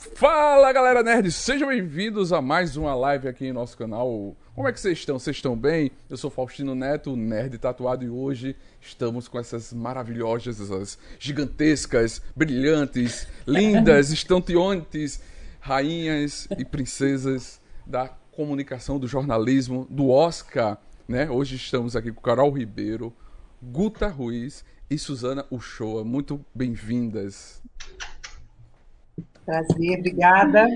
[0.00, 4.34] Fala galera nerd, sejam bem-vindos a mais uma live aqui em nosso canal.
[4.54, 5.18] Como é que vocês estão?
[5.18, 5.90] Vocês estão bem?
[6.08, 13.28] Eu sou Faustino Neto, nerd tatuado, e hoje estamos com essas maravilhosas, essas gigantescas, brilhantes,
[13.46, 15.20] lindas, estonteantes
[15.60, 21.28] rainhas e princesas da comunicação, do jornalismo, do Oscar, né?
[21.28, 23.14] Hoje estamos aqui com Carol Ribeiro,
[23.62, 26.02] Guta Ruiz e Suzana Uchoa.
[26.04, 27.60] Muito bem-vindas.
[29.44, 30.68] Prazer, obrigada.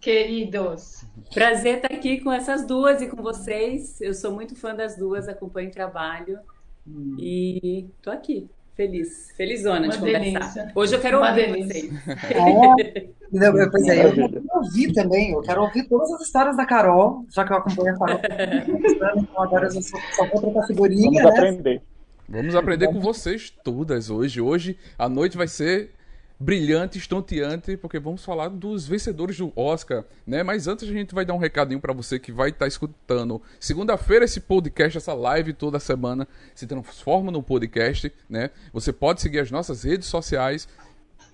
[0.00, 1.04] Queridos.
[1.32, 4.00] Prazer estar aqui com essas duas e com vocês.
[4.00, 6.38] Eu sou muito fã das duas, acompanho o trabalho
[6.86, 7.16] hum.
[7.18, 8.48] e tô aqui.
[8.74, 10.40] Feliz, felizona de delícia.
[10.40, 10.72] conversar.
[10.74, 11.90] Hoje eu quero Uma ouvir delícia.
[11.90, 12.04] vocês.
[12.32, 13.08] É.
[13.30, 17.24] Não, pois é, eu quero ouvir também, eu quero ouvir todas as histórias da Carol,
[17.30, 18.20] já que eu acompanho a Carol.
[19.24, 21.22] então agora eu só, só vou trocar figurinha.
[21.22, 21.48] Vamos né?
[21.48, 21.82] aprender.
[22.28, 24.40] Vamos aprender com vocês todas hoje.
[24.40, 25.93] Hoje a noite vai ser
[26.38, 30.42] brilhante, estonteante, porque vamos falar dos vencedores do Oscar, né?
[30.42, 33.40] Mas antes a gente vai dar um recadinho para você que vai estar tá escutando.
[33.60, 38.50] Segunda-feira esse podcast, essa live toda semana se transforma num podcast, né?
[38.72, 40.68] Você pode seguir as nossas redes sociais,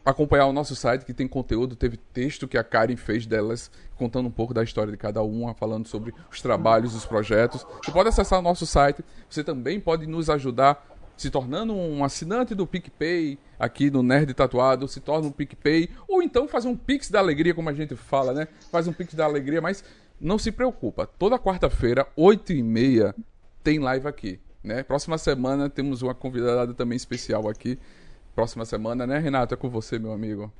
[0.04, 4.26] acompanhar o nosso site que tem conteúdo, teve texto que a Karen fez delas, contando
[4.26, 7.66] um pouco da história de cada uma, falando sobre os trabalhos, os projetos.
[7.84, 10.89] Você pode acessar o nosso site, você também pode nos ajudar
[11.20, 16.22] se tornando um assinante do PicPay aqui no Nerd Tatuado, se torna um PicPay, ou
[16.22, 18.48] então faz um Pix da Alegria, como a gente fala, né?
[18.72, 19.84] Faz um Pix da Alegria, mas
[20.18, 23.14] não se preocupa, toda quarta-feira, 8 e meia,
[23.62, 24.82] tem live aqui, né?
[24.82, 27.78] Próxima semana temos uma convidada também especial aqui.
[28.34, 29.52] Próxima semana, né, Renato?
[29.52, 30.50] É com você, meu amigo.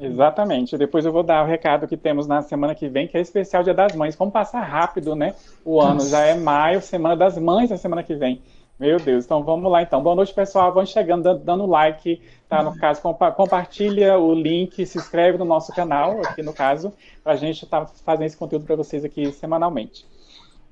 [0.00, 0.76] Exatamente.
[0.76, 3.62] Depois eu vou dar o recado que temos na semana que vem, que é especial
[3.62, 4.16] Dia das Mães.
[4.16, 5.34] Como passar rápido, né?
[5.64, 8.42] O ano já é maio, Semana das Mães, a semana que vem.
[8.80, 10.02] Meu Deus, então vamos lá então.
[10.02, 10.72] Boa noite, pessoal.
[10.72, 12.18] Vão chegando, dando, like,
[12.48, 12.62] tá?
[12.62, 16.90] No caso, compa compartilha o link, se inscreve no nosso canal, aqui no caso,
[17.22, 20.06] para a gente estar tá fazendo esse conteúdo para vocês aqui semanalmente.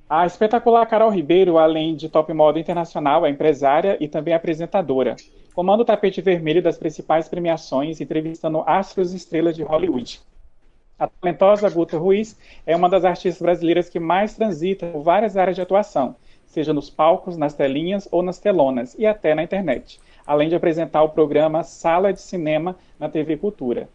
[0.08, 5.14] A espetacular Carol Ribeiro, além de top moda internacional, é empresária e também apresentadora.
[5.54, 10.22] Comanda o tapete vermelho das principais premiações, entrevistando astros e estrelas de Hollywood.
[10.98, 15.56] A talentosa Guta Ruiz é uma das artistas brasileiras que mais transita por várias áreas
[15.56, 16.16] de atuação,
[16.48, 21.02] seja nos palcos, nas telinhas ou nas telonas, e até na internet, além de apresentar
[21.02, 23.88] o programa Sala de Cinema na TV Cultura.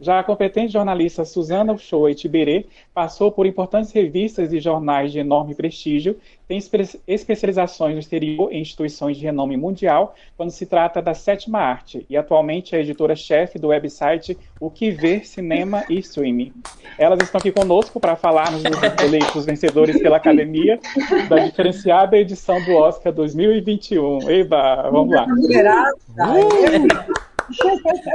[0.00, 5.54] Já a competente jornalista Suzana Uchoa Tiberê passou por importantes revistas e jornais de enorme
[5.54, 6.16] prestígio,
[6.48, 11.58] tem espe especializações no exterior em instituições de renome mundial quando se trata da sétima
[11.58, 16.52] arte e atualmente é editora-chefe do website O Que Ver Cinema e Streaming.
[16.98, 20.80] Elas estão aqui conosco para falarmos dos eleitos vencedores pela Academia
[21.28, 24.30] da diferenciada edição do Oscar 2021.
[24.30, 25.26] Eba, vamos lá.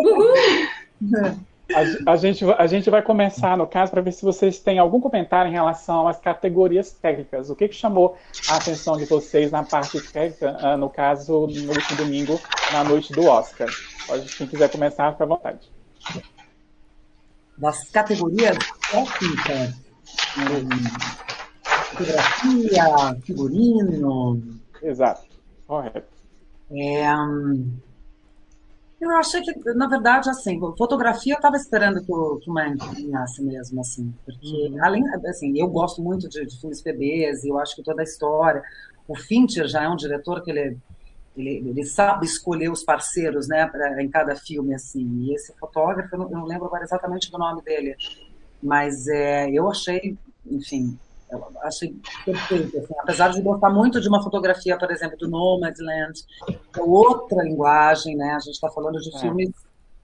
[0.02, 1.46] Uhul.
[1.74, 5.02] A, a, gente, a gente vai começar, no caso, para ver se vocês têm algum
[5.02, 7.50] comentário em relação às categorias técnicas.
[7.50, 8.16] O que, que chamou
[8.50, 12.40] a atenção de vocês na parte técnica, ah, no caso, no último domingo,
[12.72, 13.68] na noite do Oscar?
[14.06, 15.72] Pode, quem quiser começar, fica à vontade.
[17.58, 18.58] Das categorias
[18.92, 19.74] técnicas,
[21.64, 24.44] fotografia, figurino.
[24.84, 25.26] Exato,
[25.66, 26.14] correto.
[26.72, 27.72] É, hum,
[29.00, 32.78] eu achei que, na verdade, assim, fotografia eu estava esperando que o, que o Mank
[32.78, 34.84] ganhasse mesmo, assim, porque, uhum.
[34.84, 38.04] além, assim, eu gosto muito de, de filmes PBs e eu acho que toda a
[38.04, 38.64] história.
[39.08, 40.78] O Fincher já é um diretor que ele,
[41.36, 45.06] ele, ele sabe escolher os parceiros, né, pra, em cada filme, assim.
[45.24, 47.96] E esse fotógrafo, eu não, eu não lembro agora exatamente do nome dele,
[48.64, 50.98] mas é, eu achei, enfim,
[51.30, 52.78] eu achei perfeito.
[52.78, 56.20] Assim, apesar de gostar muito de uma fotografia, por exemplo, do Nomadland,
[56.50, 58.32] é outra linguagem, né?
[58.32, 59.20] A gente está falando de é.
[59.20, 59.50] filmes,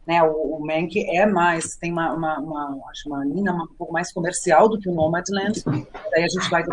[0.06, 0.24] né?
[0.24, 4.12] O, o Mank é mais, tem uma, uma, uma, acho uma linha um pouco mais
[4.12, 5.64] comercial do que o Nomadland.
[6.12, 6.64] Daí a gente vai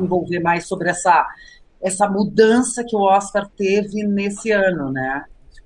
[0.00, 1.26] envolver mais sobre essa
[1.80, 5.24] essa mudança que o Oscar teve nesse ano, né?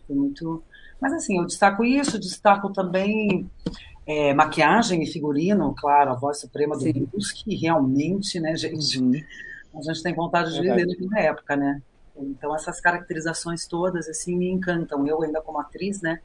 [0.08, 0.62] Muito,
[1.00, 3.50] mas assim, eu destaco isso, destaco também
[4.07, 9.13] é, maquiagem e figurino, claro, a voz suprema do Bruce, que realmente, né, gente, uhum.
[9.77, 11.81] a gente tem vontade de viver naquela época, né?
[12.17, 15.07] Então essas caracterizações todas, assim, me encantam.
[15.07, 16.21] Eu ainda como atriz, né?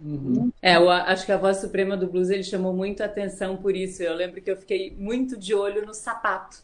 [0.00, 0.52] Uhum.
[0.60, 4.02] É, eu acho que a voz suprema do blues ele chamou muito atenção por isso.
[4.02, 6.58] Eu lembro que eu fiquei muito de olho no sapato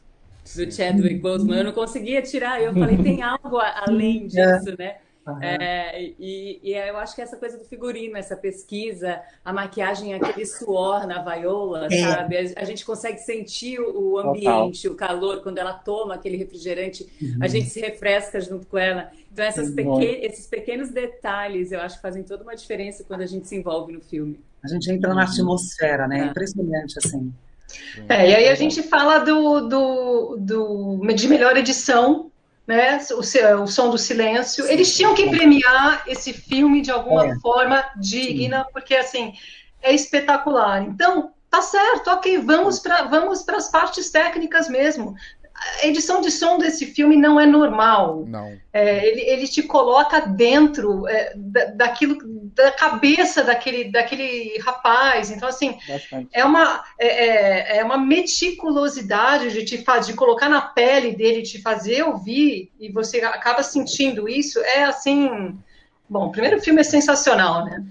[0.55, 1.59] do Chadwick Boseman.
[1.59, 2.61] Eu não conseguia tirar.
[2.61, 4.27] Eu falei, tem algo além é.
[4.27, 4.97] disso, né?
[5.27, 5.41] Uhum.
[5.41, 10.45] É, e, e, eu acho que essa coisa do figurino, essa pesquisa, a maquiagem, aquele
[10.45, 12.01] suor na vaiola, é.
[12.01, 12.37] sabe?
[12.37, 14.93] A, a, gente consegue sentir o, ambiente, Total.
[14.93, 17.39] o calor, quando ela toma aquele refrigerante, uhum.
[17.41, 19.13] a gente se refresca junto com ela.
[19.33, 23.47] Então, pequen esses pequenos detalhes, eu acho que fazem toda uma diferença quando a gente
[23.47, 24.41] se envolve no filme.
[24.63, 26.21] A gente entra na atmosfera, né?
[26.21, 27.33] É impressionante, assim.
[28.09, 32.32] É, e aí a gente fala do, do, do, de melhor edição,
[32.73, 32.99] né?
[33.13, 34.67] O, o Som do Silêncio.
[34.67, 37.39] Eles tinham que premiar esse filme de alguma é.
[37.41, 39.35] forma digna, porque assim
[39.83, 40.83] é espetacular.
[40.83, 45.15] Então, tá certo, ok, vamos para vamos as partes técnicas mesmo
[45.55, 48.25] a edição de som desse filme não é normal.
[48.27, 48.57] Não.
[48.73, 52.19] É, ele, ele te coloca dentro é, da, daquilo,
[52.55, 55.31] da cabeça daquele, daquele rapaz.
[55.31, 55.79] Então, assim,
[56.33, 61.61] é uma, é, é, é, uma meticulosidade de te de colocar na pele dele, te
[61.61, 64.59] fazer ouvir, e você acaba sentindo isso.
[64.61, 65.59] É assim
[66.13, 67.83] Bom, o primeiro filme é sensacional, né?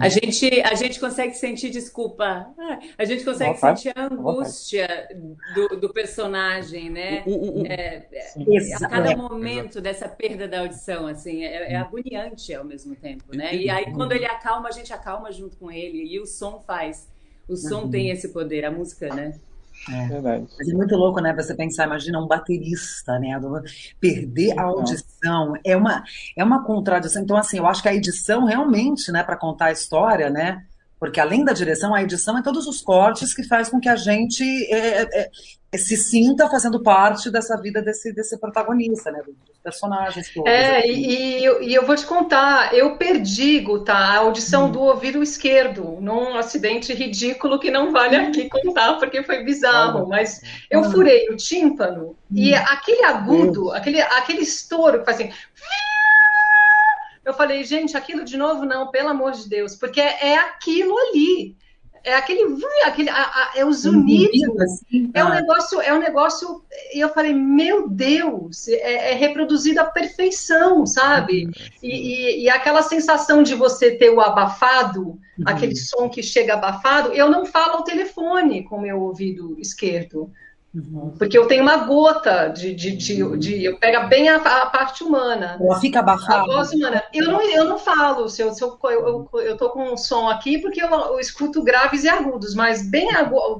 [0.00, 2.52] A gente, a gente consegue sentir, desculpa,
[2.98, 5.08] a gente consegue sentir a angústia
[5.54, 7.22] do, do personagem, né?
[7.68, 12.96] É, é, a cada momento dessa perda da audição, assim, é, é agoniante ao mesmo
[12.96, 13.54] tempo, né?
[13.54, 17.08] E aí, quando ele acalma, a gente acalma junto com ele, e o som faz.
[17.48, 17.90] O som uhum.
[17.90, 19.38] tem esse poder, a música, né?
[19.90, 20.06] É.
[20.06, 20.46] Verdade.
[20.58, 21.34] Mas é muito louco, né?
[21.34, 23.40] Você pensar, imagina um baterista, né?
[24.00, 26.02] Perder a audição é uma,
[26.36, 27.22] é uma contradição.
[27.22, 30.64] Então, assim, eu acho que a edição realmente, né, para contar a história, né?
[30.98, 33.96] Porque além da direção, a edição é todos os cortes que faz com que a
[33.96, 34.42] gente
[34.72, 35.30] é, é,
[35.70, 39.20] é se sinta fazendo parte dessa vida desse, desse protagonista, né?
[39.24, 40.32] Dos personagens.
[40.34, 40.88] Todos, é, assim.
[40.88, 44.72] e, e, eu vou te contar, eu perdi, tá, a audição hum.
[44.72, 50.40] do ouvido esquerdo num acidente ridículo que não vale aqui contar, porque foi bizarro, mas
[50.68, 52.16] eu furei o tímpano hum.
[52.34, 55.32] e aquele agudo, aquele, aquele estouro que faz assim
[57.28, 60.96] eu falei, gente, aquilo de novo não, pelo amor de Deus, porque é, é aquilo
[60.96, 61.54] ali.
[62.04, 66.62] É aquele, aquele a, a, é os unidos, assim, é um negócio, é um negócio.
[66.94, 71.46] E eu falei, meu Deus, é, é reproduzido à perfeição, sabe?
[71.46, 71.52] Uhum.
[71.82, 75.18] E, e, e, aquela sensação de você ter o abafado, uhum.
[75.44, 80.32] aquele som que chega abafado, eu não falo ao telefone com o meu ouvido esquerdo.
[80.74, 81.14] Uhum.
[81.18, 82.74] Porque eu tenho uma gota de.
[82.74, 85.56] de, de, de eu pega bem a, a, parte humana.
[85.60, 86.42] Ela fica abafada.
[86.42, 87.02] A voz humana.
[87.12, 90.28] Eu não, eu não falo, se eu, se eu, eu, eu tô com um som
[90.28, 93.08] aqui, porque eu, eu escuto graves e agudos, mas bem,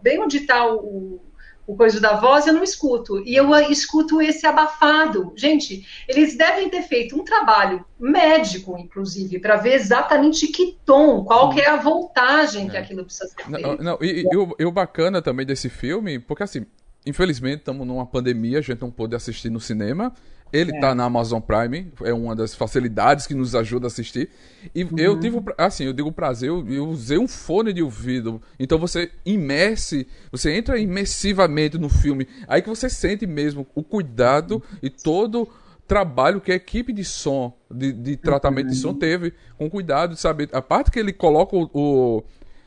[0.03, 1.19] bem onde está o,
[1.67, 3.23] o coisa da voz, eu não escuto.
[3.27, 5.33] E eu escuto esse abafado.
[5.35, 11.51] Gente, eles devem ter feito um trabalho médico, inclusive, para ver exatamente que tom, qual
[11.51, 12.71] que é a voltagem é.
[12.71, 13.67] que aquilo precisa ser feito.
[13.67, 16.67] Não, não, e, e, o, e o bacana também desse filme, porque assim,
[17.09, 20.13] Infelizmente, estamos numa pandemia, a gente não pôde assistir no cinema.
[20.53, 20.95] Ele está é.
[20.95, 24.29] na Amazon Prime, é uma das facilidades que nos ajuda a assistir.
[24.75, 24.91] E uhum.
[24.99, 28.43] eu tive, assim, eu digo prazer, eu, eu, usei um fone de ouvido.
[28.59, 32.29] Então você imerse, você entra imersivamente no filme.
[32.47, 34.79] Aí que você sente mesmo o cuidado uhum.
[34.83, 35.49] e todo
[35.87, 38.73] trabalho que a equipe de som, de, de tratamento uhum.
[38.73, 40.51] de som teve, com cuidado de saber.
[40.53, 42.25] A parte que ele coloca o, o.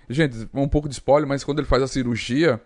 [0.09, 2.59] Gente, um pouco de spoiler, mas quando ele faz a cirurgia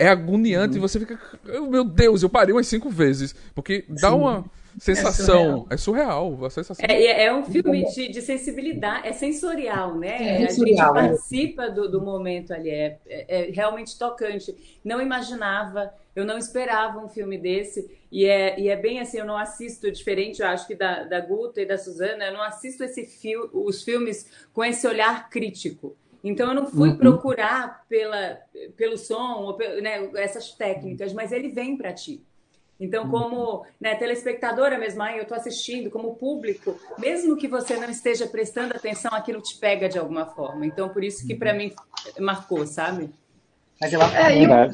[0.00, 0.78] é agoniante uhum.
[0.78, 1.20] e você fica.
[1.68, 3.34] Meu Deus, eu parei umas cinco vezes.
[3.54, 4.16] Porque dá Sim.
[4.16, 4.44] uma
[4.78, 5.66] sensação.
[5.68, 6.30] É surreal.
[6.30, 6.86] É surreal a sensação.
[6.88, 10.42] É, é um filme de, de, sensibilidade, é sensorial, né?
[10.42, 11.08] É sensorial, a gente é.
[11.08, 12.70] participa do, do momento ali.
[12.70, 14.56] É, é, é, realmente tocante.
[14.82, 17.90] Não imaginava, eu não esperava um filme desse.
[18.10, 21.20] E é, e é bem assim, eu não assisto diferente, eu acho que da, da
[21.20, 25.94] Guta e da Suzana, eu não assisto esse fio, os filmes com esse olhar crítico.
[26.22, 26.96] Então eu não fui uhum.
[26.96, 28.38] procurar pela,
[28.76, 32.22] pelo som, ou, né, essas técnicas, mas ele vem para ti.
[32.78, 33.10] Então, uhum.
[33.10, 38.26] como né, telespectadora mesmo, aí eu estou assistindo, como público, mesmo que você não esteja
[38.26, 40.64] prestando atenção, aquilo te pega de alguma forma.
[40.64, 41.58] Então, por isso que para uhum.
[41.58, 41.72] mim
[42.18, 43.10] marcou, sabe?
[43.80, 44.68] Mas eu acho é,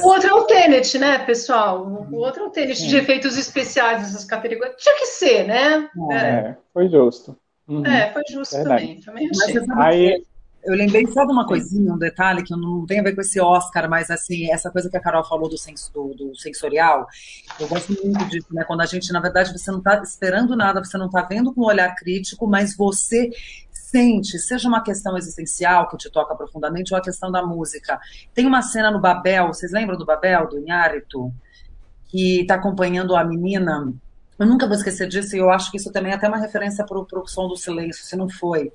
[0.00, 1.84] o, o outro é o Tenet, né, pessoal?
[1.84, 4.76] O outro é o Tenet de efeitos especiais nessas categorias.
[4.76, 5.90] Tinha que ser, né?
[6.12, 6.56] É, é.
[6.72, 7.36] foi justo.
[7.66, 7.84] Uhum.
[7.84, 8.82] É, foi justo Verdade.
[8.82, 9.00] também.
[9.00, 9.60] Também achei.
[9.66, 10.24] Mas, Aí,
[10.64, 13.40] eu lembrei só de uma coisinha, um detalhe que não tem a ver com esse
[13.40, 17.06] Oscar, mas assim, essa coisa que a Carol falou do, sens do, do sensorial,
[17.58, 18.64] eu gosto muito disso, né?
[18.64, 21.62] Quando a gente, na verdade, você não está esperando nada, você não está vendo com
[21.62, 23.30] um olhar crítico, mas você
[23.72, 28.00] sente, seja uma questão existencial que te toca profundamente ou a questão da música.
[28.32, 31.32] Tem uma cena no Babel, vocês lembram do Babel, do Inhárito,
[32.06, 33.92] que está acompanhando a menina
[34.38, 36.84] eu nunca vou esquecer disso, e eu acho que isso também é até uma referência
[36.84, 38.72] para o som do silêncio, se não foi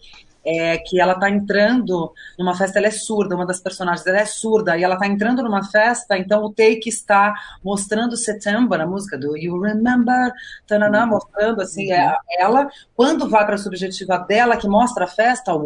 [0.48, 4.26] é que ela tá entrando numa festa, ela é surda, uma das personagens ela é
[4.26, 9.18] surda, e ela tá entrando numa festa, então o take está mostrando September, a música
[9.18, 10.32] do You Remember,
[10.66, 11.10] tanana, uhum.
[11.10, 12.14] mostrando assim, uhum.
[12.40, 15.66] ela, quando vai para a subjetiva dela, que mostra a festa, o,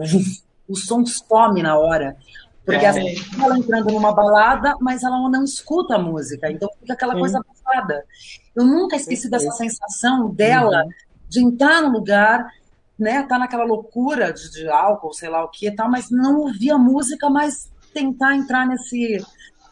[0.67, 2.17] o som some na hora.
[2.65, 2.89] Porque é.
[2.89, 7.19] assim, ela entrando numa balada, mas ela não escuta a música, então fica aquela Sim.
[7.19, 8.03] coisa passada.
[8.55, 10.89] Eu nunca esqueci dessa sensação dela uhum.
[11.29, 12.47] de entrar no lugar
[13.01, 16.39] né, tá naquela loucura de, de álcool, sei lá o que e tal, mas não
[16.39, 19.17] ouvir a música, mas tentar entrar nesse.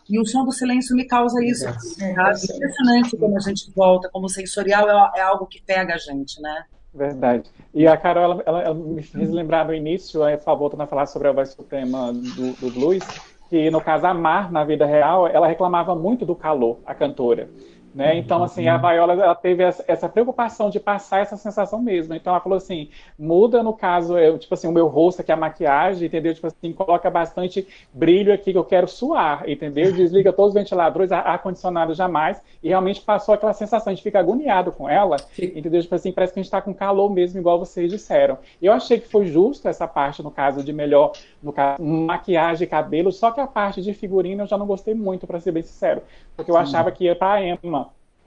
[0.10, 1.68] E o som do silêncio me causa isso.
[1.68, 5.98] É, é, impressionante como a gente volta, como sensorial é, é, algo que pega a
[5.98, 6.64] gente, né?
[6.92, 7.44] Verdade.
[7.72, 11.06] E a Carol, ela, ela, ela me fez lembrar no início, aí, voltando a falar
[11.06, 13.04] sobre a voz suprema do, do blues,
[13.52, 17.48] que no caso a Mar, na vida real, ela reclamava muito do calor, a cantora.
[17.94, 18.18] Né?
[18.18, 22.14] Então, assim, a Viola ela teve essa preocupação de passar essa sensação mesmo.
[22.14, 25.36] Então, ela falou assim: muda no caso, eu, tipo assim, o meu rosto aqui, a
[25.36, 26.34] maquiagem, entendeu?
[26.34, 29.92] Tipo assim, coloca bastante brilho aqui que eu quero suar, entendeu?
[29.92, 32.40] Desliga todos os ventiladores, ar-condicionado jamais.
[32.62, 35.82] E realmente passou aquela sensação de ficar agoniado com ela, entendeu?
[35.82, 38.38] Tipo assim, parece que a gente tá com calor mesmo, igual vocês disseram.
[38.62, 42.70] Eu achei que foi justo essa parte, no caso de melhor, no caso, maquiagem e
[42.70, 45.64] cabelo, só que a parte de figurino eu já não gostei muito, para ser bem
[45.64, 46.04] sincero.
[46.36, 46.62] Porque eu Sim.
[46.62, 47.79] achava que ia pra Emma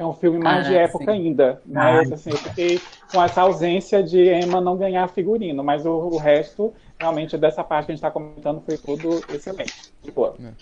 [0.02, 1.10] é um filme mais de época sim.
[1.10, 1.62] ainda.
[1.66, 2.80] Mas assim, eu fiquei
[3.10, 7.86] com essa ausência de Emma não ganhar figurino, mas o, o resto, realmente, dessa parte
[7.86, 9.92] que a gente está comentando, foi tudo excelente.
[10.02, 10.34] De boa.
[10.42, 10.52] É.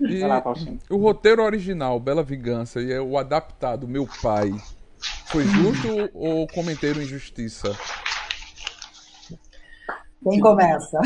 [0.00, 0.42] E lá,
[0.90, 4.52] o roteiro original, Bela Vingança, e é o adaptado, Meu Pai,
[5.26, 7.76] foi justo ou cometeram injustiça?
[10.28, 10.98] Quem começa?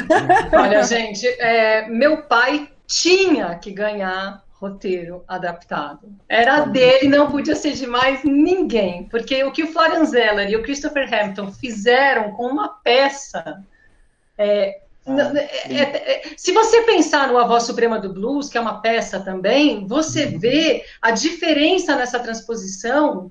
[0.53, 6.13] Olha, gente, é, meu pai tinha que ganhar roteiro adaptado.
[6.29, 10.57] Era dele, não podia ser de mais ninguém, porque o que o Florian Zeller e
[10.57, 13.63] o Christopher Hampton fizeram com uma peça.
[14.37, 18.59] É, ah, é, é, é, se você pensar no A Voz Suprema do Blues, que
[18.59, 20.39] é uma peça também, você uhum.
[20.39, 23.31] vê a diferença nessa transposição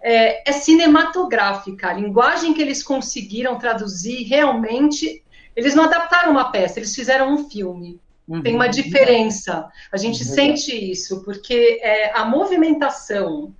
[0.00, 1.88] é, é cinematográfica.
[1.88, 5.22] A linguagem que eles conseguiram traduzir realmente.
[5.56, 8.00] Eles não adaptaram uma peça, eles fizeram um filme.
[8.30, 8.42] Uhum.
[8.42, 9.68] Tem uma diferença.
[9.92, 10.34] A gente uhum.
[10.34, 13.52] sente isso, porque é, a movimentação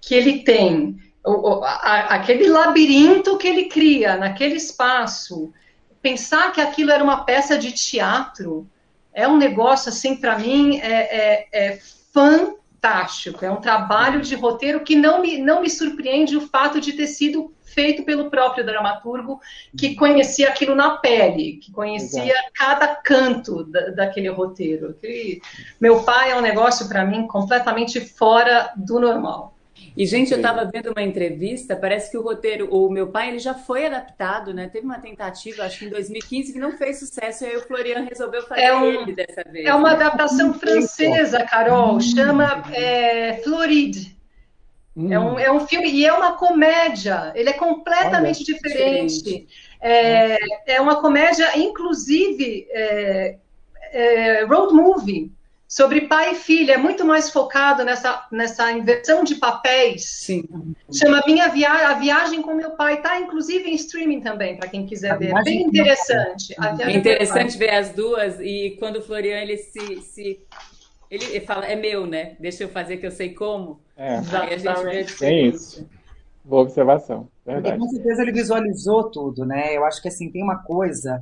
[0.00, 5.52] que ele tem, o, a, aquele labirinto que ele cria naquele espaço,
[6.00, 8.66] pensar que aquilo era uma peça de teatro
[9.12, 11.78] é um negócio, assim, para mim, é, é, é
[12.12, 12.65] fantástico.
[13.44, 17.06] É um trabalho de roteiro que não me, não me surpreende o fato de ter
[17.06, 19.40] sido feito pelo próprio dramaturgo,
[19.76, 22.50] que conhecia aquilo na pele, que conhecia Exato.
[22.54, 24.94] cada canto da, daquele roteiro.
[24.94, 25.40] Que,
[25.78, 29.55] meu pai é um negócio, para mim, completamente fora do normal.
[29.96, 33.38] E, gente, eu estava vendo uma entrevista, parece que o roteiro, o meu pai, ele
[33.38, 34.68] já foi adaptado, né?
[34.68, 38.06] Teve uma tentativa, acho que em 2015, que não fez sucesso, e aí o Florian
[38.08, 39.66] resolveu fazer é um, ele dessa vez.
[39.66, 44.16] É uma adaptação francesa, Carol, chama é, Floride.
[44.96, 45.12] Hum.
[45.12, 49.46] É, um, é um filme, e é uma comédia, ele é completamente Olha, diferente.
[49.80, 50.38] É,
[50.74, 53.36] é uma comédia, inclusive, é,
[53.92, 55.32] é, road movie,
[55.76, 60.06] sobre pai e filha, é muito mais focado nessa, nessa inversão de papéis.
[60.06, 60.42] Sim.
[60.90, 64.86] Chama Minha Via A Viagem com Meu Pai, tá inclusive em streaming também, para quem
[64.86, 65.34] quiser ver.
[65.44, 66.54] Bem interessante.
[66.80, 70.40] É interessante ver as duas, e quando o Florian ele se, se
[71.10, 72.36] ele fala, é meu, né?
[72.40, 73.78] Deixa eu fazer que eu sei como.
[73.98, 75.86] É, Aí a gente vê é isso.
[76.42, 77.28] Boa observação.
[77.44, 77.76] Verdade.
[77.76, 79.76] E com certeza ele visualizou tudo, né?
[79.76, 81.20] Eu acho que assim, tem uma coisa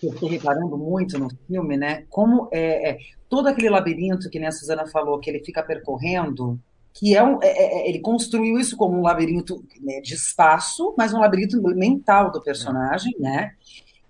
[0.00, 2.04] que eu fiquei reparando muito no filme, né?
[2.10, 6.58] Como é, é todo aquele labirinto que a Suzana falou, que ele fica percorrendo,
[6.94, 10.94] que é, um, é, é, é ele construiu isso como um labirinto né, de espaço,
[10.96, 13.52] mas um labirinto mental do personagem, né?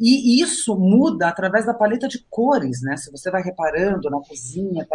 [0.00, 2.96] E isso muda através da paleta de cores, né?
[2.96, 4.86] Se você vai reparando na cozinha.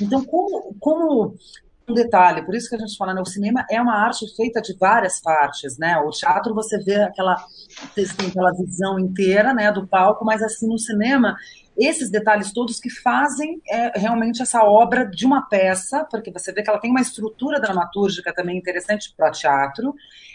[0.00, 1.34] Então, como, como
[1.88, 4.62] um detalhe, por isso que a gente fala, né, o cinema é uma arte feita
[4.62, 5.98] de várias partes, né?
[5.98, 7.36] O teatro você vê aquela,
[8.28, 11.36] aquela visão inteira, né, do palco, mas assim no cinema
[11.76, 16.62] esses detalhes todos que fazem é, realmente essa obra de uma peça, porque você vê
[16.62, 19.94] que ela tem uma estrutura dramatúrgica também interessante para teatro,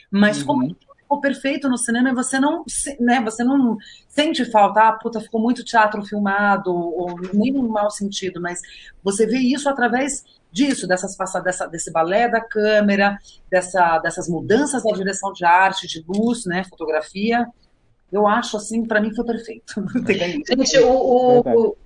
[0.10, 0.46] mas uhum.
[0.46, 0.76] como
[1.06, 2.64] ficou perfeito no cinema e você não,
[3.00, 3.78] né, você não
[4.08, 8.60] sente falta, ah, puta, ficou muito teatro filmado, ou nem no mau sentido, mas
[9.04, 13.20] você vê isso através disso, dessas dessa, desse balé da câmera,
[13.52, 17.46] dessa, dessas mudanças da direção de arte, de luz, né, fotografia.
[18.12, 19.74] Eu acho assim, para mim foi perfeito.
[20.08, 21.78] Gente, o, o,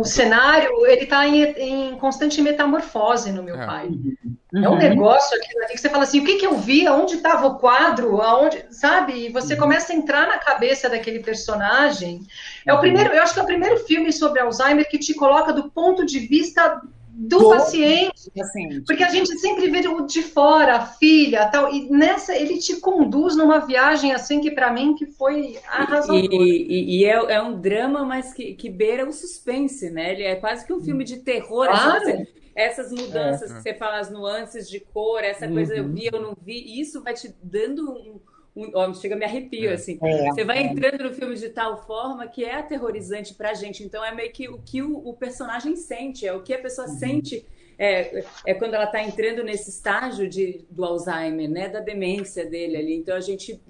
[0.00, 3.66] o cenário ele está em, em, constante metamorfose no meu é.
[3.66, 3.86] pai.
[3.86, 4.64] Uhum.
[4.64, 7.46] É um negócio aqui que você fala assim, o que, que eu vi, aonde estava
[7.46, 9.26] o quadro, aonde, sabe?
[9.26, 9.60] E você uhum.
[9.60, 12.20] começa a entrar na cabeça daquele personagem.
[12.66, 12.80] É o uhum.
[12.80, 16.04] primeiro, eu acho que é o primeiro filme sobre Alzheimer que te coloca do ponto
[16.04, 16.80] de vista
[17.20, 18.32] do paciente.
[18.40, 22.58] Assim, porque a gente sempre vê o de fora, a filha, tal, e nessa ele
[22.58, 26.16] te conduz numa viagem assim que para mim que foi arrasador.
[26.16, 30.12] E, e, e é, é, um drama, mas que, que beira o suspense, né?
[30.12, 31.66] Ele é quase que um filme de terror.
[31.66, 31.96] Claro.
[31.96, 33.54] Assim, essas mudanças é.
[33.54, 35.54] que você fala, as nuances de cor, essa uhum.
[35.54, 38.20] coisa eu vi, eu não vi, isso vai te dando um,
[38.74, 39.74] ó, chega me arrepio, é.
[39.74, 39.98] assim.
[40.02, 40.28] É.
[40.30, 43.82] Você vai entrando no filme de tal forma que é aterrorizante pra gente.
[43.82, 46.88] Então é meio que o que o, o personagem sente, é o que a pessoa
[46.88, 46.98] uhum.
[46.98, 47.46] sente.
[47.78, 51.68] É, é quando ela está entrando nesse estágio de, do Alzheimer, né?
[51.68, 52.94] Da demência dele ali.
[52.96, 53.60] Então a gente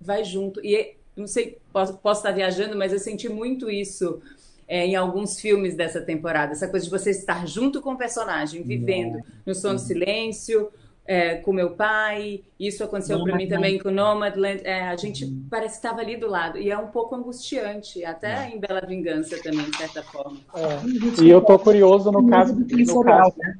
[0.00, 0.64] vai junto.
[0.64, 4.20] E não sei, posso, posso estar viajando, mas eu senti muito isso.
[4.68, 6.52] É, em alguns filmes dessa temporada.
[6.52, 10.70] Essa coisa de você estar junto com o personagem, vivendo no som do silêncio,
[11.04, 14.62] é, com meu pai, isso aconteceu para mim também com Nomadland.
[14.64, 15.46] É, a gente uhum.
[15.50, 18.54] parece que estava ali do lado e é um pouco angustiante, até é.
[18.54, 20.38] em Bela Vingança também, de certa forma.
[20.54, 21.22] É.
[21.22, 23.58] E eu tô curioso no caso, no caso, né?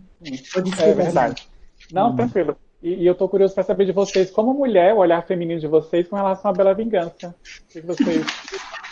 [0.80, 1.48] é verdade.
[1.92, 2.16] Não, hum.
[2.16, 2.56] tranquilo.
[2.82, 5.68] E, e, eu tô curioso para saber de vocês, como mulher, o olhar feminino de
[5.68, 7.34] vocês com relação à Bela Vingança.
[7.64, 8.26] O que vocês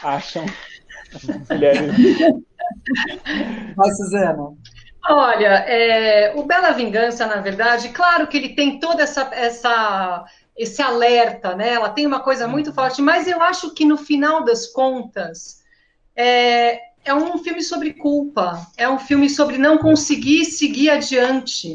[0.02, 0.44] acham,
[1.50, 1.92] mulheres?
[3.76, 4.54] Vai, Suzana.
[5.08, 10.24] Olha, é, o Bela Vingança, na verdade, claro que ele tem toda essa, essa
[10.56, 11.70] esse alerta, né?
[11.70, 15.62] Ela tem uma coisa muito forte, mas eu acho que no final das contas
[16.14, 21.74] é, é um filme sobre culpa, é um filme sobre não conseguir seguir adiante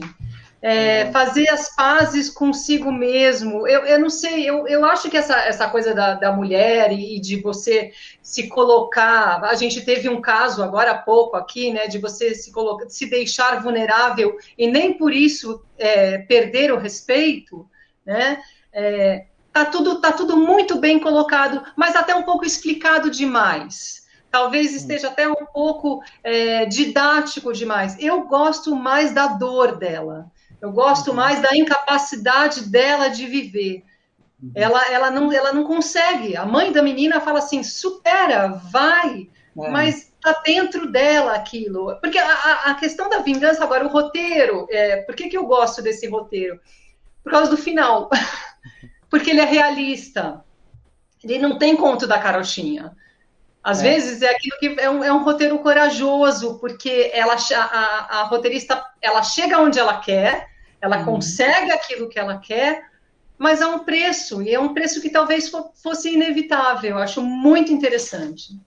[0.62, 1.12] é, uhum.
[1.12, 3.68] fazer as pazes consigo mesmo.
[3.68, 7.20] Eu, eu não sei, eu, eu acho que essa, essa coisa da, da mulher e,
[7.20, 9.44] de você se colocar.
[9.44, 13.10] A gente teve um caso agora há pouco aqui, né, de você se colocar, se
[13.10, 17.70] deixar vulnerável e nem por isso é, perder o respeito,
[18.06, 18.42] né?
[18.74, 24.76] É, tá tudo, tá tudo muito bem colocado, mas até um pouco explicado demais talvez
[24.76, 27.96] esteja até um pouco é, didático demais.
[28.02, 30.30] Eu gosto mais da dor dela.
[30.62, 31.16] Eu gosto uhum.
[31.16, 33.84] mais da incapacidade dela de viver.
[34.42, 34.52] Uhum.
[34.56, 36.36] Ela, ela, não, ela não consegue.
[36.36, 39.70] A mãe da menina fala assim: supera, vai, é.
[39.70, 41.96] mas está dentro dela aquilo.
[42.02, 45.82] Porque a, a, questão da vingança, agora, o roteiro, é, por que, que eu gosto
[45.82, 46.60] desse roteiro?
[47.24, 48.10] Por causa do final.
[49.10, 50.44] Porque ele é realista.
[51.24, 52.96] Ele não tem conto da carochinha.
[53.66, 53.84] Às é.
[53.84, 58.86] vezes é aquilo que é um, é um roteiro corajoso, porque ela, a, a, roteirista
[59.02, 60.50] ela chega onde ela quer,
[60.82, 61.06] ela uhum.
[61.06, 62.90] consegue aquilo que ela quer,
[63.38, 66.92] mas há um preço, e é um preço que talvez fosse inevitável.
[66.92, 68.58] Eu acho muito interessante.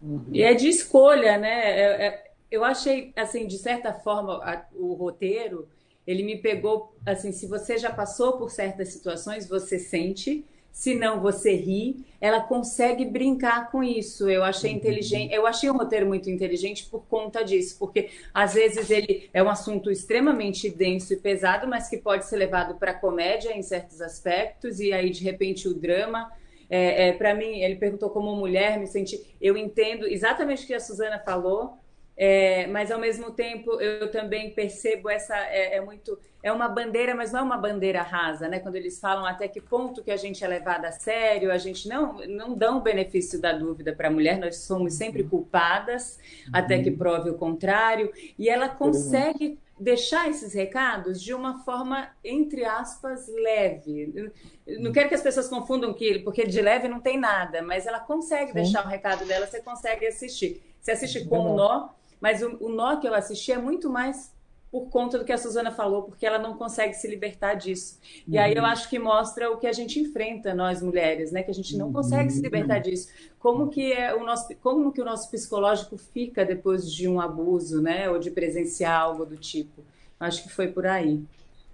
[0.00, 0.24] Uhum.
[0.32, 1.80] E é de escolha, né?
[1.80, 5.68] É, é, eu achei, assim, de certa forma, a, o roteiro,
[6.06, 11.20] ele me pegou, assim, se você já passou por certas situações, você sente, se não
[11.20, 14.28] você ri, ela consegue brincar com isso.
[14.28, 14.78] Eu achei uhum.
[14.78, 19.42] inteligente, eu achei o roteiro muito inteligente por conta disso, porque às vezes ele é
[19.42, 24.00] um assunto extremamente denso e pesado, mas que pode ser levado para comédia em certos
[24.00, 26.32] aspectos e aí de repente o drama
[26.70, 29.36] é, é para mim, ele perguntou como mulher, me senti.
[29.38, 31.76] Eu entendo exatamente o que a Suzana falou,
[32.24, 37.16] é, mas ao mesmo tempo eu também percebo essa é, é, muito é uma bandeira,
[37.16, 38.60] mas não é uma bandeira rasa, né?
[38.60, 41.88] Quando eles falam até que ponto que a gente é levado a sério, a gente
[41.88, 46.52] não não dá o benefício da dúvida para a mulher, nós somos sempre culpadas uhum.
[46.52, 52.64] até que prove o contrário, e ela consegue deixar esses recados de uma forma entre
[52.64, 54.30] aspas leve.
[54.78, 57.98] Não quero que as pessoas confundam que porque de leve não tem nada, mas ela
[57.98, 58.62] consegue Sim.
[58.62, 60.62] deixar o recado dela, você consegue assistir.
[60.80, 61.88] Você assiste com o nó
[62.22, 64.32] mas o, o nó que eu assisti é muito mais
[64.70, 67.98] por conta do que a Suzana falou, porque ela não consegue se libertar disso.
[68.26, 68.42] E uhum.
[68.42, 68.68] aí eu uhum.
[68.68, 71.42] acho que mostra o que a gente enfrenta, nós mulheres, né?
[71.42, 72.82] Que a gente não consegue se libertar uhum.
[72.82, 73.08] disso.
[73.38, 77.82] Como que, é o nosso, como que o nosso psicológico fica depois de um abuso,
[77.82, 78.08] né?
[78.08, 79.82] Ou de presenciar algo do tipo.
[80.18, 81.22] Acho que foi por aí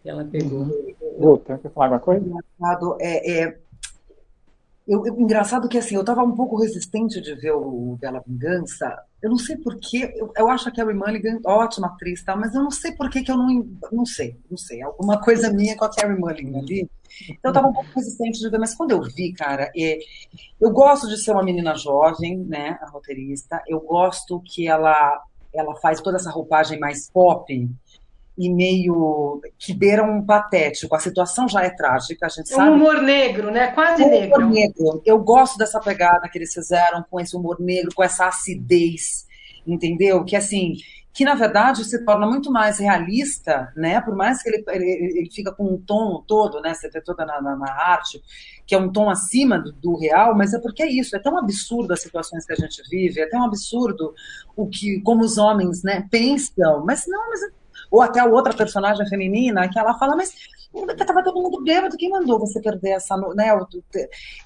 [0.03, 0.67] que ela pegou.
[1.19, 2.25] Outra, quer falar alguma coisa?
[2.99, 3.59] É, é,
[4.88, 8.98] eu, eu, engraçado que assim, eu estava um pouco resistente de ver o Bela Vingança.
[9.20, 12.35] Eu não sei porquê, eu, eu acho a Carrie Mulligan ótima atriz, tá?
[12.35, 13.68] mas eu não sei porquê que eu não.
[13.92, 14.81] Não sei, não sei.
[14.81, 16.88] Alguma coisa minha com a Carrie Mulligan ali.
[17.29, 19.98] Então eu estava um pouco resistente de ver, mas quando eu vi, cara, é,
[20.59, 22.79] eu gosto de ser uma menina jovem, né?
[22.81, 23.62] A roteirista.
[23.68, 25.22] Eu gosto que ela,
[25.53, 27.68] ela faz toda essa roupagem mais pop
[28.38, 30.94] e meio que beira um patético.
[30.94, 32.70] A situação já é trágica, a gente sabe.
[32.70, 33.72] Um humor negro, né?
[33.72, 34.38] Quase um negro.
[34.38, 35.03] Humor negro.
[35.05, 39.27] Eu gosto dessa pegada que eles fizeram com esse humor negro, com essa acidez.
[39.66, 40.24] entendeu?
[40.24, 40.77] Que assim,
[41.12, 44.01] que na verdade se torna muito mais realista, né?
[44.01, 46.72] Por mais que ele, ele, ele fica com um tom todo, né?
[46.74, 48.22] Você vê toda na, na, na, arte,
[48.64, 51.37] que é um tom acima do, do, real, mas é porque é isso, é tão
[51.37, 54.14] absurdo as situações que a gente vive, é tão absurdo
[54.55, 57.40] o que, como os homens, né, pensam, mas não, mas
[57.90, 60.33] ou até a outra personagem feminina que ela fala, mas
[61.07, 63.16] Tava todo mundo bêbado, quem mandou você perder essa.
[63.35, 63.46] Né?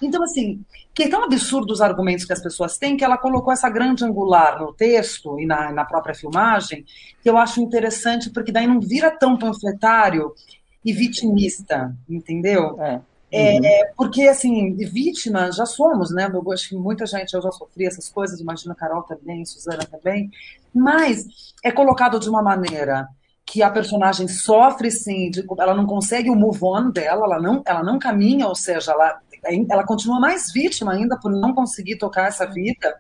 [0.01, 3.53] Então, assim, que é tão absurdo os argumentos que as pessoas têm que ela colocou
[3.53, 6.85] essa grande angular no texto e na, na própria filmagem,
[7.23, 10.33] que eu acho interessante, porque daí não vira tão panfletário
[10.85, 12.81] e vitimista, entendeu?
[12.81, 13.01] É.
[13.35, 13.63] É, uhum.
[13.97, 16.31] porque, assim, vítima já somos, né?
[16.33, 19.87] Eu acho que muita gente, eu já sofri essas coisas, imagina a Carol também, Suzana
[19.87, 20.31] também,
[20.73, 21.27] mas
[21.65, 23.09] é colocado de uma maneira
[23.53, 27.63] que a personagem sofre sim, de, ela não consegue o move on dela, ela não,
[27.67, 29.21] ela não caminha, ou seja, ela,
[29.71, 32.97] ela continua mais vítima ainda por não conseguir tocar essa vida.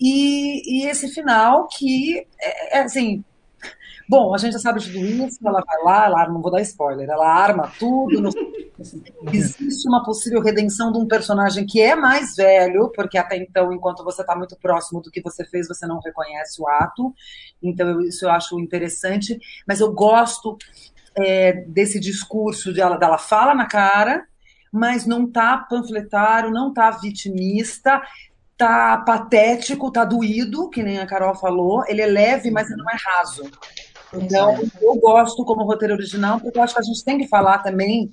[0.00, 3.24] E, e esse final que é, é assim,
[4.08, 7.08] Bom, a gente já sabe tudo isso, ela vai lá, ela não vou dar spoiler,
[7.08, 8.20] ela arma tudo.
[8.20, 8.30] No...
[9.32, 14.04] Existe uma possível redenção de um personagem que é mais velho, porque até então, enquanto
[14.04, 17.14] você está muito próximo do que você fez, você não reconhece o ato.
[17.62, 19.38] Então, isso eu acho interessante.
[19.66, 20.58] Mas eu gosto
[21.16, 24.26] é, desse discurso de ela, dela fala na cara,
[24.72, 28.02] mas não tá panfletário, não tá vitimista,
[28.56, 31.84] tá patético, tá doído, que nem a Carol falou.
[31.86, 33.50] Ele é leve, mas não é raso.
[34.20, 37.58] Então, eu gosto como roteiro original, porque eu acho que a gente tem que falar
[37.58, 38.10] também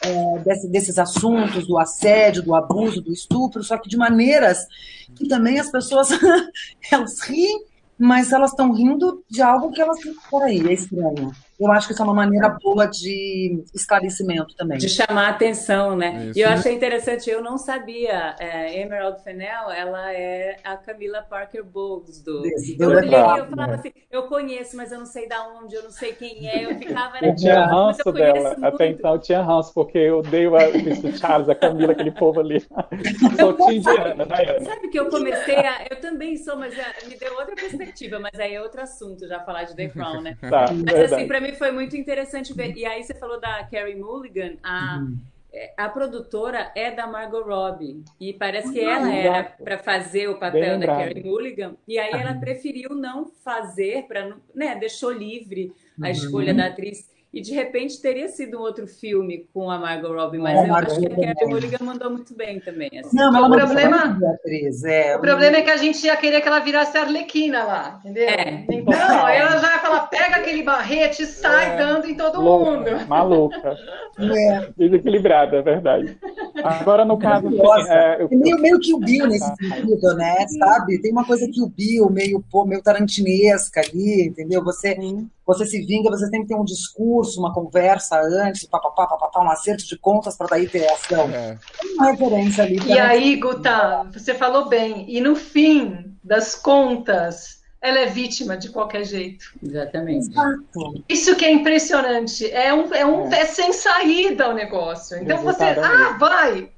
[0.00, 4.66] é, desse, desses assuntos, do assédio, do abuso, do estupro, só que de maneiras
[5.14, 6.08] que também as pessoas
[6.90, 7.64] elas riem,
[7.98, 9.98] mas elas estão rindo de algo que elas.
[10.30, 11.32] Peraí, é estranho.
[11.66, 14.78] Eu acho que isso é uma maneira boa de esclarecimento também.
[14.78, 16.26] De chamar a atenção, né?
[16.26, 16.38] Isso.
[16.38, 18.34] E eu achei interessante, eu não sabia.
[18.38, 22.42] É, Emerald Fennell, ela é a Camila Parker Bowles do.
[22.42, 25.82] Desse, eu olhei, eu falava assim, eu conheço, mas eu não sei da onde, eu
[25.82, 26.64] não sei quem é.
[26.64, 27.18] Eu ficava.
[27.22, 28.50] Eu tinha ranço dela.
[28.50, 28.64] Muito.
[28.64, 31.18] Até então eu tinha ranço, porque eu odeio a Mr.
[31.18, 32.60] Charles, a Camila, aquele povo ali.
[33.38, 34.64] Sou indiana, Diana.
[34.64, 35.86] Sabe que eu comecei a.
[35.90, 36.74] Eu também sou, mas
[37.06, 40.36] me deu outra perspectiva, mas aí é outro assunto já falar de The Crown, né?
[40.40, 41.14] Tá, mas verdade.
[41.14, 42.76] assim, pra mim foi muito interessante ver.
[42.76, 45.18] E aí você falou da Carrie Mulligan, a, uhum.
[45.54, 48.02] É, a produtora é da Margot Robbie.
[48.18, 51.76] E parece que ela era para fazer o papel da Carrie Mulligan.
[51.86, 56.10] E aí ela preferiu não fazer, para né, deixou livre a uhum.
[56.10, 57.10] escolha da atriz.
[57.32, 60.74] E de repente teria sido um outro filme com a Margot Robbie, mas é, eu
[60.74, 62.90] acho que a Carrie Mulligan mandou muito bem também.
[63.00, 63.16] Assim.
[63.16, 66.48] Não, mas o problema, atriz, é, o problema é que a gente ia querer que
[66.48, 68.28] ela virasse Arlequina lá, entendeu?
[68.28, 68.66] É.
[68.70, 71.76] Então, aí ela já ia falar, pega aquele barrete e sai é.
[71.78, 73.08] dando em todo Louca, mundo.
[73.08, 73.78] Maluca.
[74.18, 74.68] É.
[74.76, 76.18] Desequilibrada, é verdade.
[76.62, 77.46] Agora, no caso...
[77.48, 78.28] Assim, é, eu...
[78.30, 80.46] é meio, meio que o Bill nesse sentido, né?
[80.58, 81.00] Sabe?
[81.00, 84.62] Tem uma coisa que o Bill, meio, meio tarantinesca ali, entendeu?
[84.62, 84.94] Você...
[84.96, 89.44] Sim você se vinga, você tem que ter um discurso, uma conversa antes, papapá, papapá,
[89.44, 91.28] um acerto de contas para daí ter ação.
[91.30, 91.58] É.
[91.94, 92.78] Uma referência ali.
[92.86, 95.04] E aí, Guta, você falou bem.
[95.08, 99.44] E no fim das contas, ela é vítima de qualquer jeito.
[99.62, 100.30] Exatamente.
[100.30, 101.04] Exato.
[101.08, 102.50] Isso que é impressionante.
[102.50, 103.40] É, um, é, um, é.
[103.40, 105.18] é sem saída o negócio.
[105.18, 106.70] Então você, ah, vai!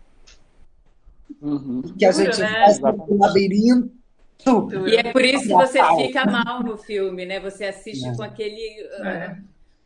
[1.43, 1.83] Uhum.
[1.99, 2.49] Que a gente né?
[2.49, 3.93] faz um labirinto
[4.87, 7.41] e é por isso que você fica mal no filme, né?
[7.41, 8.15] Você assiste é.
[8.15, 8.61] com aquele.
[9.03, 9.37] É.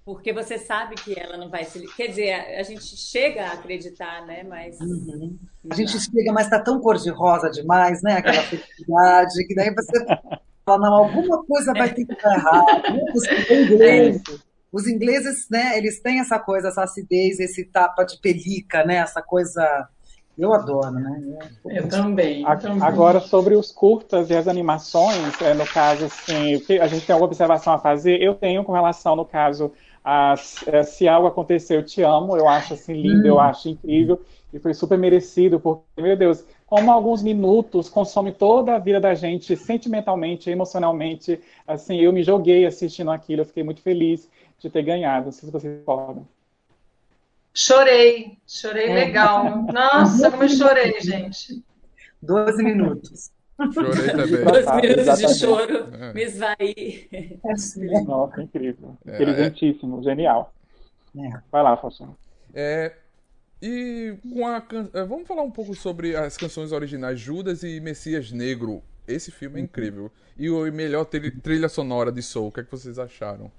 [0.04, 1.86] Porque você sabe que ela não vai se.
[1.94, 4.42] Quer dizer, a gente chega a acreditar, né?
[4.42, 4.80] Mas.
[4.80, 5.38] Uhum.
[5.70, 8.14] A gente chega, mas tá tão cor-de-rosa demais, né?
[8.14, 10.06] Aquela felicidade, que daí você
[10.64, 12.82] fala, não, alguma coisa vai ter que estar errada.
[13.14, 14.22] Os ingleses,
[14.72, 15.76] os ingleses, né?
[15.76, 18.96] Eles têm essa coisa, essa acidez, esse tapa de pelica, né?
[18.96, 19.88] Essa coisa
[20.38, 21.20] eu adoro, né?
[21.64, 26.54] Eu, eu também, também, Agora, sobre os curtas e as animações, é, no caso, assim,
[26.80, 28.22] a gente tem alguma observação a fazer?
[28.22, 29.72] Eu tenho com relação, no caso,
[30.04, 33.26] a, a Se Algo Aconteceu, Eu Te Amo, eu acho assim lindo, hum.
[33.26, 34.20] eu acho incrível,
[34.52, 39.14] e foi super merecido, porque, meu Deus, como alguns minutos consome toda a vida da
[39.14, 44.82] gente, sentimentalmente, emocionalmente, assim, eu me joguei assistindo aquilo, eu fiquei muito feliz de ter
[44.82, 46.24] ganhado, não sei se vocês podem.
[47.54, 48.94] Chorei, chorei é.
[48.94, 49.62] legal.
[49.72, 51.62] Nossa, como eu chorei, gente.
[52.22, 53.30] Doze minutos.
[53.72, 54.44] Chorei também.
[54.44, 56.12] Doze minutos de choro, é.
[56.12, 57.08] me esvaí.
[57.12, 58.96] É Nossa, incrível.
[59.06, 60.52] É, Inteligentíssimo, genial.
[61.16, 61.40] É.
[61.50, 62.16] Vai lá, Faustino.
[62.54, 62.94] É,
[63.60, 64.62] e com a
[64.94, 68.82] é, vamos falar um pouco sobre as canções originais Judas e Messias Negro.
[69.06, 69.64] Esse filme é uhum.
[69.64, 70.12] incrível.
[70.36, 73.50] E o melhor trilha sonora de Soul, o que, é que vocês acharam?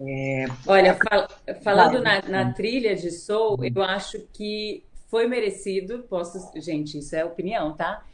[0.00, 0.46] É...
[0.66, 1.28] Olha, fal
[1.62, 6.04] falando na, na, trilha de Soul, eu acho que foi merecido.
[6.08, 8.04] Posso, gente, isso é opinião, tá?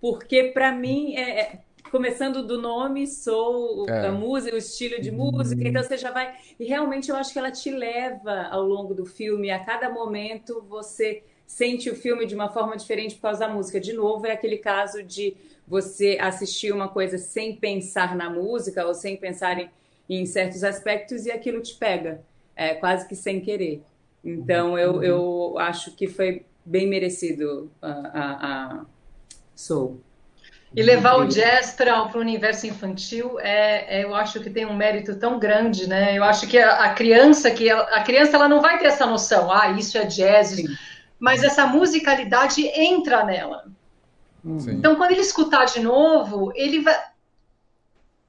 [0.00, 1.58] porque para mim é, é,
[1.90, 4.06] começando do nome, sou é.
[4.06, 6.34] a música, o estilo de música, então você já vai.
[6.58, 10.64] E realmente eu acho que ela te leva ao longo do filme, a cada momento
[10.68, 13.80] você sente o filme de uma forma diferente por causa da música.
[13.80, 15.34] De novo, é aquele caso de
[15.66, 19.70] você assistir uma coisa sem pensar na música ou sem pensar em,
[20.08, 22.22] em certos aspectos e aquilo te pega,
[22.56, 23.82] é, quase que sem querer.
[24.24, 25.02] Então eu, uhum.
[25.02, 28.32] eu acho que foi bem merecido a, a,
[28.80, 28.86] a
[29.54, 30.00] Soul.
[30.74, 34.76] E levar o jazz para o universo infantil é, é, eu acho que tem um
[34.76, 36.16] mérito tão grande, né?
[36.16, 39.06] Eu acho que a, a criança que ela, a criança ela não vai ter essa
[39.06, 40.66] noção, ah, isso é jazz, Sim.
[41.18, 43.64] mas essa musicalidade entra nela.
[44.58, 44.72] Sim.
[44.72, 46.96] Então, quando ele escutar de novo, ele vai,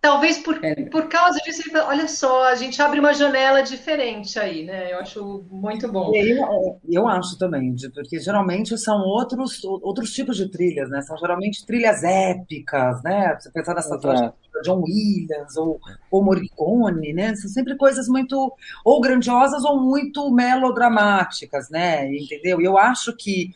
[0.01, 0.85] Talvez por, é.
[0.85, 4.93] por causa disso, ele fala, olha só, a gente abre uma janela diferente aí, né?
[4.93, 6.13] Eu acho muito bom.
[6.15, 11.01] Eu, eu acho também, porque geralmente são outros, outros tipos de trilhas, né?
[11.01, 13.35] São geralmente trilhas épicas, né?
[13.38, 17.35] Você pensar nessa trajetória de John Williams ou, ou Morricone, né?
[17.35, 18.53] São sempre coisas muito
[18.85, 22.09] ou grandiosas ou muito melodramáticas, né?
[22.15, 22.62] Entendeu?
[22.62, 23.51] E eu acho que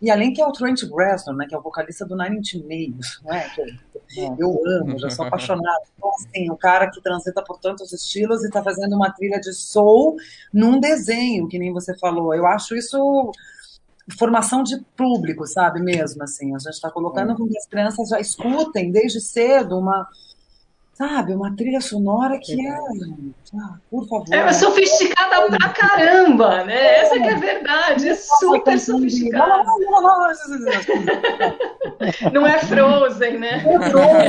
[0.00, 2.54] e além que é o Trent Reznor, né, que é o vocalista do Nine Inch
[2.66, 3.60] Nails, né, que
[4.20, 5.82] eu, eu amo, já sou apaixonada.
[5.96, 9.52] Então, assim, o cara que transita por tantos estilos e está fazendo uma trilha de
[9.52, 10.16] soul
[10.52, 12.34] num desenho, que nem você falou.
[12.34, 13.32] Eu acho isso
[14.18, 16.54] formação de público, sabe, mesmo, assim.
[16.54, 17.36] A gente está colocando é.
[17.36, 20.06] com que as crianças já escutem desde cedo uma
[20.96, 22.72] Sabe, uma trilha sonora que é.
[22.72, 24.32] Ah, por favor.
[24.32, 27.00] É sofisticada pra caramba, né?
[27.00, 29.62] Essa que é a verdade, é super sofisticada.
[32.32, 33.56] Não é Frozen, né?
[33.58, 34.24] É Frozen.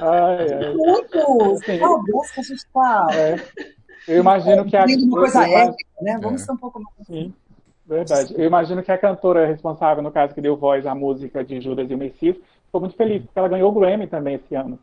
[0.00, 0.74] ai, ai.
[0.74, 1.58] Muito!
[1.58, 1.78] Sabe,
[2.32, 3.06] que a gente tá.
[3.12, 3.36] É.
[4.08, 4.86] Eu imagino que a.
[4.86, 6.18] Uma coisa épica, né?
[6.22, 6.44] Vamos é.
[6.46, 7.30] ser um pouco mais.
[7.88, 8.34] Verdade.
[8.36, 11.88] Eu imagino que a cantora responsável, no caso, que deu voz à música de Judas
[11.90, 14.78] e o Messias, ficou muito feliz, porque ela ganhou o Grammy também esse ano.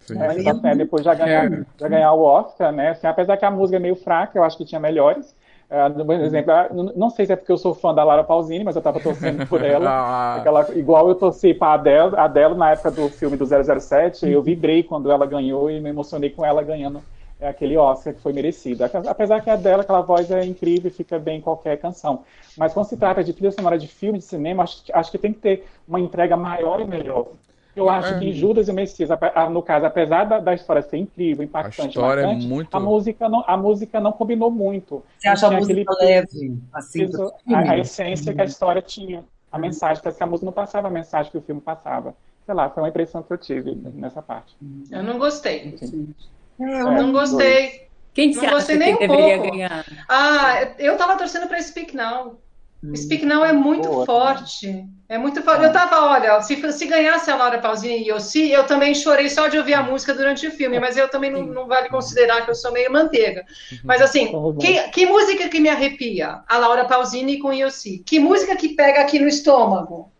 [0.00, 0.20] Sim.
[0.20, 1.64] É, então, assim, depois já ganhar, é.
[1.78, 2.90] já ganhar o Oscar, né?
[2.90, 5.34] Assim, apesar que a música é meio fraca, eu acho que tinha melhores.
[5.70, 6.52] Uh, por exemplo,
[6.94, 9.46] não sei se é porque eu sou fã da Lara Pausini, mas eu tava torcendo
[9.46, 9.88] por ela.
[9.88, 10.36] Ah.
[10.36, 14.82] Aquela, igual eu torci pra Adele, Adele na época do filme do 007, eu vibrei
[14.82, 17.00] quando ela ganhou e me emocionei com ela ganhando
[17.42, 18.84] é aquele Oscar que foi merecido.
[18.84, 22.22] Apesar que a dela, aquela voz é incrível e fica bem em qualquer canção.
[22.56, 25.32] Mas quando se trata de trilha sonora de filme, de cinema, acho, acho que tem
[25.32, 27.26] que ter uma entrega maior e melhor.
[27.74, 29.08] Eu acho que Judas e o Messias,
[29.50, 32.76] no caso, apesar da, da história ser incrível, impactante, a, história é marcante, é muito...
[32.76, 35.02] a, música não, a música não combinou muito.
[35.18, 36.06] Você acha a música aquele...
[36.06, 36.58] leve?
[36.72, 37.08] Assim,
[37.48, 39.24] a, a, essência que a história tinha.
[39.50, 42.14] A mensagem, parece que a música não passava a mensagem que o filme passava.
[42.44, 44.56] Sei lá, foi uma impressão que eu tive nessa parte.
[44.90, 45.76] Eu não gostei.
[45.78, 46.14] Sim.
[46.60, 47.82] É, eu não gostei.
[48.14, 49.50] Quem não gostei nem um deveria pouco.
[49.50, 49.86] ganhar?
[50.08, 52.38] Ah, eu tava torcendo para Speak Now.
[52.84, 52.96] Hum.
[52.96, 54.84] Speak Now é muito Boa, forte.
[55.08, 55.64] É muito forte.
[55.64, 59.30] Eu tava, olha, se, se ganhasse a Laura Pausini e eu se, eu também chorei
[59.30, 62.44] só de ouvir a música durante o filme, mas eu também não, não vale considerar
[62.44, 63.44] que eu sou meio manteiga.
[63.70, 63.78] Uhum.
[63.84, 66.42] Mas assim, que, que música que me arrepia?
[66.48, 68.02] A Laura Pausini com Yossi.
[68.04, 70.10] Que música que pega aqui no estômago?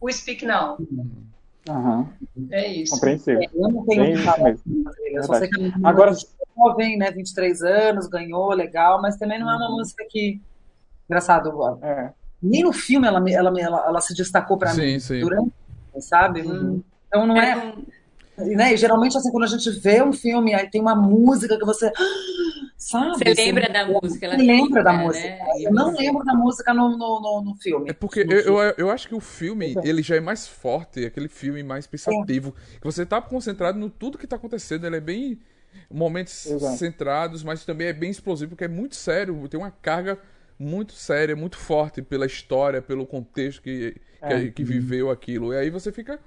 [0.00, 0.76] O Speak Now.
[0.78, 1.31] Uhum.
[1.68, 2.08] Uhum.
[2.50, 2.94] É isso.
[2.94, 3.40] Compreensível.
[3.40, 4.56] É, eu não tenho é falar
[5.06, 6.12] Eu só sei que é Agora,
[6.56, 7.10] jovem, né?
[7.10, 9.76] 23 anos, ganhou, legal, mas também não é uma uhum.
[9.76, 10.40] música que.
[11.08, 12.12] Engraçado, é.
[12.42, 15.20] nem no filme ela, ela, ela, ela se destacou para mim sim.
[15.20, 15.52] durante,
[15.98, 16.40] sabe?
[16.40, 16.82] Uhum.
[17.06, 17.50] Então não é.
[17.50, 17.74] é
[18.36, 18.72] né?
[18.72, 21.92] E geralmente, assim, quando a gente vê um filme, aí tem uma música que você.
[22.76, 23.18] Sabe?
[23.18, 24.26] Você assim, lembra da música?
[24.26, 25.28] Ela lembra da música.
[25.28, 25.38] Né?
[25.60, 27.90] Eu não lembro da música no, no, no, no filme.
[27.90, 31.28] É porque eu, eu, eu, acho que o filme, ele já é mais forte, aquele
[31.28, 32.54] filme mais pensativo.
[32.74, 32.78] É.
[32.78, 34.86] Que você tá concentrado no tudo que tá acontecendo.
[34.86, 35.38] Ele é bem.
[35.90, 36.76] Momentos Exato.
[36.76, 39.48] centrados, mas também é bem explosivo, porque é muito sério.
[39.48, 40.18] Tem uma carga
[40.58, 44.50] muito séria, muito forte pela história, pelo contexto que, que, é.
[44.50, 45.54] que viveu aquilo.
[45.54, 46.20] E aí você fica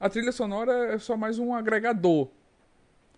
[0.00, 2.28] a trilha sonora é só mais um agregador,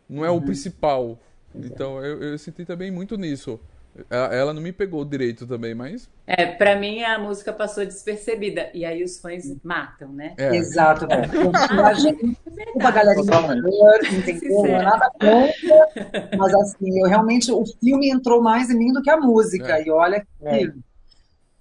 [0.08, 0.38] não é uhum.
[0.38, 1.18] o principal.
[1.54, 3.60] Então eu, eu senti também muito nisso.
[4.08, 6.08] Ela não me pegou direito também, mas.
[6.26, 8.70] É, pra mim a música passou despercebida.
[8.72, 10.32] E aí os fãs matam, né?
[10.38, 10.56] É.
[10.56, 11.06] Exato.
[11.10, 11.26] É.
[11.28, 13.26] Desculpa, galerinha.
[14.10, 14.62] Entendeu?
[14.62, 16.30] Não é nada contra.
[16.38, 17.52] Mas assim, eu realmente.
[17.52, 19.76] O filme entrou mais em mim do que a música.
[19.76, 19.86] É.
[19.86, 20.26] E olha que.
[20.42, 20.72] É.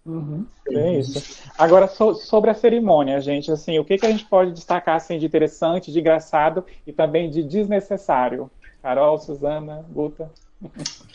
[0.06, 1.44] Uhum, é isso.
[1.58, 5.20] Agora, so, sobre a cerimônia, gente, assim, o que, que a gente pode destacar assim,
[5.20, 8.50] de interessante, de engraçado e também de desnecessário?
[8.82, 10.32] Carol, Suzana, Guta.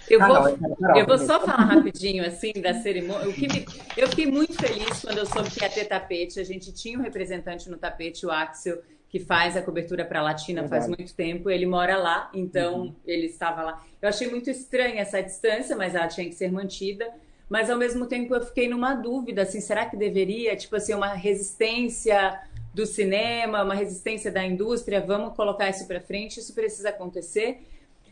[0.09, 3.27] Eu vou, eu vou só falar rapidinho assim da cerimônia.
[3.27, 3.65] Me,
[3.97, 6.41] eu fiquei muito feliz quando eu soube que ia ter tapete.
[6.41, 10.23] A gente tinha um representante no tapete, o Axel, que faz a cobertura para a
[10.23, 10.87] Latina Verdade.
[10.87, 11.49] faz muito tempo.
[11.49, 12.95] Ele mora lá, então uhum.
[13.05, 13.85] ele estava lá.
[14.03, 17.09] Eu achei muito estranha essa distância, mas ela tinha que ser mantida.
[17.49, 21.15] Mas ao mesmo tempo eu fiquei numa dúvida, assim, será que deveria, tipo assim, uma
[21.15, 22.41] resistência
[22.75, 27.63] do cinema, uma resistência da indústria, vamos colocar isso para frente, isso precisa acontecer.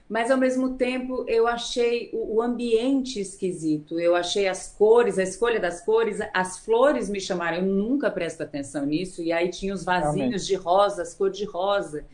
[0.08, 5.58] Mas ao mesmo tempo eu achei o, ambiente esquisito, eu achei as cores, a escolha
[5.58, 9.82] das cores, as flores me chamaram, eu nunca presto atenção nisso, e aí tinha os
[9.82, 10.46] vasinhos Realmente.
[10.46, 12.04] de rosas, cor de rosa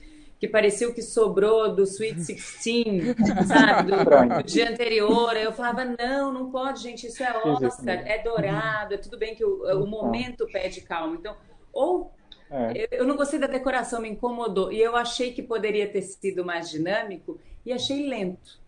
[0.41, 3.15] que parecia o que sobrou do Sweet 16,
[3.47, 3.93] sabe?
[3.93, 5.37] Do, do, dia anterior.
[5.37, 9.45] Eu falava, não, não pode, gente, isso é Oscar, é dourado, é tudo bem que
[9.45, 11.15] o, o momento pede calma.
[11.15, 11.37] Então,
[11.71, 12.11] ou
[12.51, 12.89] é.
[12.91, 14.73] eu não gostei da decoração, me incomodou.
[14.73, 18.59] E eu achei que poderia ter sido mais dinâmico e achei lento,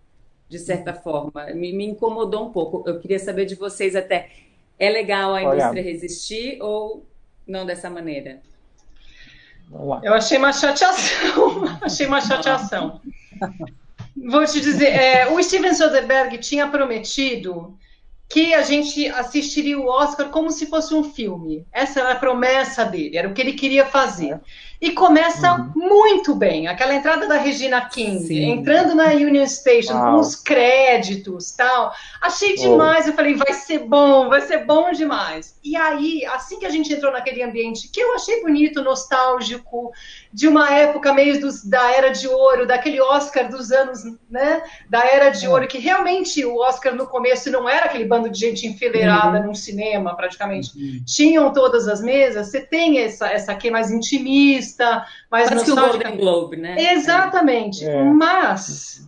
[0.50, 1.46] de certa forma.
[1.54, 2.87] Me, me incomodou um pouco.
[2.87, 4.30] Eu queria saber de vocês até.
[4.78, 7.06] É legal a indústria resistir ou
[7.46, 8.42] não dessa maneira?
[10.02, 11.78] Eu achei uma chateação.
[11.82, 13.00] achei uma chateação.
[14.16, 17.76] Vou te dizer, é, o Steven Soderbergh tinha prometido
[18.28, 21.66] que a gente assistiria o Oscar como se fosse um filme.
[21.70, 24.40] Essa era a promessa dele, era o que ele queria fazer.
[24.83, 25.71] E começa uhum.
[25.77, 26.66] muito bem.
[26.66, 28.51] Aquela entrada da Regina King, Sim.
[28.51, 31.92] entrando na Union Station, com os créditos tal.
[32.21, 33.07] Achei demais.
[33.07, 33.11] Oh.
[33.11, 35.57] Eu falei, vai ser bom, vai ser bom demais.
[35.62, 39.92] E aí, assim que a gente entrou naquele ambiente, que eu achei bonito, nostálgico,
[40.33, 44.64] de uma época meio dos, da Era de Ouro, daquele Oscar dos anos, né?
[44.90, 45.49] Da Era de é.
[45.49, 49.47] Ouro, que realmente o Oscar no começo não era aquele bando de gente enfileirada uhum.
[49.47, 50.77] num cinema, praticamente.
[50.77, 51.05] Uhum.
[51.07, 52.49] Tinham todas as mesas.
[52.49, 54.71] Você tem essa, essa aqui mais intimista,
[55.30, 56.04] mais Parece nostálgica.
[56.04, 56.76] Que o Golden Globe, né?
[56.92, 57.85] Exatamente.
[57.85, 58.02] É.
[58.04, 59.06] Mas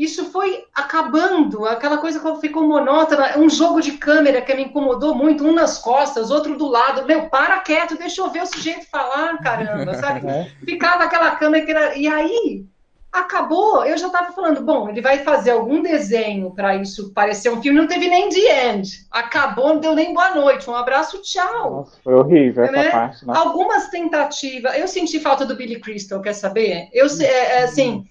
[0.00, 5.14] isso foi acabando, aquela coisa que ficou monótona, um jogo de câmera que me incomodou
[5.14, 8.88] muito, um nas costas, outro do lado, meu, para quieto, deixa eu ver o sujeito
[8.90, 10.20] falar, caramba, sabe?
[10.30, 10.50] É.
[10.64, 11.94] Ficava aquela câmera que era...
[11.96, 12.64] E aí,
[13.12, 17.60] acabou, eu já estava falando, bom, ele vai fazer algum desenho para isso parecer um
[17.60, 21.70] filme, não teve nem the end, acabou, não deu nem boa noite, um abraço, tchau.
[21.70, 22.90] Nossa, foi horrível essa né?
[22.90, 23.26] parte.
[23.26, 23.32] Né?
[23.36, 26.88] Algumas tentativas, eu senti falta do Billy Crystal, quer saber?
[26.92, 28.06] Eu, é, é assim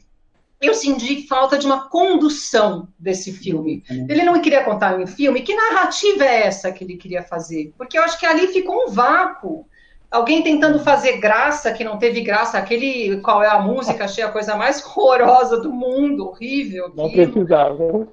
[0.62, 3.84] eu senti falta de uma condução desse filme.
[3.90, 4.08] Uhum.
[4.10, 5.42] Ele não queria contar um filme.
[5.42, 7.74] Que narrativa é essa que ele queria fazer?
[7.78, 9.66] Porque eu acho que ali ficou um vácuo.
[10.12, 14.32] Alguém tentando fazer graça que não teve graça, aquele qual é a música, achei a
[14.32, 16.92] coisa mais horrorosa do mundo, horrível.
[16.96, 18.08] Não precisava.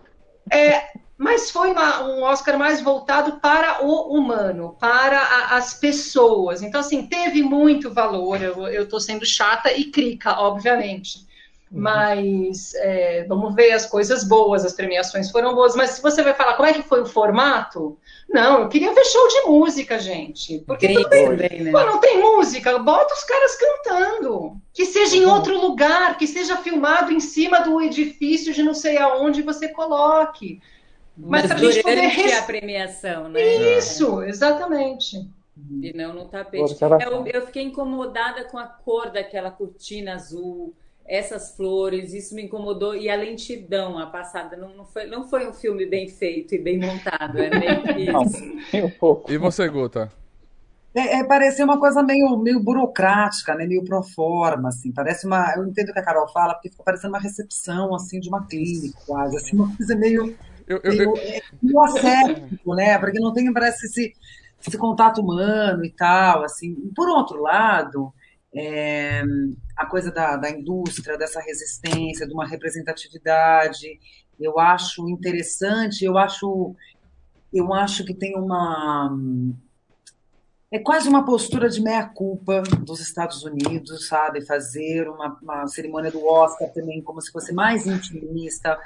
[0.52, 0.82] É,
[1.16, 6.62] mas foi uma, um Oscar mais voltado para o humano, para a, as pessoas.
[6.62, 8.42] Então, assim, teve muito valor.
[8.42, 11.25] Eu estou sendo chata e crica, obviamente.
[11.70, 11.80] Uhum.
[11.80, 15.74] Mas é, vamos ver as coisas boas, as premiações foram boas.
[15.74, 17.98] Mas se você vai falar como é que foi o formato,
[18.28, 20.60] não, eu queria ver show de música, gente.
[20.60, 21.72] Porque tudo bem, né?
[21.72, 24.56] Pô, não tem música, bota os caras cantando.
[24.72, 25.32] Que seja em uhum.
[25.32, 30.60] outro lugar, que seja filmado em cima do edifício de não sei aonde você coloque.
[31.16, 32.00] Mas, Mas pra gente poder.
[32.08, 32.38] Res...
[32.38, 33.40] a premiação, né?
[33.78, 35.28] Isso, exatamente.
[35.82, 36.76] E não no tapete.
[37.02, 40.74] Eu, eu fiquei incomodada com a cor daquela cortina azul
[41.08, 42.94] essas flores, isso me incomodou.
[42.94, 46.58] E a lentidão, a passada, não, não, foi, não foi um filme bem feito e
[46.58, 47.38] bem montado.
[47.38, 48.84] É meio isso.
[48.84, 49.32] um pouco.
[49.32, 50.10] E você, Guta?
[50.96, 53.66] É, é, parecia uma coisa meio, meio burocrática, né?
[53.66, 54.90] meio pro forma, assim.
[54.90, 55.54] Parece uma.
[55.54, 58.46] Eu entendo o que a Carol fala, porque fica parecendo uma recepção assim, de uma
[58.46, 59.36] clínica, quase.
[59.36, 60.34] Assim, uma coisa meio.
[60.66, 61.16] Eu, eu, meio, eu...
[61.18, 62.98] É, meio ascético, né?
[62.98, 64.14] Porque não tem, parece, esse,
[64.66, 66.42] esse contato humano e tal.
[66.42, 66.74] assim.
[66.96, 68.10] Por outro lado,
[68.56, 69.22] é,
[69.76, 74.00] a coisa da, da indústria, dessa resistência, de uma representatividade,
[74.40, 76.74] eu acho interessante, eu acho,
[77.52, 79.14] eu acho que tem uma
[80.68, 84.44] é quase uma postura de meia-culpa dos Estados Unidos, sabe?
[84.44, 88.76] Fazer uma, uma, cerimônia do Oscar também como se fosse mais intimista,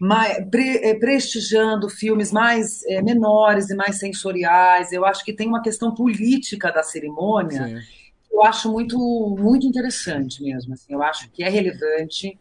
[0.00, 4.90] mais, pre, é, prestigiando filmes mais é, menores e mais sensoriais.
[4.90, 7.97] Eu acho que tem uma questão política da cerimônia Sim
[8.38, 8.96] eu acho muito,
[9.38, 10.72] muito interessante mesmo.
[10.72, 12.38] Assim, eu acho que é relevante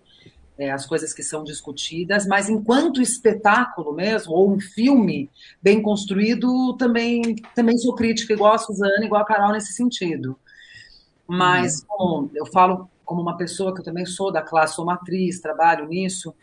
[0.57, 5.29] é, as coisas que são discutidas, mas enquanto espetáculo mesmo, ou um filme
[5.61, 10.37] bem construído, também, também sou crítica, igual a Suzana, igual a Carol nesse sentido.
[11.27, 11.87] Mas, uhum.
[11.97, 15.87] bom, eu falo como uma pessoa que eu também sou da classe, sou matriz, trabalho
[15.87, 16.33] nisso,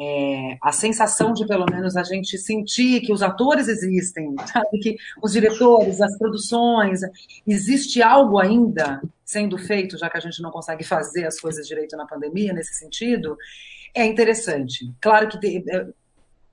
[0.00, 4.78] é, a sensação de pelo menos a gente sentir que os atores existem, sabe?
[4.78, 7.00] que os diretores, as produções,
[7.46, 11.98] existe algo ainda sendo feito, já que a gente não consegue fazer as coisas direito
[11.98, 13.36] na pandemia, nesse sentido,
[13.94, 14.90] é interessante.
[15.02, 15.86] Claro que é,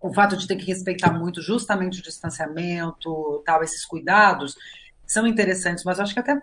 [0.02, 4.58] o fato de ter que respeitar muito justamente o distanciamento, tal, esses cuidados,
[5.06, 6.38] são interessantes, mas acho que até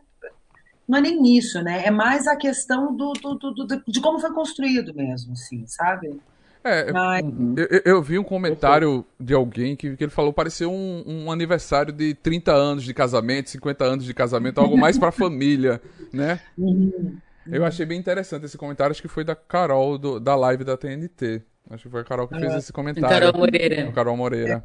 [0.88, 1.84] não é nem isso, né?
[1.84, 6.18] É mais a questão do, do, do, do de como foi construído mesmo, assim, sabe?
[6.64, 6.90] É,
[7.22, 7.54] uhum.
[7.58, 11.92] eu, eu, vi um comentário de alguém que, que ele falou pareceu um, um, aniversário
[11.92, 15.78] de 30 anos de casamento, 50 anos de casamento, algo mais pra família,
[16.10, 16.40] né?
[16.56, 17.18] Uhum.
[17.46, 20.74] Eu achei bem interessante esse comentário, acho que foi da Carol, do, da live da
[20.74, 21.42] TNT.
[21.70, 22.58] Acho que foi a Carol que fez ah.
[22.58, 23.10] esse comentário.
[23.10, 23.92] Carol Moreira.
[23.92, 24.64] Carol Moreira.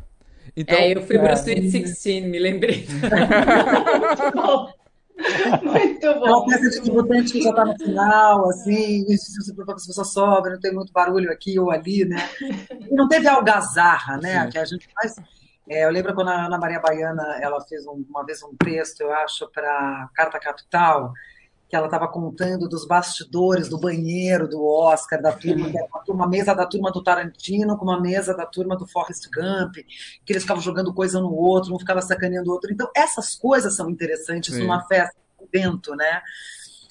[0.56, 1.20] Então, é, eu fui é.
[1.20, 2.88] para o Sweet 16, me lembrei.
[5.64, 6.28] Muito bom.
[6.28, 9.94] É uma peça de debutante que já está no final, assim, se você preocupa se
[9.94, 12.18] você sobe, não tem muito barulho aqui ou ali, né?
[12.90, 14.44] E não teve algazarra, né?
[14.44, 14.50] Sim.
[14.50, 15.16] Que a gente faz.
[15.68, 19.02] É, eu lembro quando a Ana Maria Baiana ela fez um, uma vez um texto,
[19.02, 21.14] eu acho, para Carta Capital,
[21.70, 25.70] que ela estava contando dos bastidores do banheiro do Oscar, da turma,
[26.08, 29.76] uma, mesa da turma do Tarantino com uma mesa da turma do Forrest Gump,
[30.26, 32.74] que eles ficavam jogando coisa no outro, um ficava sacaneando o outro.
[32.74, 34.62] Então, essas coisas são interessantes Sim.
[34.62, 36.22] numa festa, um evento, né?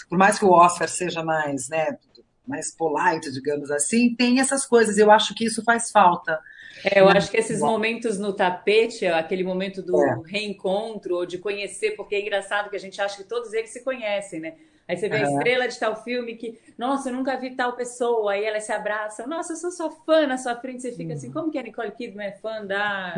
[0.09, 1.99] Por mais que o Oscar seja mais, né,
[2.47, 4.97] mais polite, digamos assim, tem essas coisas.
[4.97, 6.39] Eu acho que isso faz falta.
[6.85, 10.21] É, eu acho que esses momentos no tapete, aquele momento do é.
[10.27, 13.83] reencontro, ou de conhecer, porque é engraçado que a gente acha que todos eles se
[13.83, 14.55] conhecem, né?
[14.89, 18.33] Aí você vê a estrela de tal filme que, nossa, eu nunca vi tal pessoa,
[18.33, 21.31] aí elas se abraçam, nossa, eu sou sua fã na sua frente, você fica assim,
[21.31, 23.15] como que a Nicole Kidman é fã da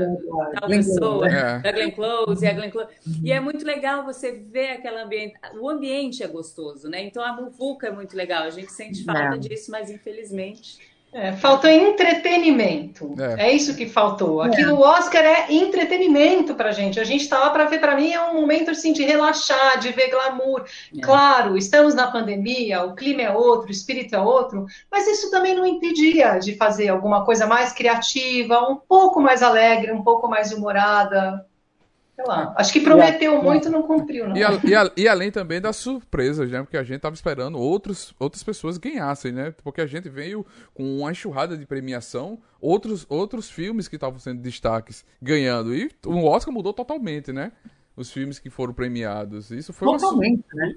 [0.58, 1.60] tal pessoa, é.
[1.60, 2.88] da Glenn Close, e a Glenn Close.
[3.22, 7.04] E é muito legal você ver aquele ambiente, o ambiente é gostoso, né?
[7.04, 9.38] Então a muvuca é muito legal, a gente sente falta é.
[9.38, 13.14] disso, mas infelizmente é, faltou entretenimento.
[13.36, 13.48] É.
[13.48, 13.52] é.
[13.52, 14.40] isso que faltou.
[14.40, 14.66] Aqui é.
[14.66, 17.00] no Oscar é entretenimento pra gente.
[17.00, 19.90] A gente tá lá para ver, para mim é um momento assim de relaxar, de
[19.90, 20.64] ver glamour.
[20.96, 21.00] É.
[21.00, 25.54] Claro, estamos na pandemia, o clima é outro, o espírito é outro, mas isso também
[25.54, 30.52] não impedia de fazer alguma coisa mais criativa, um pouco mais alegre, um pouco mais
[30.52, 31.44] humorada.
[32.20, 32.54] Sei lá.
[32.56, 34.28] Acho que prometeu a, muito, não cumpriu.
[34.28, 34.36] Não.
[34.36, 36.60] E, a, e, a, e, além também das surpresas, né?
[36.62, 39.54] Porque a gente tava esperando outros, outras pessoas ganhassem, né?
[39.64, 40.44] Porque a gente veio
[40.74, 45.74] com uma enxurrada de premiação, outros, outros filmes que estavam sendo destaques ganhando.
[45.74, 47.52] E o Oscar mudou totalmente, né?
[47.96, 49.50] Os filmes que foram premiados.
[49.50, 50.66] Isso foi Totalmente, uma...
[50.66, 50.74] né?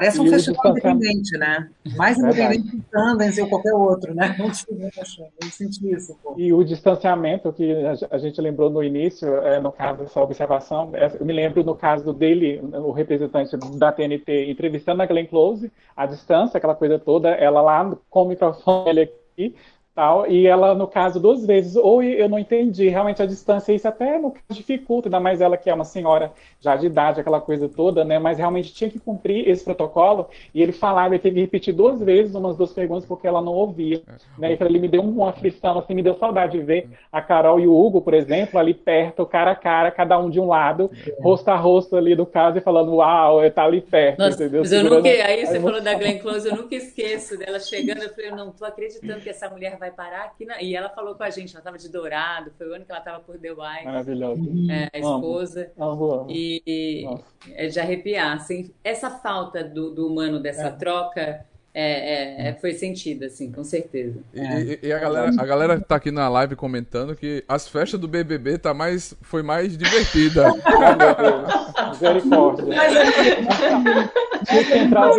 [0.00, 1.68] Parece um festival independente, né?
[1.94, 4.34] Mais independente que Sundance ou qualquer outro, né?
[4.38, 6.16] Eu senti isso.
[6.22, 6.34] Pô.
[6.38, 7.70] E o distanciamento que
[8.10, 11.74] a gente lembrou no início, é, no caso dessa observação, é, eu me lembro no
[11.74, 17.28] caso dele, o representante da TNT, entrevistando a Glenn Close, a distância, aquela coisa toda,
[17.28, 19.54] ela lá com o microfone aqui,
[20.00, 23.86] tal, e ela, no caso, duas vezes, ou eu não entendi realmente a distância, isso
[23.86, 27.38] até no caso dificulta, ainda mais ela que é uma senhora já de idade, aquela
[27.38, 31.34] coisa toda, né, mas realmente tinha que cumprir esse protocolo, e ele falava, ele teve
[31.34, 34.00] que repetir duas vezes umas duas perguntas porque ela não ouvia,
[34.38, 37.60] né, e ele me deu uma aflição, assim, me deu saudade de ver a Carol
[37.60, 40.90] e o Hugo, por exemplo, ali perto, cara a cara, cada um de um lado,
[41.20, 44.60] rosto a rosto ali do caso, e falando, uau, tá ali perto, Nossa, entendeu?
[44.60, 48.08] Mas eu nunca, aí você falou da Glenn Close, eu nunca esqueço dela chegando, eu
[48.08, 50.44] falei, eu não tô acreditando que essa mulher vai parar aqui.
[50.44, 50.60] Na...
[50.60, 53.00] E ela falou com a gente, ela estava de Dourado, foi o ano que ela
[53.00, 53.84] estava por The White.
[53.84, 54.42] Maravilhosa.
[54.70, 55.72] É, a esposa.
[55.78, 56.26] Amo, amo.
[56.30, 57.06] E, e
[57.52, 58.36] é de arrepiar.
[58.36, 60.70] Assim, essa falta do, do humano dessa é.
[60.70, 61.46] troca.
[61.72, 64.18] É, é, é, foi sentida, assim, com certeza.
[64.34, 68.00] E, e, e, a, galera, a galera tá aqui na live comentando que as festas
[68.00, 70.50] do BBB tá mais, foi mais divertida.
[71.90, 72.74] Misericórdia.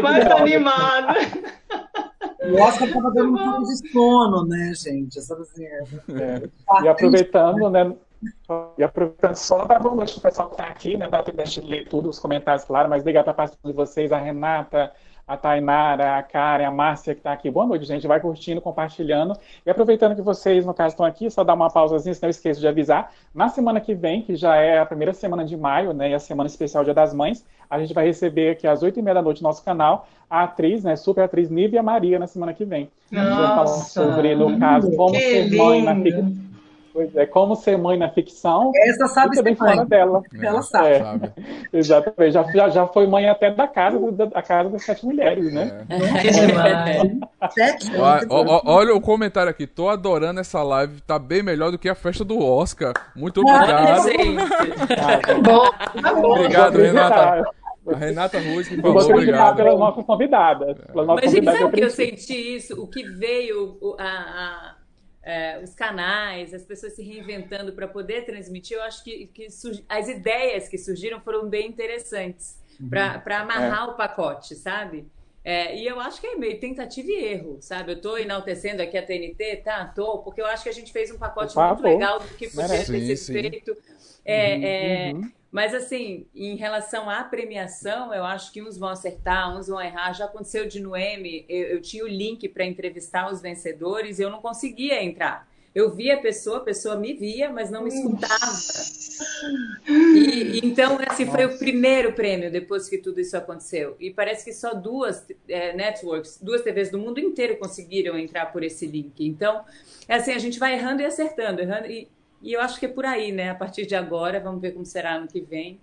[0.01, 1.15] Mais animada.
[2.43, 5.21] O Oscar estava dando um pouco de sono, né, gente?
[5.21, 5.83] Sabe assim, é...
[6.83, 7.95] E aproveitando, né?
[8.77, 11.07] E aproveitando só dar boa noite o pessoal que está aqui, né?
[11.07, 14.17] Dá tempo de ler tudo, os comentários, claro, mas obrigado a participação de vocês, a
[14.17, 14.91] Renata,
[15.31, 17.49] a Tainara, a Karen, a Márcia que está aqui.
[17.49, 18.05] Boa noite, gente.
[18.05, 19.33] Vai curtindo, compartilhando.
[19.65, 22.59] E aproveitando que vocês, no caso, estão aqui, só dar uma pausazinha, se não esqueço
[22.59, 23.13] de avisar.
[23.33, 26.09] Na semana que vem, que já é a primeira semana de maio, né?
[26.09, 29.01] E a semana especial Dia das Mães, a gente vai receber aqui às oito e
[29.01, 32.53] meia da noite no nosso canal a atriz, né, super atriz Nívia Maria na semana
[32.53, 32.89] que vem.
[33.11, 35.57] Nossa, a gente vai falar sobre, no caso, como ser lindo.
[35.57, 36.50] mãe na ficção.
[36.93, 38.71] Pois é, como ser mãe na ficção.
[38.75, 39.85] Essa sabe ser mãe.
[39.85, 40.21] dela.
[40.41, 40.89] É, ela sabe.
[40.89, 41.31] É, sabe.
[41.71, 42.31] Exatamente.
[42.33, 45.85] Já, já, já foi mãe até da casa, da, casa das sete mulheres, né?
[45.89, 47.49] É.
[47.49, 47.95] Sete?
[47.95, 48.27] Olha,
[48.65, 49.65] olha, o comentário aqui.
[49.65, 51.01] Tô adorando essa live.
[51.01, 52.93] Tá bem melhor do que a festa do Oscar.
[53.15, 54.09] Muito obrigado.
[54.91, 56.31] Ah, bom, tá bom.
[56.31, 57.43] Obrigado, Renata.
[57.87, 59.55] A Renata Ruiz que falou, obrigado.
[59.55, 60.77] pelas nossas convidadas.
[60.77, 62.81] Pelas nossas Mas convidadas sabe que eu senti isso?
[62.81, 64.75] O que veio, a, a,
[65.23, 69.47] é, os canais, as pessoas se reinventando para poder transmitir, eu acho que, que
[69.87, 72.89] as ideias que surgiram foram bem interessantes uhum.
[72.89, 73.91] para amarrar é.
[73.91, 75.07] o pacote, sabe?
[75.43, 77.91] É, e eu acho que é meio tentativa e erro, sabe?
[77.91, 79.85] Eu estou enaltecendo aqui a TNT, tá?
[79.85, 82.85] Tô, porque eu acho que a gente fez um pacote muito legal do que podia
[82.85, 83.77] ter sido feito.
[84.23, 89.53] É, é, uhum Mas, assim, em relação à premiação, eu acho que uns vão acertar,
[89.55, 90.13] uns vão errar.
[90.13, 94.21] Já aconteceu de no M, eu, eu tinha o link para entrevistar os vencedores e
[94.21, 95.51] eu não conseguia entrar.
[95.73, 98.51] Eu via a pessoa, a pessoa me via, mas não me escutava.
[99.87, 103.95] E, então, assim, foi o primeiro prêmio depois que tudo isso aconteceu.
[103.99, 108.63] E parece que só duas é, networks, duas TVs do mundo inteiro conseguiram entrar por
[108.63, 109.25] esse link.
[109.25, 109.63] Então,
[110.09, 112.09] é assim, a gente vai errando e acertando, errando e
[112.41, 113.49] e eu acho que é por aí, né?
[113.49, 115.79] A partir de agora, vamos ver como será ano que vem.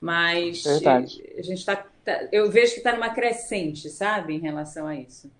[0.00, 1.22] Mas Verdade.
[1.38, 1.76] a gente está.
[2.04, 5.30] Tá, eu vejo que está numa crescente, sabe, em relação a isso.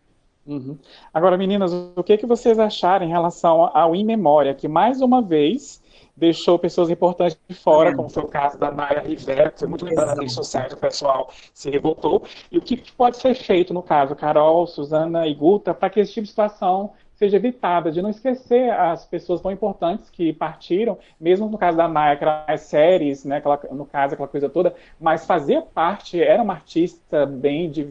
[0.46, 0.78] Uhum.
[1.12, 5.20] Agora, meninas, o que, que vocês acharam em relação ao In Memória, que mais uma
[5.20, 5.82] vez
[6.16, 7.96] deixou pessoas importantes de fora, uhum.
[7.96, 10.76] como foi o caso da Naya Rivera, que foi muito lembrada nas redes sociais, o
[10.76, 12.22] pessoal se revoltou.
[12.50, 16.12] E o que pode ser feito, no caso, Carol, Suzana e Guta, para que esse
[16.12, 21.48] tipo de situação seja evitada, de não esquecer as pessoas tão importantes que partiram, mesmo
[21.48, 25.62] no caso da Naya, aquelas séries, né, aquela, no caso, aquela coisa toda, mas fazia
[25.62, 27.86] parte, era uma artista bem de,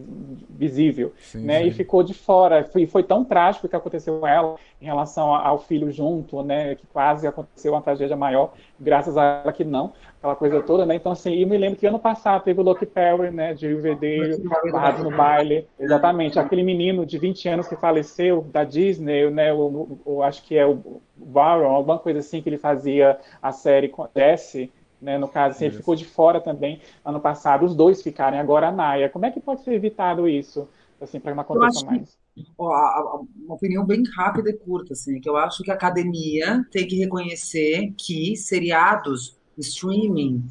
[0.50, 1.68] visível, sim, né, sim.
[1.68, 5.34] e ficou de fora, e foi tão trágico o que aconteceu com ela em relação
[5.34, 9.94] ao filho junto, né, que quase aconteceu uma tragédia maior, graças a ela que não,
[10.22, 10.96] aquela coisa toda, né?
[10.96, 14.38] Então, assim, eu me lembro que ano passado teve o Lucky Perry, né, de UVD,
[14.72, 19.98] Barrados no Baile, exatamente, aquele menino de 20 anos que faleceu da Disney, né, o,
[20.06, 24.08] o acho que é o Baron, alguma coisa assim, que ele fazia a série com
[24.16, 28.40] Jesse, né, no caso, assim, ele ficou de fora também ano passado, os dois ficarem,
[28.40, 29.10] agora a Naya.
[29.10, 30.70] Como é que pode ser evitado isso,
[31.02, 32.16] assim, para não aconteça mais?
[32.36, 36.64] Que, ó, uma opinião bem rápida e curta, assim, que eu acho que a academia
[36.72, 40.44] tem que reconhecer que seriados streaming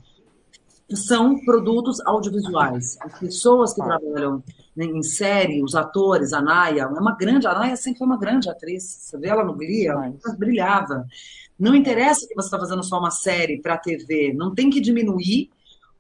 [0.97, 2.99] são produtos audiovisuais.
[3.01, 4.43] As pessoas que trabalham
[4.75, 8.19] né, em série, os atores, a Naya, é uma grande, a Naya sempre foi uma
[8.19, 8.83] grande atriz.
[9.01, 11.07] Você vê ela no Glee, ela brilhava.
[11.59, 14.81] Não interessa que você está fazendo só uma série para a TV, não tem que
[14.81, 15.51] diminuir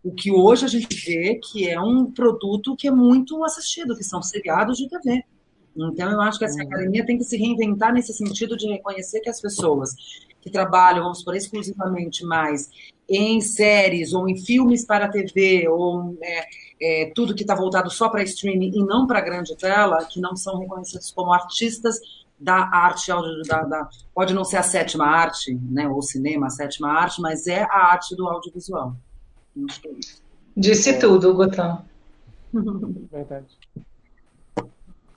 [0.03, 4.03] o que hoje a gente vê que é um produto que é muito assistido, que
[4.03, 5.23] são seriados de TV.
[5.77, 6.67] Então, eu acho que essa uhum.
[6.67, 9.95] academia tem que se reinventar nesse sentido de reconhecer que as pessoas
[10.41, 12.69] que trabalham, vamos por exclusivamente mais
[13.09, 16.47] em séries ou em filmes para TV ou é,
[16.81, 20.21] é, tudo que está voltado só para streaming e não para a grande tela, que
[20.21, 21.99] não são reconhecidos como artistas
[22.39, 23.09] da arte,
[23.47, 27.47] da, da, pode não ser a sétima arte, né, ou cinema, a sétima arte, mas
[27.47, 28.97] é a arte do audiovisual.
[29.59, 29.91] É.
[30.57, 30.99] Disse é.
[30.99, 31.85] tudo, Gotão.
[32.53, 33.47] Verdade.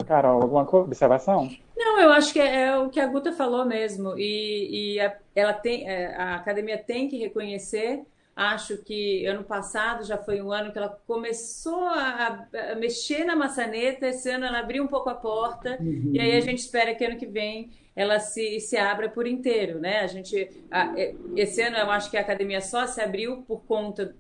[0.04, 1.50] Carol, alguma observação?
[1.76, 4.18] Não, eu acho que é, é, o que a Guta falou mesmo.
[4.18, 8.04] E, e a, ela tem, é, a academia tem que reconhecer.
[8.36, 13.36] Acho que ano passado já foi um ano que ela começou a, a mexer na
[13.36, 14.08] maçaneta.
[14.08, 15.78] Esse ano ela abriu um pouco a porta.
[15.80, 16.12] Uhum.
[16.14, 19.80] E aí a gente espera que ano que vem ela se, se abra por inteiro,
[19.80, 20.00] né?
[20.00, 20.94] A gente, a,
[21.36, 24.16] esse ano eu acho que a academia só se abriu por conta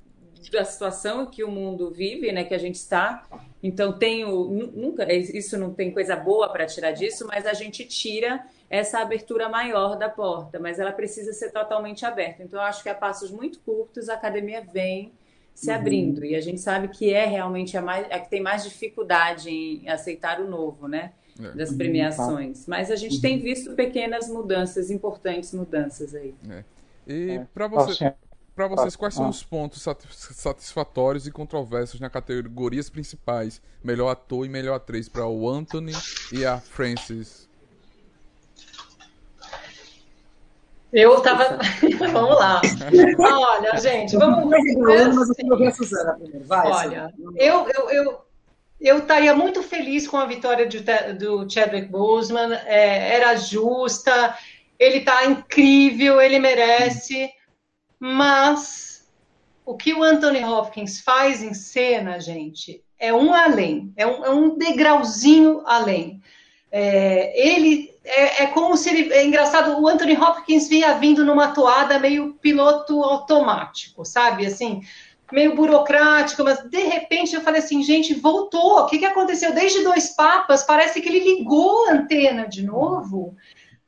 [0.51, 3.25] da situação que o mundo vive, né, que a gente está.
[3.61, 8.45] Então tenho nunca isso não tem coisa boa para tirar disso, mas a gente tira
[8.69, 12.43] essa abertura maior da porta, mas ela precisa ser totalmente aberta.
[12.43, 15.11] Então eu acho que a passos muito curtos a academia vem
[15.53, 15.75] se uhum.
[15.75, 19.49] abrindo e a gente sabe que é realmente a, mais, a que tem mais dificuldade
[19.49, 21.13] em aceitar o novo, né?
[21.39, 21.51] É.
[21.51, 21.77] Das uhum.
[21.77, 22.67] premiações.
[22.67, 26.33] Mas a gente tem visto pequenas mudanças, importantes mudanças aí.
[26.49, 26.63] É.
[27.07, 27.47] E é.
[27.53, 28.13] para você,
[28.55, 29.29] para vocês, quais são ah.
[29.29, 29.83] os pontos
[30.31, 33.61] satisfatórios e controversos na categorias principais?
[33.83, 35.93] Melhor ator e melhor atriz para o Anthony
[36.31, 37.49] e a Frances.
[40.93, 41.57] Eu tava.
[42.11, 42.61] vamos lá.
[43.17, 44.51] Olha, gente, vamos.
[46.45, 48.21] Vai, Olha, eu, eu, eu,
[48.79, 50.81] eu estaria muito feliz com a vitória de,
[51.17, 52.53] do Chadwick Boseman.
[52.65, 54.37] É, era justa,
[54.77, 57.27] ele está incrível, ele merece.
[58.05, 59.07] Mas
[59.65, 64.29] o que o Anthony Hopkins faz em cena, gente, é um além, é um, é
[64.29, 66.21] um degrauzinho além.
[66.69, 69.13] É, ele é, é, como se ele.
[69.13, 74.45] É engraçado, o Anthony Hopkins vinha vindo numa toada meio piloto automático, sabe?
[74.45, 74.81] Assim,
[75.31, 78.79] meio burocrático, mas de repente eu falei assim, gente, voltou.
[78.79, 79.53] O que, que aconteceu?
[79.53, 83.33] Desde dois papas, parece que ele ligou a antena de novo.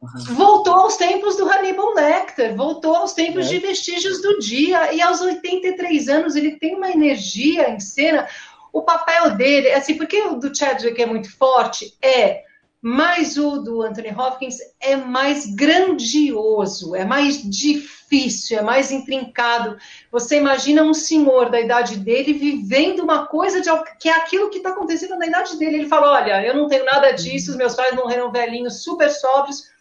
[0.01, 3.49] Voltou aos tempos do Hannibal Lecter, voltou aos tempos é.
[3.49, 8.27] de vestígios do dia, e aos 83 anos ele tem uma energia em cena.
[8.71, 12.43] O papel dele, assim, porque o do Chadwick é muito forte, é,
[12.81, 19.77] mas o do Anthony Hopkins é mais grandioso, é mais difícil, é mais intrincado.
[20.11, 23.69] Você imagina um senhor da idade dele vivendo uma coisa de,
[23.99, 25.77] que é aquilo que está acontecendo na idade dele.
[25.77, 29.73] Ele fala: Olha, eu não tenho nada disso, os meus pais morreram velhinhos, super sóbrios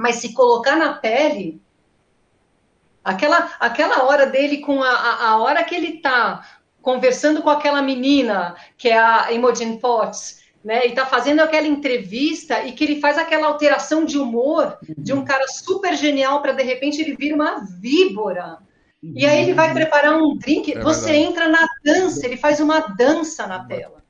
[0.00, 1.60] mas se colocar na pele,
[3.02, 6.46] Aquela, aquela hora dele com a, a, a hora que ele tá
[6.82, 10.86] conversando com aquela menina, que é a Imogen Potts, né?
[10.86, 15.24] E tá fazendo aquela entrevista e que ele faz aquela alteração de humor de um
[15.24, 18.58] cara super genial para de repente ele vir uma víbora.
[19.02, 22.80] E aí ele vai preparar um drink, é você entra na dança, ele faz uma
[22.80, 24.04] dança na tela.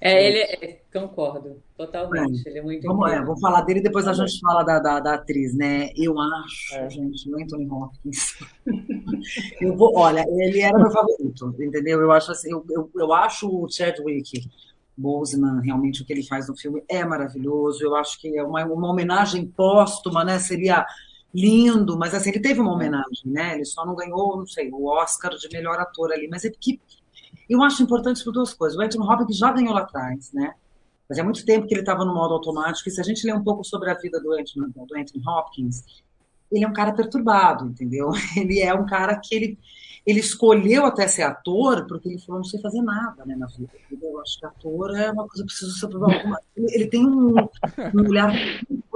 [0.00, 2.42] É, ele é, concordo, totalmente.
[2.48, 5.14] Ele é muito Vamos, é, vou falar dele depois a gente fala da, da, da
[5.14, 5.90] atriz, né?
[5.94, 6.88] Eu acho, é.
[6.88, 8.38] gente, o Anthony Hopkins.
[9.60, 12.00] eu vou, olha, ele era meu favorito, entendeu?
[12.00, 14.48] Eu acho assim, eu, eu, eu acho o Chadwick
[14.96, 17.84] Boseman, realmente o que ele faz no filme é maravilhoso.
[17.84, 20.38] Eu acho que é uma, uma homenagem póstuma, né?
[20.38, 20.86] Seria
[21.32, 23.54] lindo, mas assim, ele teve uma homenagem, né?
[23.54, 26.80] Ele só não ganhou, não sei, o Oscar de melhor ator ali, mas é porque
[27.50, 28.78] eu acho importante por duas coisas.
[28.78, 30.54] O Anthony Hopkins já ganhou lá atrás, né?
[31.08, 33.42] Fazia muito tempo que ele estava no modo automático, e se a gente ler um
[33.42, 35.84] pouco sobre a vida do Anthony, do Anthony Hopkins,
[36.52, 38.10] ele é um cara perturbado, entendeu?
[38.36, 39.58] Ele é um cara que ele
[40.06, 43.70] ele escolheu até ser ator porque ele falou, não sei fazer nada né, na vida.
[44.00, 48.32] Eu acho que ator é uma coisa, preciso saber alguma Ele tem um, um olhar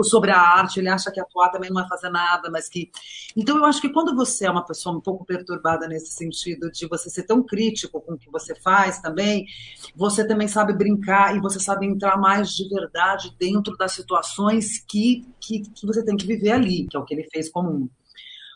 [0.03, 2.91] sobre a arte, ele acha que atuar também não vai fazer nada, mas que...
[3.37, 6.87] Então, eu acho que quando você é uma pessoa um pouco perturbada nesse sentido de
[6.87, 9.47] você ser tão crítico com o que você faz também,
[9.95, 15.27] você também sabe brincar e você sabe entrar mais de verdade dentro das situações que,
[15.41, 17.89] que, que você tem que viver ali, que é o que ele fez como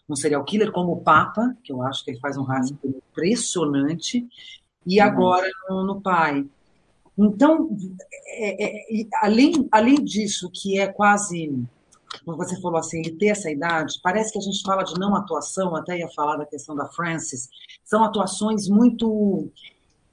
[0.08, 4.26] um serial killer como o Papa, que eu acho que ele faz um rasgo impressionante,
[4.86, 5.06] e uhum.
[5.06, 6.46] agora no, no pai.
[7.16, 7.76] Então,
[8.26, 11.52] é, é, além, além disso, que é quase,
[12.24, 15.16] como você falou assim, ele ter essa idade, parece que a gente fala de não
[15.16, 17.48] atuação, até ia falar da questão da Frances,
[17.84, 19.50] são atuações muito.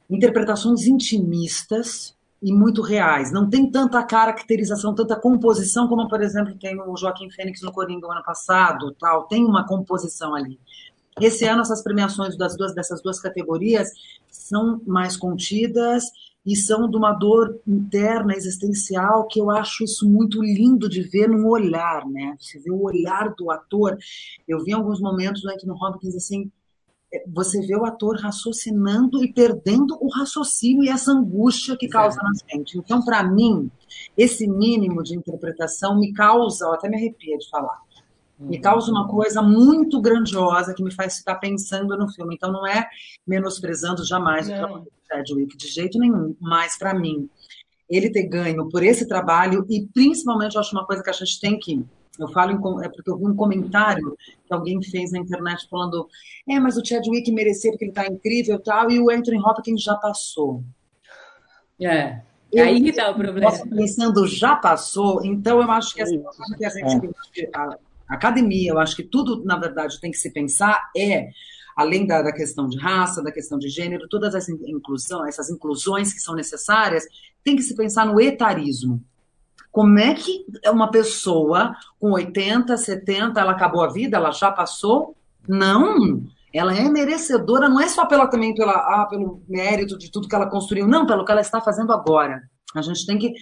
[0.10, 3.32] interpretações intimistas, e muito reais.
[3.32, 8.08] Não tem tanta caracterização, tanta composição como, por exemplo, tem o Joaquim Fênix no Coringa
[8.08, 9.24] no ano passado, tal.
[9.24, 10.60] Tem uma composição ali.
[11.20, 13.90] Esse ano essas premiações das duas dessas duas categorias
[14.30, 16.04] são mais contidas
[16.46, 21.28] e são de uma dor interna existencial que eu acho isso muito lindo de ver
[21.28, 22.36] no olhar, né?
[22.40, 23.98] Você vê o olhar do ator.
[24.48, 26.52] Eu vi alguns momentos do Anthony Hopkins assim,
[27.28, 32.32] você vê o ator raciocinando e perdendo o raciocínio e essa angústia que causa na
[32.50, 32.78] gente.
[32.78, 33.70] Então, para mim,
[34.18, 37.80] esse mínimo de interpretação me causa, eu até me arrepia de falar,
[38.40, 38.62] me uhum.
[38.62, 42.36] causa uma coisa muito grandiosa que me faz ficar pensando no filme.
[42.36, 42.88] Então, não é
[43.26, 44.56] menosprezando jamais não.
[44.56, 47.30] o trabalho do Chadwick, de jeito nenhum, mas para mim,
[47.90, 51.40] ele ter ganho por esse trabalho e principalmente eu acho uma coisa que a gente
[51.40, 51.86] tem que
[52.20, 56.08] eu falo em, é porque eu vi um comentário que alguém fez na internet falando:
[56.48, 59.82] é, mas o Chadwick merecia porque ele está incrível e tal, e o Anthony Hopkins
[59.82, 60.64] já passou.
[61.82, 62.22] É.
[62.52, 63.52] Eu, aí que está o problema.
[63.70, 66.16] Pensando, já passou, então eu acho que, essa,
[66.58, 67.10] que a, gente,
[67.54, 71.30] a academia, eu acho que tudo, na verdade, tem que se pensar é
[71.76, 76.14] além da, da, questão de raça, da questão de gênero, todas essas inclusões, essas inclusões
[76.14, 77.06] que são necessárias,
[77.44, 79.04] tem que se pensar no etarismo.
[79.76, 85.18] Como é que uma pessoa com 80, 70, ela acabou a vida, ela já passou?
[85.46, 86.24] Não.
[86.54, 90.36] Ela é merecedora, não é só pela também pela, ah, pelo mérito de tudo que
[90.36, 92.44] ela construiu, não, pelo que ela está fazendo agora.
[92.74, 93.34] A gente tem que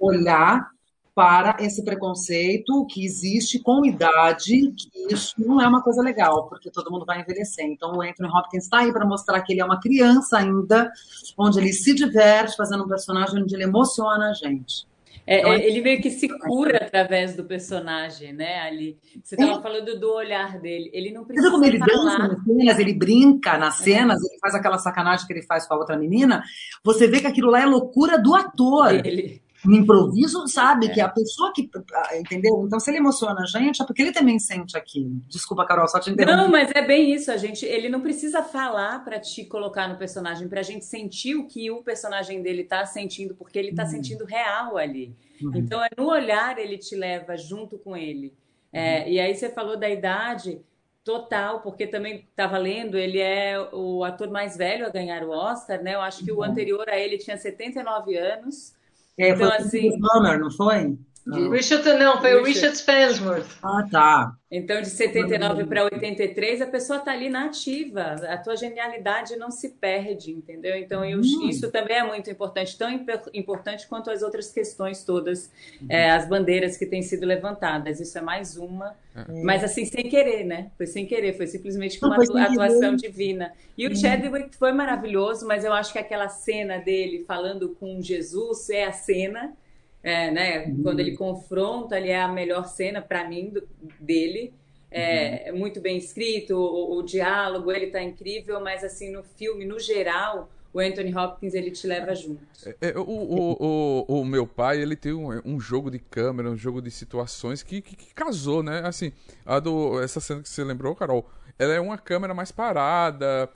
[0.00, 0.66] olhar
[1.14, 6.70] para esse preconceito que existe com idade, que isso não é uma coisa legal, porque
[6.70, 7.66] todo mundo vai envelhecer.
[7.66, 10.90] Então, o Anthony Hopkins está aí para mostrar que ele é uma criança ainda,
[11.36, 14.90] onde ele se diverte fazendo um personagem onde ele emociona a gente.
[15.26, 18.60] É, então, é, ele meio que se cura através do personagem, né?
[18.60, 18.98] Ali.
[19.22, 19.62] Você estava é.
[19.62, 20.90] falando do olhar dele.
[20.92, 21.50] Ele não precisa.
[21.50, 23.84] como ele dança nas cenas, ele brinca nas é.
[23.84, 26.42] cenas, ele faz aquela sacanagem que ele faz com a outra menina.
[26.84, 28.92] Você vê que aquilo lá é loucura do ator.
[28.92, 30.86] Ele no improviso, sabe?
[30.86, 30.88] É.
[30.90, 31.70] Que a pessoa que.
[32.14, 32.64] Entendeu?
[32.66, 35.20] Então, se ele emociona a gente, é porque ele também sente aquilo.
[35.28, 36.36] Desculpa, Carol, só te interromper.
[36.36, 37.64] Não, mas é bem isso, a gente.
[37.64, 41.82] Ele não precisa falar para te colocar no personagem, pra gente sentir o que o
[41.82, 43.90] personagem dele tá sentindo, porque ele tá uhum.
[43.90, 45.16] sentindo real ali.
[45.40, 45.52] Uhum.
[45.54, 48.34] Então, é no olhar ele te leva junto com ele.
[48.72, 49.08] É, uhum.
[49.08, 50.60] E aí você falou da idade.
[51.04, 55.82] Total, porque também estava lendo, ele é o ator mais velho a ganhar o Oscar,
[55.82, 55.96] né?
[55.96, 56.44] Eu acho que o uhum.
[56.44, 58.72] anterior a ele tinha 79 anos.
[59.18, 60.98] É, então, foi assim, Hammer, não foi?
[61.24, 61.50] Não.
[61.50, 62.40] Richard, não, foi Richard.
[62.40, 63.58] o Richard Fansworth.
[63.62, 64.36] Ah, tá.
[64.50, 68.16] Então, de 79 para 83, a pessoa está ali na ativa.
[68.28, 70.76] A tua genialidade não se perde, entendeu?
[70.76, 71.48] Então, eu, hum.
[71.48, 72.90] isso também é muito importante, tão
[73.32, 75.50] importante quanto as outras questões todas,
[75.80, 75.86] uhum.
[75.88, 78.00] é, as bandeiras que têm sido levantadas.
[78.00, 79.42] Isso é mais uma, é.
[79.42, 80.70] mas assim, sem querer, né?
[80.76, 83.52] Foi sem querer, foi simplesmente com uma atuação divina.
[83.78, 88.68] E o Chadwick foi maravilhoso, mas eu acho que aquela cena dele falando com Jesus
[88.68, 89.54] é a cena
[90.02, 90.66] é, né?
[90.66, 90.82] Uhum.
[90.82, 93.68] Quando ele confronta, ali é a melhor cena para mim do,
[94.00, 94.52] dele.
[94.90, 99.64] é, é muito bem escrito, o, o diálogo ele está incrível, mas assim no filme,
[99.64, 102.40] no geral, o Anthony Hopkins ele te leva junto.
[102.64, 106.50] É, é, o, o, o, o, meu pai ele tem um, um, jogo de câmera,
[106.50, 108.80] um jogo de situações que, que, que, casou, né?
[108.84, 109.12] Assim,
[109.44, 111.28] a do essa cena que você lembrou, Carol,
[111.58, 113.50] ela é uma câmera mais parada,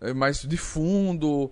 [0.00, 1.50] é, mais de fundo.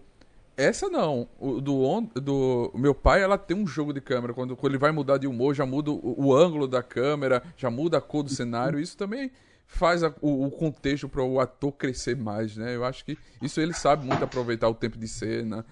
[0.58, 1.28] Essa não.
[1.38, 4.34] O do, do meu pai, ela tem um jogo de câmera.
[4.34, 7.70] Quando, quando ele vai mudar de humor, já muda o, o ângulo da câmera, já
[7.70, 8.80] muda a cor do cenário.
[8.80, 9.30] Isso também
[9.68, 12.74] faz a, o, o, contexto para o ator crescer mais, né?
[12.74, 15.64] Eu acho que isso ele sabe muito aproveitar o tempo de cena.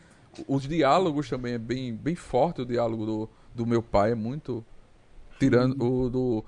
[0.47, 4.65] Os diálogos também é bem, bem forte o diálogo do, do meu pai, é muito
[5.41, 6.45] tirando o do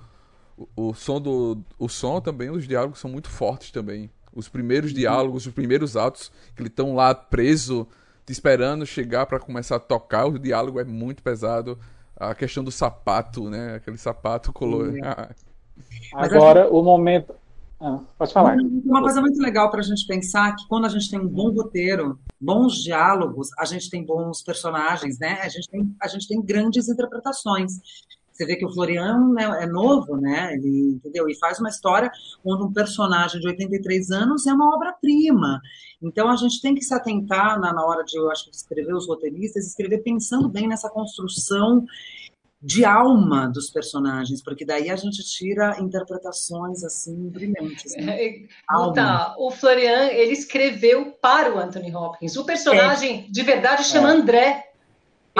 [0.57, 4.09] o, o som do o som também, os diálogos são muito fortes também.
[4.33, 7.85] Os primeiros diálogos, os primeiros atos que eles estão lá preso
[8.29, 10.25] esperando chegar para começar a tocar.
[10.25, 11.77] O diálogo é muito pesado.
[12.15, 13.75] A questão do sapato, né?
[13.75, 14.93] Aquele sapato color.
[16.13, 16.73] Agora, gente...
[16.73, 17.33] o momento.
[17.79, 18.57] Ah, pode falar.
[18.85, 21.49] Uma coisa muito legal para a gente pensar que quando a gente tem um bom
[21.51, 25.39] roteiro, bons diálogos, a gente tem bons personagens, né?
[25.41, 27.79] A gente tem, a gente tem grandes interpretações.
[28.39, 30.53] Você vê que o Florian né, é novo, né?
[30.53, 31.27] Ele, entendeu?
[31.27, 32.09] E faz uma história
[32.45, 35.59] onde um personagem de 83 anos é uma obra-prima.
[36.01, 38.95] Então a gente tem que se atentar na, na hora de, eu acho, de escrever
[38.95, 41.85] os roteiristas, escrever pensando bem nessa construção
[42.61, 47.93] de alma dos personagens, porque daí a gente tira interpretações assim brilhantes.
[47.97, 48.25] Né?
[48.25, 48.43] É,
[48.93, 52.37] tá, o Florian ele escreveu para o Anthony Hopkins.
[52.37, 53.31] O personagem é.
[53.31, 54.15] de verdade chama é.
[54.15, 54.68] André.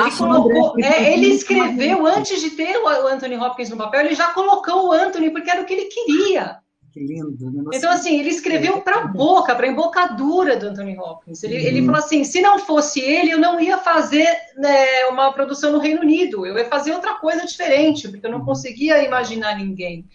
[0.07, 4.27] Ele, colocou, é, ele escreveu antes de ter o Anthony Hopkins no papel, ele já
[4.33, 6.59] colocou o Anthony porque era o que ele queria.
[6.91, 7.51] Que lindo.
[7.51, 7.63] Né?
[7.73, 11.43] Então, assim, ele escreveu para a boca, para a embocadura do Anthony Hopkins.
[11.43, 11.65] Ele, uhum.
[11.65, 14.27] ele falou assim: se não fosse ele, eu não ia fazer
[14.57, 18.39] né, uma produção no Reino Unido, eu ia fazer outra coisa diferente, porque eu não
[18.39, 18.45] uhum.
[18.45, 20.05] conseguia imaginar ninguém.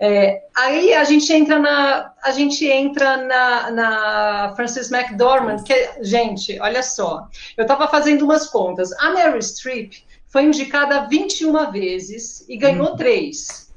[0.00, 5.98] É, aí a gente entra na a gente entra na, na Frances McDormand, que é,
[6.02, 7.26] gente, olha só,
[7.56, 8.92] eu estava fazendo umas contas.
[9.00, 9.94] A Mary Streep
[10.28, 12.96] foi indicada 21 vezes e ganhou hum.
[12.96, 13.72] três.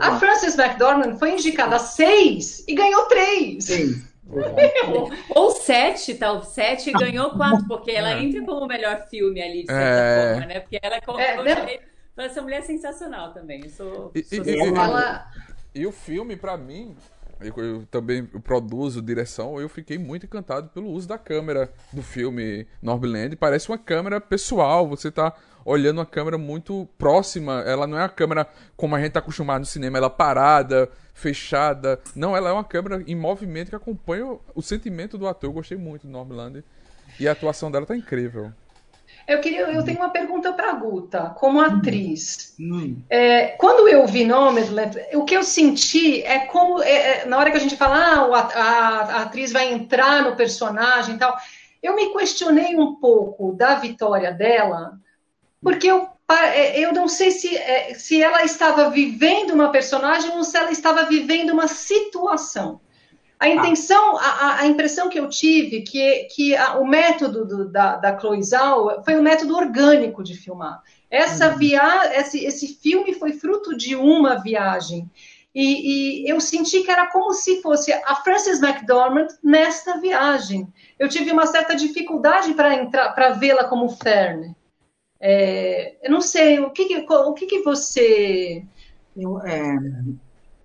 [0.00, 3.64] A Frances McDormand foi indicada seis e ganhou três.
[3.64, 4.02] Sim.
[5.34, 8.22] Ou sete, tal, sete e ganhou quatro, porque ela é.
[8.22, 10.32] entra como o melhor filme ali, de certa é...
[10.32, 10.60] forma, né?
[10.60, 11.80] Porque ela é,
[12.16, 12.26] né?
[12.26, 13.62] essa mulher é sensacional também.
[13.64, 15.30] Eu sou, e, sou e, ela...
[15.74, 16.96] e o filme, para mim,
[17.40, 22.02] eu, eu, também eu produzo direção, eu fiquei muito encantado pelo uso da câmera do
[22.02, 23.36] filme Norbland.
[23.36, 25.34] Parece uma câmera pessoal, você tá
[25.64, 27.62] olhando uma câmera muito próxima.
[27.66, 28.46] Ela não é a câmera
[28.76, 32.00] como a gente está acostumado no cinema, ela parada, fechada.
[32.14, 35.48] Não, ela é uma câmera em movimento que acompanha o, o sentimento do ator.
[35.48, 36.64] Eu gostei muito do Normland.
[37.18, 38.52] E a atuação dela tá incrível.
[39.26, 42.54] Eu queria, eu tenho uma pergunta para a Guta, como atriz.
[42.60, 43.02] Hum.
[43.08, 47.50] É, quando eu vi Nomadland, o que eu senti é como é, é, na hora
[47.50, 51.34] que a gente fala, ah, a, a, a, atriz vai entrar no personagem e tal,
[51.82, 54.98] eu me questionei um pouco da vitória dela,
[55.62, 60.44] porque eu, é, eu não sei se, é, se ela estava vivendo uma personagem ou
[60.44, 62.80] se ela estava vivendo uma situação.
[63.38, 67.96] A intenção, a, a impressão que eu tive que, que a, o método do, da,
[67.96, 70.82] da Chloe Zhao foi um método orgânico de filmar.
[71.10, 71.58] Essa uhum.
[71.58, 75.10] via, esse, esse filme foi fruto de uma viagem.
[75.54, 80.66] E, e, eu senti que era como se fosse a Frances McDormand nesta viagem.
[80.98, 84.54] Eu tive uma certa dificuldade para entrar, para vê-la como Fern.
[85.20, 88.64] É, eu não sei, o que, que o que, que você.
[89.16, 89.76] Eu, é,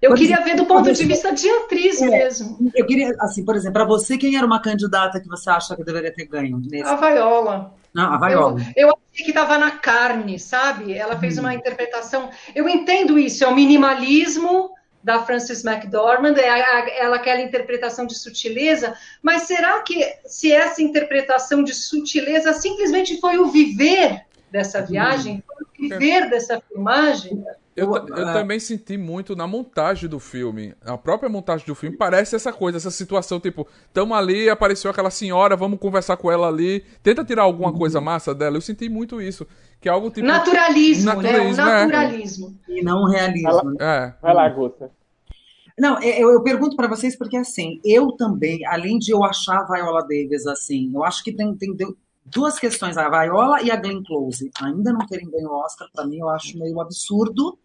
[0.02, 2.58] eu queria ver do ponto de vista de atriz é, mesmo.
[2.74, 5.84] Eu queria, assim, por exemplo, para você, quem era uma candidata que você acha que
[5.84, 6.62] deveria ter ganho?
[6.70, 6.90] Nesse...
[6.90, 7.74] A Viola.
[7.94, 8.62] Não, a Viola.
[8.76, 10.94] Eu, eu achei que estava na carne, sabe?
[10.94, 11.42] Ela fez hum.
[11.42, 12.30] uma interpretação.
[12.56, 14.72] Eu entendo isso, é o minimalismo
[15.04, 18.94] da Frances McDormand, é ela aquela interpretação de sutileza,
[19.24, 25.44] mas será que se essa interpretação de sutileza simplesmente foi o viver dessa viagem,
[25.80, 27.44] viver dessa filmagem.
[27.80, 30.74] Eu, eu uh, também senti muito na montagem do filme.
[30.86, 35.10] A própria montagem do filme parece essa coisa, essa situação, tipo, tamo ali, apareceu aquela
[35.10, 38.58] senhora, vamos conversar com ela ali, tenta tirar alguma coisa massa dela.
[38.58, 39.48] Eu senti muito isso.
[39.82, 40.28] Que é algo tipo.
[40.28, 41.84] Naturalismo, naturalismo né?
[41.84, 42.60] O naturalismo.
[42.68, 42.74] É.
[42.74, 43.76] E não realismo.
[43.80, 44.14] É.
[44.22, 44.92] Vai lá, Guta.
[45.80, 49.60] Não, é, eu, eu pergunto para vocês porque assim, eu também, além de eu achar
[49.60, 51.74] a Viola Davis assim, eu acho que tem, tem
[52.32, 54.50] duas questões, a Viola e a Glenn Close.
[54.62, 57.58] Ainda não terem ganho o Oscar, para mim, eu acho meio absurdo,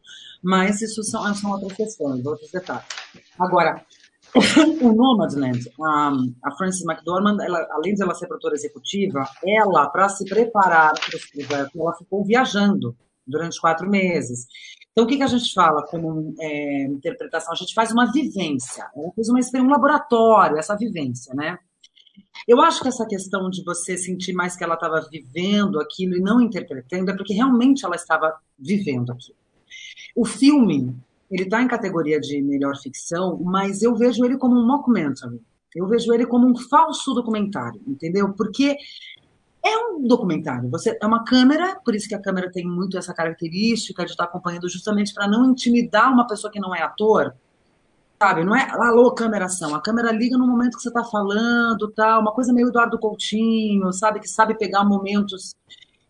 [0.43, 2.87] mas isso são, são outras questões, outros detalhes.
[3.39, 3.85] Agora,
[4.83, 6.13] o Nomadland, a,
[6.45, 11.17] a Frances McDormand, ela, além de ela ser produtora executiva, ela, para se preparar para
[11.17, 12.97] esse projeto, ela ficou viajando
[13.27, 14.47] durante quatro meses.
[14.93, 17.53] Então, o que, que a gente fala como é, interpretação?
[17.53, 18.89] A gente faz uma vivência.
[18.97, 21.59] Ela fez uma, um laboratório, essa vivência, né?
[22.47, 26.21] Eu acho que essa questão de você sentir mais que ela estava vivendo aquilo e
[26.21, 29.37] não interpretando é porque realmente ela estava vivendo aquilo.
[30.15, 30.95] O filme,
[31.31, 35.41] ele está em categoria de melhor ficção, mas eu vejo ele como um mockumentary.
[35.75, 38.33] Eu vejo ele como um falso documentário, entendeu?
[38.33, 38.77] Porque
[39.65, 40.71] é um documentário.
[40.71, 44.25] Você é uma câmera, por isso que a câmera tem muito essa característica de estar
[44.25, 47.35] acompanhando justamente para não intimidar uma pessoa que não é ator.
[48.21, 49.75] Sabe, não é alô, câmera ação.
[49.75, 53.93] A câmera liga no momento que você está falando, tal, uma coisa meio Eduardo Coutinho,
[53.93, 55.55] sabe, que sabe pegar momentos.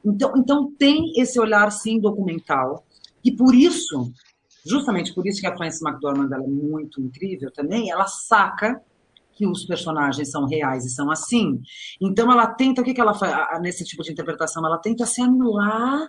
[0.04, 2.84] Então, então tem esse olhar sim documental.
[3.24, 4.12] E por isso,
[4.64, 8.80] justamente por isso que a Frances McDormand é muito incrível também, ela saca
[9.32, 11.60] que os personagens são reais e são assim.
[12.00, 14.64] Então ela tenta, o que, que ela faz nesse tipo de interpretação?
[14.64, 16.06] Ela tenta se anular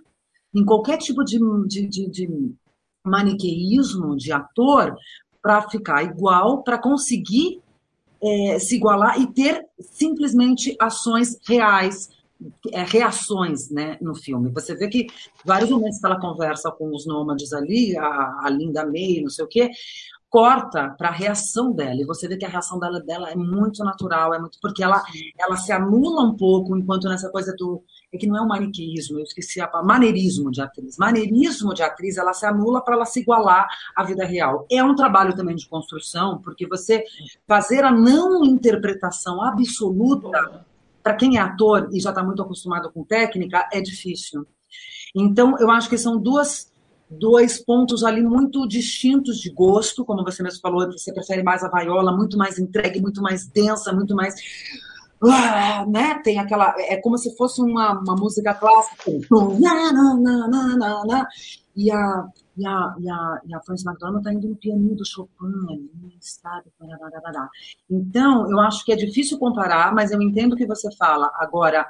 [0.53, 2.55] em qualquer tipo de, de, de, de
[3.03, 4.95] maniqueísmo de ator
[5.45, 7.61] para ficar igual, para conseguir
[8.19, 12.09] é, se igualar e ter simplesmente ações reais,
[12.73, 14.49] é, reações né, no filme.
[14.49, 15.05] Você vê que
[15.45, 19.45] vários momentos que ela conversa com os nômades ali, a, a Linda May, não sei
[19.45, 19.69] o quê,
[20.31, 22.01] corta para a reação dela.
[22.01, 25.03] E você vê que a reação dela, dela é muito natural, é muito porque ela,
[25.37, 27.83] ela se anula um pouco, enquanto nessa coisa do.
[28.15, 29.69] É que não é um maniqueísmo, eu esqueci a.
[29.83, 30.97] Maneirismo de atriz.
[30.97, 34.65] Maneirismo de atriz, ela se anula para ela se igualar à vida real.
[34.71, 37.03] É um trabalho também de construção, porque você
[37.47, 40.65] fazer a não interpretação absoluta,
[41.03, 44.47] para quem é ator e já está muito acostumado com técnica, é difícil.
[45.13, 46.73] Então, eu acho que são duas
[47.07, 51.69] dois pontos ali muito distintos de gosto, como você mesmo falou, você prefere mais a
[51.69, 54.33] vaiola, muito mais entregue, muito mais densa, muito mais
[55.23, 56.19] ah, né?
[56.23, 59.11] Tem aquela é como se fosse uma, uma música clássica,
[61.75, 65.05] e a e a, e a, e a Frances McDormand está indo no pianinho do
[65.05, 66.71] Chopin ali, sabe?
[67.89, 71.29] Então, eu acho que é difícil comparar, mas eu entendo o que você fala.
[71.35, 71.85] Agora,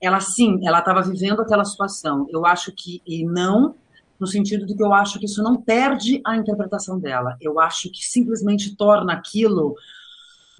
[0.00, 2.26] ela sim, ela estava vivendo aquela situação.
[2.28, 3.74] Eu acho que, e não
[4.20, 7.36] no sentido de que eu acho que isso não perde a interpretação dela.
[7.40, 9.76] Eu acho que simplesmente torna aquilo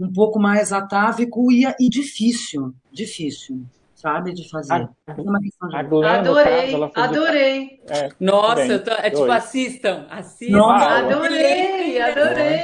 [0.00, 3.66] um pouco mais atávico e, e difícil, difícil
[4.00, 4.72] sabe, de fazer.
[4.72, 5.76] A, é uma questão de...
[5.76, 7.66] adorei, caso, adorei.
[7.66, 7.92] De...
[7.92, 8.92] É, Nossa, tô...
[8.92, 9.30] é tipo, Dois.
[9.30, 10.56] assistam, assistam.
[10.56, 12.62] Nossa, adorei, adorei.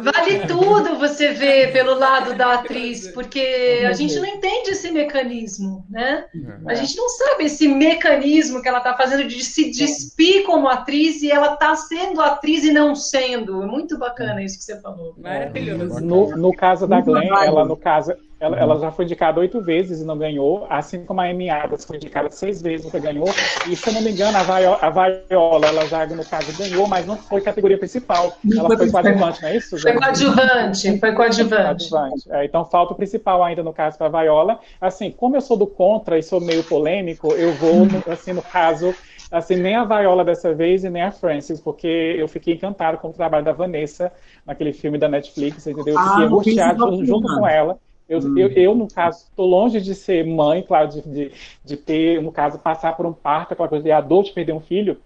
[0.00, 5.84] Vale tudo você ver pelo lado da atriz, porque a gente não entende esse mecanismo,
[5.90, 6.24] né?
[6.66, 11.22] A gente não sabe esse mecanismo que ela está fazendo de se despir como atriz
[11.22, 13.66] e ela está sendo atriz e não sendo.
[13.66, 15.14] Muito bacana isso que você falou.
[15.18, 16.00] Maravilhoso.
[16.00, 20.00] No, no caso da Glenn, ela, no caso, ela, ela, já foi indicada oito vezes
[20.00, 23.28] e não ganhou, assim como a Amy Adams foi indicada seis vezes e nunca ganhou.
[23.68, 26.88] E se eu não me engano, a Viola, a Viola, ela já, no caso, ganhou,
[26.88, 28.38] mas não foi categoria principal.
[28.56, 29.78] Ela foi coadjuvante, não é isso?
[29.78, 31.90] Foi coadjuvante, foi coadjuvante.
[31.90, 32.32] coadjuvante.
[32.32, 34.58] É, então falta o principal ainda, no caso, para a Viola.
[34.80, 38.94] Assim, como eu sou do contra e sou meio polêmico, eu vou, assim, no caso,
[39.30, 43.08] assim, nem a Viola dessa vez e nem a Frances, porque eu fiquei encantado com
[43.08, 44.10] o trabalho da Vanessa
[44.46, 45.94] naquele filme da Netflix, entendeu?
[45.94, 47.78] Eu fiquei ah, angustiado junto com ela.
[48.10, 48.36] Eu, hum.
[48.36, 51.32] eu, eu, no caso, estou longe de ser mãe, claro, de, de,
[51.64, 55.00] de, ter, no caso, passar por um parto, aquela coisa de adulto perder um filho,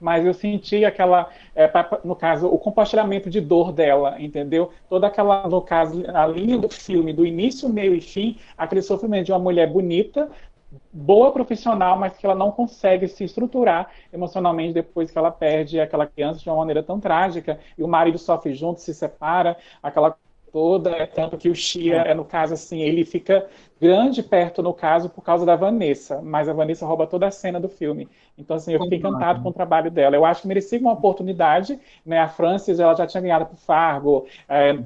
[0.00, 1.70] mas eu senti aquela, é,
[2.04, 4.72] no caso, o compartilhamento de dor dela, entendeu?
[4.88, 9.26] Toda aquela, no caso, a linha do filme, do início, meio e fim, aquele sofrimento
[9.26, 10.28] de uma mulher bonita,
[10.92, 16.06] boa profissional, mas que ela não consegue se estruturar emocionalmente depois que ela perde aquela
[16.06, 20.16] criança de uma maneira tão trágica, e o marido sofre junto, se separa, aquela
[20.52, 23.46] toda, é tanto que o Chia é no caso assim, ele fica
[23.80, 27.60] grande perto no caso por causa da Vanessa, mas a Vanessa rouba toda a cena
[27.60, 28.08] do filme.
[28.36, 30.16] Então assim, eu fiquei encantado com o trabalho dela.
[30.16, 32.18] Eu acho que merecia uma oportunidade, né?
[32.18, 34.76] A Frances, ela já tinha ganhado por Fargo, é,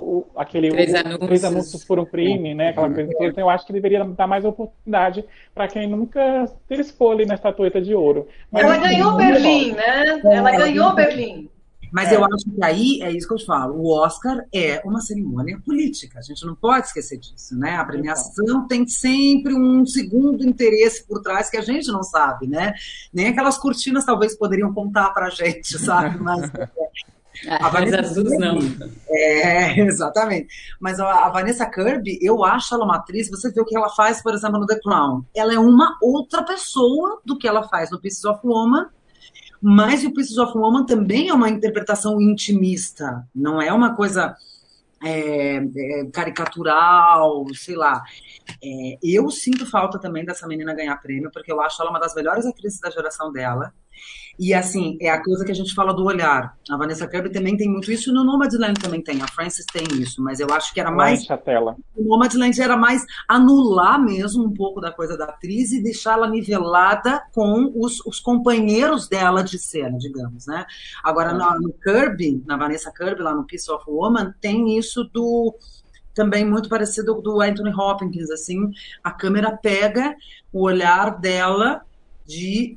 [0.00, 1.26] o, aquele três, o, anúncios.
[1.26, 2.68] três anúncios por um crime, né?
[2.68, 3.26] Aquela coisa toda.
[3.26, 7.80] Então eu acho que deveria dar mais oportunidade para quem nunca teve escolha na estatueta
[7.80, 8.28] de ouro.
[8.50, 10.20] Mas, ela ganhou Berlim, né?
[10.24, 11.48] Ela ganhou Berlim.
[11.92, 12.16] Mas é.
[12.16, 13.74] eu acho que aí é isso que eu te falo.
[13.74, 16.18] O Oscar é uma cerimônia política.
[16.18, 17.76] A gente não pode esquecer disso, né?
[17.76, 22.74] A premiação tem sempre um segundo interesse por trás que a gente não sabe, né?
[23.12, 26.18] Nem aquelas cortinas talvez poderiam contar para a gente, sabe?
[26.18, 26.50] Mas
[27.46, 28.58] a Vanessa Kirby, não.
[29.08, 30.48] É, exatamente.
[30.80, 33.30] Mas a, a, Vanessa Kirby, eu acho ela uma atriz.
[33.30, 35.24] Você vê o que ela faz, por exemplo, no The Crown.
[35.34, 38.86] Ela é uma outra pessoa do que ela faz no Pieces of Woman
[39.60, 44.36] mas o Pieces of Woman também é uma interpretação intimista, não é uma coisa
[45.04, 48.02] é, é, caricatural, sei lá.
[48.62, 52.14] É, eu sinto falta também dessa menina ganhar prêmio, porque eu acho ela uma das
[52.14, 53.72] melhores atrizes da geração dela.
[54.38, 56.56] E assim, é a coisa que a gente fala do olhar.
[56.70, 59.20] A Vanessa Kirby também tem muito isso, e no Nomadland também tem.
[59.20, 61.28] A Frances tem isso, mas eu acho que era mais.
[61.28, 61.76] A tela.
[61.96, 67.20] O Nomadland era mais anular mesmo um pouco da coisa da atriz e deixá-la nivelada
[67.34, 70.64] com os, os, companheiros dela de cena, digamos, né?
[71.02, 75.54] Agora, no, no Kirby, na Vanessa Kirby, lá no Piece of Woman, tem isso do
[76.14, 78.72] também muito parecido do Anthony Hopkins, assim,
[79.04, 80.16] a câmera pega
[80.52, 81.82] o olhar dela
[82.26, 82.76] de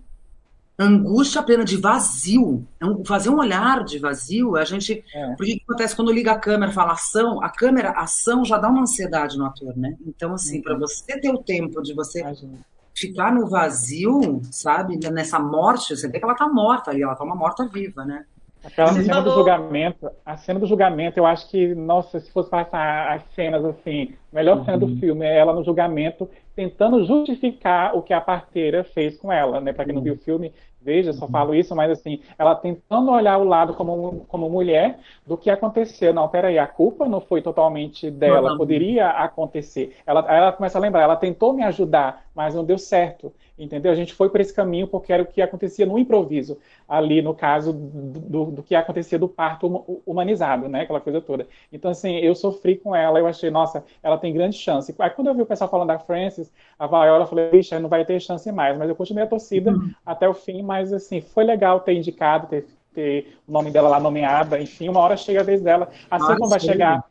[0.80, 5.36] angústia plena de vazio, é fazer um olhar de vazio, a gente, é.
[5.36, 8.82] porque que acontece quando liga a câmera, fala ação, a câmera, ação já dá uma
[8.82, 9.96] ansiedade no ator, né?
[10.06, 10.64] Então assim, uhum.
[10.64, 12.60] para você ter o tempo de você Imagina.
[12.96, 17.24] ficar no vazio, sabe, nessa morte, você vê que ela tá morta ali, ela tá
[17.24, 18.26] uma morta viva, né?
[18.64, 19.24] Aquela cena falou...
[19.24, 23.66] do julgamento, a cena do julgamento, eu acho que, nossa, se fosse passar as cenas
[23.66, 24.66] assim, melhor uhum.
[24.66, 24.98] cena do uhum.
[24.98, 29.74] filme é ela no julgamento tentando justificar o que a parteira fez com ela, né?
[29.74, 33.38] Para quem não viu o filme, veja, só falo isso, mas assim, ela tentando olhar
[33.38, 36.14] o lado como, como mulher do que aconteceu.
[36.14, 39.96] Não, peraí, a culpa não foi totalmente dela, poderia acontecer.
[40.06, 43.32] Ela, ela começa a lembrar, ela tentou me ajudar, mas não deu certo.
[43.58, 43.92] Entendeu?
[43.92, 46.58] A gente foi por esse caminho porque era o que acontecia no improviso,
[46.90, 50.82] ali no caso do, do que acontecia do parto humanizado, né?
[50.82, 51.48] Aquela coisa toda.
[51.72, 54.96] Então, assim, eu sofri com ela, eu achei, nossa, ela tem grande chance.
[55.00, 57.90] Aí quando eu vi o pessoal falando da Frances, a Viola, eu falei, bicha, não
[57.90, 59.92] vai ter chance mais, mas eu continuei a torcida uhum.
[60.06, 64.00] até o fim, mas assim, foi legal ter indicado, ter, ter o nome dela lá
[64.00, 67.04] nomeada, enfim, uma hora chega a vez dela, assim como vai chegar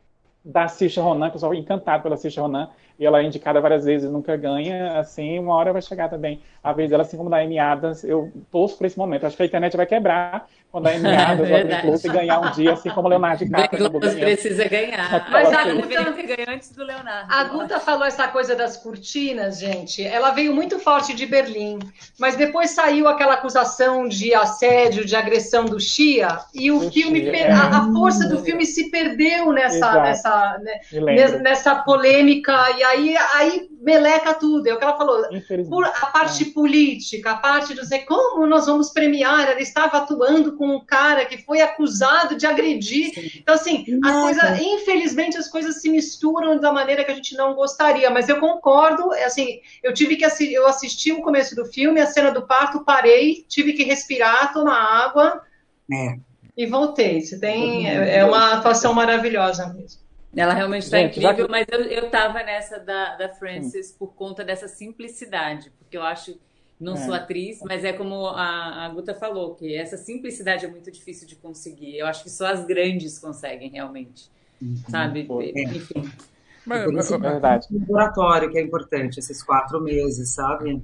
[0.43, 3.85] da Cisha Ronan, que eu sou encantado pela Cisha Ronan, e ela é indicada várias
[3.85, 7.37] vezes, nunca ganha, assim, uma hora vai chegar também a vez dela, assim como da
[7.37, 9.25] Amy Adams, eu torço por esse momento.
[9.25, 12.51] Acho que a internet vai quebrar quando a Amy Adams é ou a ganhar um
[12.51, 13.89] dia, assim como o Leonardo DiCaprio.
[13.89, 15.27] Glenn precisa ganhar.
[15.29, 17.33] Mas a Guta deveria ter ganho antes do Leonardo.
[17.33, 20.01] A Guta falou essa coisa das cortinas, gente.
[20.01, 21.79] Ela veio muito forte de Berlim,
[22.17, 27.19] mas depois saiu aquela acusação de assédio, de agressão do Chia, e o, o filme,
[27.19, 27.51] Chia, é.
[27.51, 33.70] a, a, força do filme se perdeu nessa, nessa, né, nessa polêmica, e aí, aí
[33.81, 34.67] meleca tudo.
[34.67, 35.25] É o que ela falou.
[36.01, 40.75] A parte política, a parte do dizer como nós vamos premiar, ela estava atuando com
[40.75, 43.13] um cara que foi acusado de agredir.
[43.13, 43.31] Sim.
[43.41, 47.55] Então, assim, a coisa, infelizmente, as coisas se misturam da maneira que a gente não
[47.55, 51.65] gostaria, mas eu concordo, é assim, eu tive que assistir, eu assisti o começo do
[51.65, 55.41] filme, a cena do parto, parei, tive que respirar, tomar água.
[55.91, 56.17] É.
[56.55, 57.21] E voltei.
[57.21, 57.89] Você tem.
[57.89, 60.00] É, é uma atuação maravilhosa mesmo.
[60.35, 64.67] Ela realmente está incrível, mas eu, eu tava nessa da, da Frances por conta dessa
[64.67, 66.39] simplicidade, porque eu acho,
[66.79, 66.97] não é.
[66.97, 71.27] sou atriz, mas é como a, a Guta falou, que essa simplicidade é muito difícil
[71.27, 71.97] de conseguir.
[71.97, 74.29] Eu acho que só as grandes conseguem realmente,
[74.61, 74.77] uhum.
[74.89, 75.27] sabe?
[75.53, 75.61] É.
[75.63, 76.09] Enfim.
[76.65, 77.67] Mas, mas, é verdade.
[77.71, 80.81] laboratório que é importante, esses quatro meses, sabe?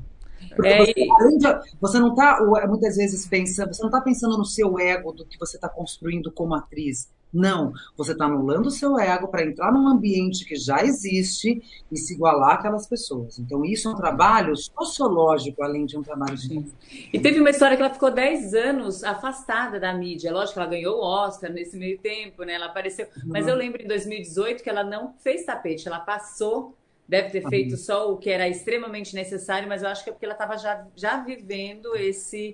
[0.55, 0.93] Porque é, você,
[1.37, 5.25] de, você não está muitas vezes pensando, você não está pensando no seu ego do
[5.25, 7.09] que você está construindo como atriz.
[7.33, 11.61] Não, você está anulando o seu ego para entrar num ambiente que já existe
[11.91, 13.37] e se igualar àquelas pessoas.
[13.37, 16.65] Então, isso é um trabalho sociológico, além de um trabalho de.
[17.11, 20.31] E teve uma história que ela ficou 10 anos afastada da mídia.
[20.31, 22.53] Lógico que ela ganhou o Oscar nesse meio tempo, né?
[22.53, 23.05] Ela apareceu.
[23.17, 23.23] Uhum.
[23.25, 26.75] Mas eu lembro em 2018 que ela não fez tapete, ela passou.
[27.07, 27.77] Deve ter feito uhum.
[27.77, 30.85] só o que era extremamente necessário, mas eu acho que é porque ela estava já,
[30.93, 32.53] já vivendo esse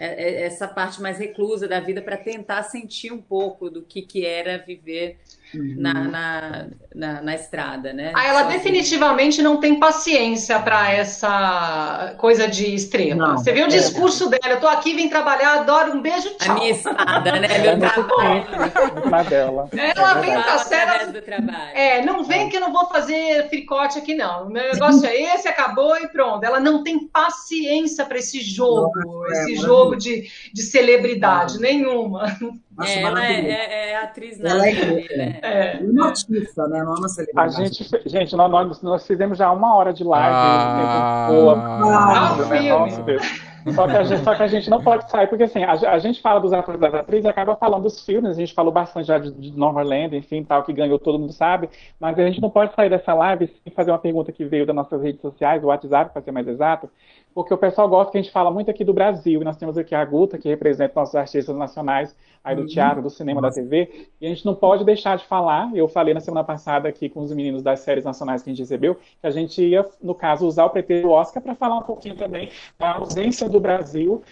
[0.00, 4.56] essa parte mais reclusa da vida para tentar sentir um pouco do que, que era
[4.56, 5.18] viver
[5.54, 5.74] uhum.
[5.76, 8.12] na, na, na, na, estrada, né?
[8.14, 13.28] Ah, ela definitivamente não tem paciência para essa coisa de estrela.
[13.28, 14.38] Não, Você vê o é discurso é.
[14.38, 16.56] dela, eu tô aqui, vim trabalhar, adoro, um beijo, tchau.
[16.56, 17.48] A minha espada, né?
[17.60, 19.28] Meu trabalho.
[19.28, 19.68] dela.
[19.72, 21.70] Ela vem com a.
[21.74, 24.46] É, não vem que eu não vou fazer fricote aqui, não.
[24.46, 26.44] O meu negócio é esse, acabou e pronto.
[26.44, 32.36] Ela não tem paciência para esse jogo, Nossa, esse jogo de, de celebridade, nenhuma.
[32.76, 34.72] Nossa, é, ela é, é, é, atriz na ela é,
[35.16, 35.38] né?
[35.42, 36.82] é, é uma artista, né?
[36.82, 37.60] Não é uma celebridade.
[37.60, 40.34] A gente, gente nós, nós, nós fizemos já uma hora de live.
[40.34, 42.68] Ah, boa, ah, né?
[42.70, 43.50] Nossa, Deus.
[43.74, 45.98] Só que, a gente, só que a gente não pode sair, porque assim, a, a
[45.98, 49.06] gente fala dos atores das atrizes e acaba falando dos filmes, a gente falou bastante
[49.06, 51.68] já de, de Land, enfim, tal, que ganhou, todo mundo sabe,
[51.98, 54.74] mas a gente não pode sair dessa live sem fazer uma pergunta que veio das
[54.74, 56.88] nossas redes sociais, do WhatsApp, para ser mais exato,
[57.34, 59.78] porque o pessoal gosta que a gente fala muito aqui do Brasil, e nós temos
[59.78, 62.68] aqui a Guta, que representa nossos artistas nacionais, aí do uhum.
[62.68, 63.60] teatro, do cinema, Nossa.
[63.60, 66.88] da TV, e a gente não pode deixar de falar, eu falei na semana passada
[66.88, 69.84] aqui com os meninos das séries nacionais que a gente recebeu, que a gente ia,
[70.02, 73.60] no caso, usar o pretexto do Oscar para falar um pouquinho também da ausência do
[73.60, 74.22] Brasil,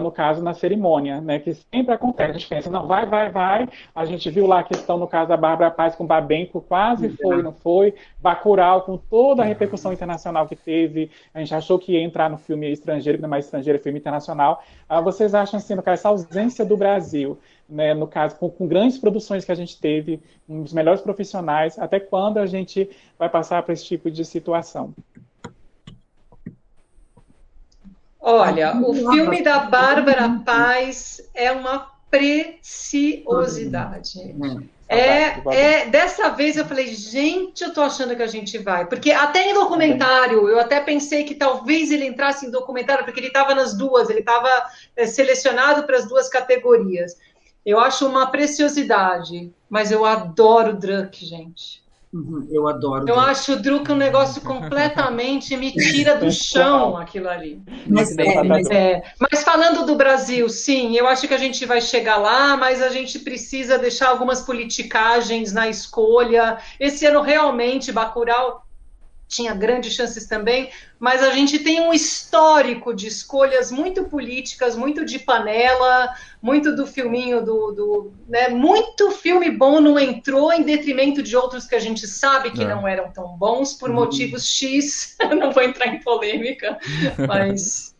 [0.00, 1.38] no caso, na cerimônia, né?
[1.38, 2.30] Que sempre acontece.
[2.30, 3.68] A gente pensa, não, vai, vai, vai.
[3.94, 7.42] A gente viu lá a questão, no caso da Bárbara Paz com Babenco, quase foi,
[7.42, 7.94] não foi.
[8.18, 11.10] Bacurau, com toda a repercussão internacional que teve.
[11.32, 13.98] A gente achou que ia entrar no filme estrangeiro, não é mais estrangeiro, é filme
[13.98, 14.62] internacional.
[14.90, 18.66] Uh, vocês acham, assim, no caso, essa ausência do Brasil, né, no caso, com, com,
[18.66, 23.28] grandes produções que a gente teve, um dos melhores profissionais, até quando a gente vai
[23.28, 24.94] passar por esse tipo de situação?
[28.28, 34.18] Olha, o filme da Bárbara Paz é uma preciosidade.
[34.88, 38.84] É, é, dessa vez eu falei, gente, eu tô achando que a gente vai.
[38.84, 43.28] Porque até em documentário, eu até pensei que talvez ele entrasse em documentário, porque ele
[43.28, 44.50] estava nas duas, ele estava
[44.96, 47.16] é, selecionado para as duas categorias.
[47.64, 51.85] Eu acho uma preciosidade, mas eu adoro Druk, gente.
[52.16, 53.06] Uhum, eu adoro.
[53.06, 57.60] Eu acho o Druk um negócio completamente me tira do chão aquilo ali.
[57.86, 61.78] Mas, é, mas, é, mas falando do Brasil, sim, eu acho que a gente vai
[61.80, 66.56] chegar lá, mas a gente precisa deixar algumas politicagens na escolha.
[66.80, 68.65] Esse ano realmente Bacurau
[69.28, 75.04] tinha grandes chances também, mas a gente tem um histórico de escolhas muito políticas, muito
[75.04, 81.22] de panela, muito do filminho do, do né, muito filme bom não entrou em detrimento
[81.22, 82.68] de outros que a gente sabe que é.
[82.68, 83.96] não eram tão bons por uhum.
[83.96, 85.16] motivos X.
[85.38, 86.78] não vou entrar em polêmica,
[87.26, 87.96] mas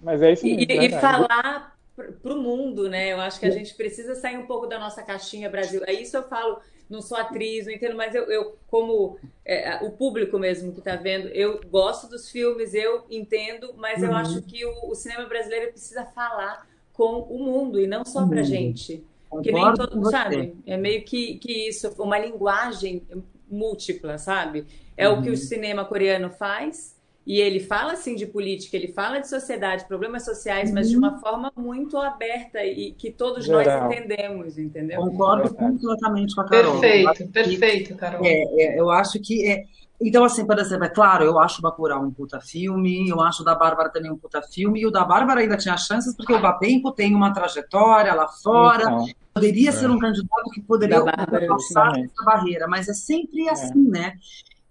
[0.00, 0.44] mas é isso.
[0.44, 3.12] Mesmo, e, e falar para o mundo, né?
[3.12, 5.82] Eu acho que a gente precisa sair um pouco da nossa caixinha Brasil.
[5.86, 9.90] É isso eu falo não sou atriz, não entendo, mas eu, eu como é, o
[9.90, 14.08] público mesmo que está vendo, eu gosto dos filmes, eu entendo, mas uhum.
[14.08, 18.26] eu acho que o, o, cinema brasileiro precisa falar com o mundo e não só
[18.26, 18.44] para uhum.
[18.44, 19.04] gente.
[19.42, 20.54] Que nem todo, sabe?
[20.64, 23.02] É meio que, que isso, uma linguagem
[23.50, 24.64] múltipla, sabe?
[24.96, 25.18] É uhum.
[25.18, 25.36] o que o uhum.
[25.36, 26.93] cinema coreano faz,
[27.26, 31.14] e ele fala assim de política, ele fala de sociedade, problemas sociais, mas de uma
[31.14, 31.20] uhum.
[31.20, 33.88] forma muito aberta e que todos Geral.
[33.88, 35.00] nós entendemos, entendeu?
[35.00, 36.80] Concordo completamente com a Carol.
[36.80, 38.20] Perfeito, perfeito, Carol.
[38.24, 39.64] É, é, eu acho que é,
[40.00, 43.42] então, assim, por exemplo, é claro, eu acho o Bacurau um puta filme, eu acho
[43.42, 46.32] o da Bárbara também um puta filme, e o da Bárbara ainda tinha chances, porque
[46.32, 49.72] o Babenco tem uma trajetória lá fora, então, poderia é.
[49.72, 53.50] ser um candidato que poderia passar essa barreira, mas é sempre é.
[53.50, 54.14] assim, né?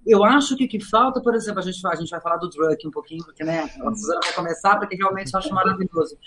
[0.06, 2.50] Eu acho que o que falta, por exemplo, a gente, a gente vai falar do
[2.50, 6.18] Druk um pouquinho, porque né, a Suzana vai começar, porque realmente eu acho maravilhoso.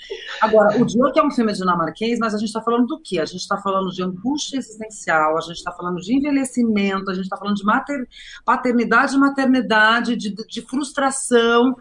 [0.40, 3.18] Agora, o Druk é um filme dinamarquês, mas a gente está falando do quê?
[3.18, 7.24] A gente está falando de angústia existencial, a gente está falando de envelhecimento, a gente
[7.24, 8.08] está falando de mater,
[8.44, 11.76] paternidade e maternidade, de, de frustração,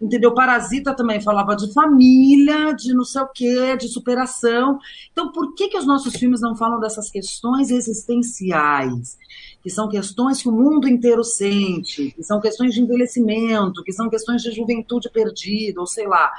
[0.00, 0.32] entendeu?
[0.32, 4.78] Parasita também falava de família, de não sei o quê, de superação.
[5.12, 9.18] Então, por que, que os nossos filmes não falam dessas questões existenciais?
[9.62, 14.08] Que são questões que o mundo inteiro sente, que são questões de envelhecimento, que são
[14.08, 16.32] questões de juventude perdida, ou sei lá,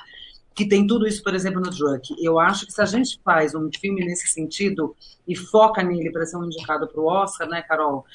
[0.53, 2.15] que tem tudo isso, por exemplo, no Druk.
[2.19, 4.95] Eu acho que se a gente faz um filme nesse sentido
[5.28, 8.05] e foca nele para ser um indicado para o Oscar, né, Carol?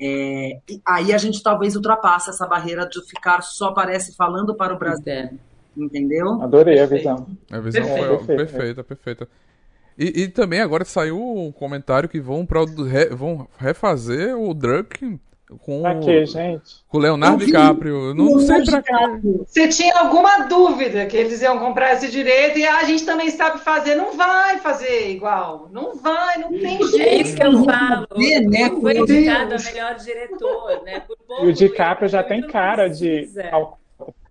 [0.00, 4.78] É, aí a gente talvez ultrapasse essa barreira de ficar só parece falando para o
[4.78, 5.38] Brasil.
[5.76, 6.42] Entendeu?
[6.42, 7.26] Adorei a visão.
[7.50, 7.84] A visão
[8.24, 9.28] foi perfeita, perfeita.
[9.98, 12.46] E, e, também agora saiu um comentário que vão,
[12.88, 15.18] re, vão refazer o Drunk
[15.58, 16.82] com, pra quê, gente?
[16.88, 18.14] com o Leonardo DiCaprio.
[18.14, 18.92] Não, não sei pra quê.
[19.46, 23.30] Você tinha alguma dúvida que eles iam comprar esse direito e ah, a gente também
[23.30, 23.94] sabe fazer.
[23.94, 25.68] Não vai fazer igual.
[25.70, 27.00] Não vai, não tem jeito.
[27.00, 28.06] É isso que eu falo.
[28.16, 28.70] Né?
[28.80, 31.02] Foi indicado a melhor diretor, né?
[31.42, 33.28] e o DiCaprio já tem cara de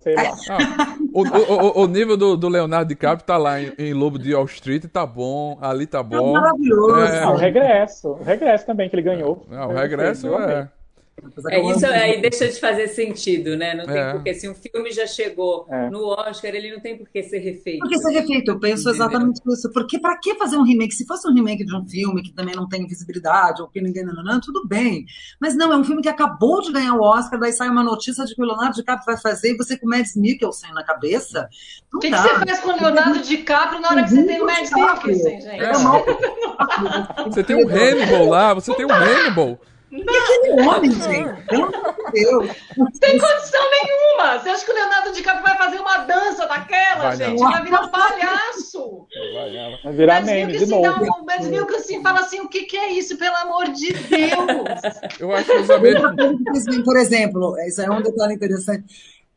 [0.02, 0.36] Sei lá.
[0.50, 4.34] Ah, o, o, o, nível do, do, Leonardo DiCaprio tá lá em, em, Lobo de
[4.34, 6.36] Wall Street, tá bom, ali tá bom.
[6.36, 7.00] É maravilhoso.
[7.00, 7.24] É...
[7.24, 8.10] Ah, o regresso.
[8.10, 9.46] O regresso também que ele ganhou.
[9.52, 10.68] É, o regresso é.
[11.50, 13.76] É, isso aí deixa de fazer sentido, né?
[13.76, 14.14] Não tem é.
[14.14, 15.90] porque se um filme já chegou é.
[15.90, 17.80] no Oscar, ele não tem por que ser refeito.
[17.80, 18.52] Por que ser refeito?
[18.52, 19.72] Eu penso exatamente isso.
[19.72, 20.94] Porque para que fazer um remake?
[20.94, 24.04] Se fosse um remake de um filme que também não tem visibilidade, ou que ninguém
[24.04, 25.06] não, não, tudo bem.
[25.40, 28.26] Mas não, é um filme que acabou de ganhar o Oscar, daí sai uma notícia
[28.26, 31.48] de que o Leonardo DiCaprio vai fazer e você com o Mads Mikkelsen na cabeça.
[31.94, 34.46] O que, que, você faz com o Leonardo DiCaprio na hora que você tem o
[34.46, 35.48] Mads Mikkelsen, gente?
[35.48, 35.72] É.
[37.26, 39.60] Você tem um Hannibal lá, você tem um Hannibal.
[39.92, 41.44] E aquele homem, gente?
[41.48, 42.50] Pelo amor de Deus.
[42.78, 44.40] Não tem condição nenhuma.
[44.40, 47.40] Você acha que o Leonardo DiCaprio vai fazer uma dança daquela, vai gente?
[47.40, 47.52] Não.
[47.52, 49.08] Vai virar um palhaço.
[49.84, 51.04] Vai virar meme de novo.
[51.04, 55.20] O Mads Mikkelsen fala assim, o que, que é isso, pelo amor de Deus?
[55.20, 58.86] Eu acho que os Por exemplo, isso é um detalhe interessante.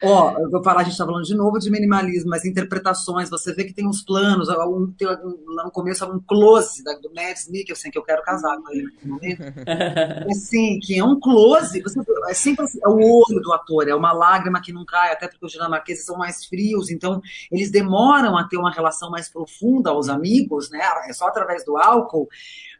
[0.02, 3.54] Ó, eu vou falar, a gente está falando de novo de minimalismo, mas interpretações, você
[3.54, 7.48] vê que tem uns planos, um, tem, lá no começo um close da, do Mads
[7.48, 9.42] Mikkelsen, que eu quero casar com ele naquele momento.
[10.30, 13.94] assim, que é um close, você, é sempre assim, é o olho do ator, é
[13.94, 18.36] uma lágrima que não cai, até porque os dinamarqueses são mais frios, então eles demoram
[18.36, 20.80] a ter uma relação mais profunda aos amigos, né?
[21.08, 22.28] É só através do álcool.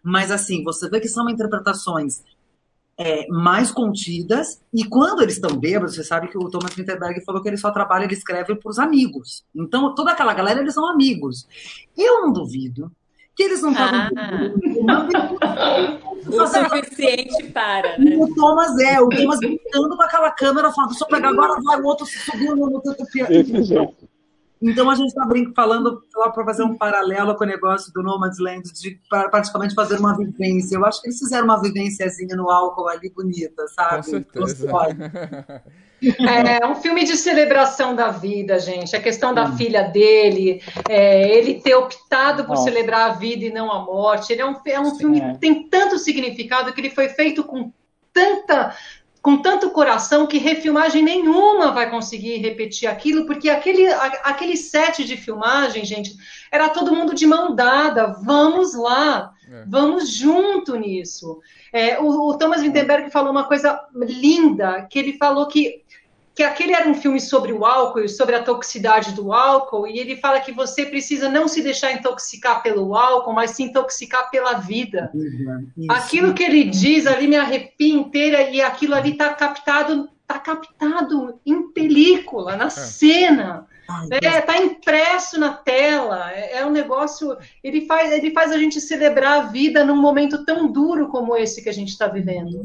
[0.03, 2.23] Mas assim, você vê que são interpretações
[2.99, 7.43] é, mais contidas, e quando eles estão bêbados, você sabe que o Thomas Winterberg falou
[7.43, 9.45] que ele só trabalha, ele escreve para os amigos.
[9.55, 11.47] Então, toda aquela galera, eles são amigos.
[11.97, 12.91] Eu não duvido
[13.37, 14.09] que eles não estavam.
[14.17, 15.99] Ah.
[16.27, 18.17] o suficiente para, né?
[18.17, 21.85] O Thomas é, o Thomas gritando com aquela câmera, falando, eu pegar agora, vai, o
[21.85, 22.95] outro subiu no outro
[24.65, 28.73] então a gente está falando lá para fazer um paralelo com o negócio do Nomadland,
[28.73, 30.77] de praticamente fazer uma vivência.
[30.77, 33.97] Eu acho que eles fizeram uma vivênciazinha no álcool ali bonita, sabe?
[33.97, 34.69] Com certeza.
[36.61, 38.95] É um filme de celebração da vida, gente.
[38.95, 39.57] A questão da hum.
[39.57, 42.65] filha dele, é, ele ter optado por Nossa.
[42.65, 44.33] celebrar a vida e não a morte.
[44.33, 47.73] Ele é um, é um filme que tem tanto significado que ele foi feito com
[48.13, 48.77] tanta
[49.25, 53.87] com tanto coração que refilmagem nenhuma vai conseguir repetir aquilo, porque aquele,
[54.23, 56.15] aquele set de filmagem, gente,
[56.53, 58.09] era todo mundo de mão dada.
[58.23, 59.65] Vamos lá, é.
[59.67, 61.41] vamos junto nisso.
[61.73, 65.83] É, o, o Thomas Winterberg falou uma coisa linda, que ele falou que
[66.35, 69.99] que aquele era um filme sobre o álcool e sobre a toxicidade do álcool, e
[69.99, 74.55] ele fala que você precisa não se deixar intoxicar pelo álcool, mas se intoxicar pela
[74.55, 75.11] vida.
[75.15, 80.41] Uhum, aquilo que ele diz ali me arrepia inteira e aquilo ali está captado, tá
[80.41, 82.71] captado em película, na é.
[82.71, 83.69] cena.
[84.11, 87.37] Está é, impresso na tela, é, é, um negócio.
[87.63, 91.63] Ele faz, ele faz a gente celebrar a vida num momento tão duro como esse
[91.63, 92.65] que a gente está vivendo.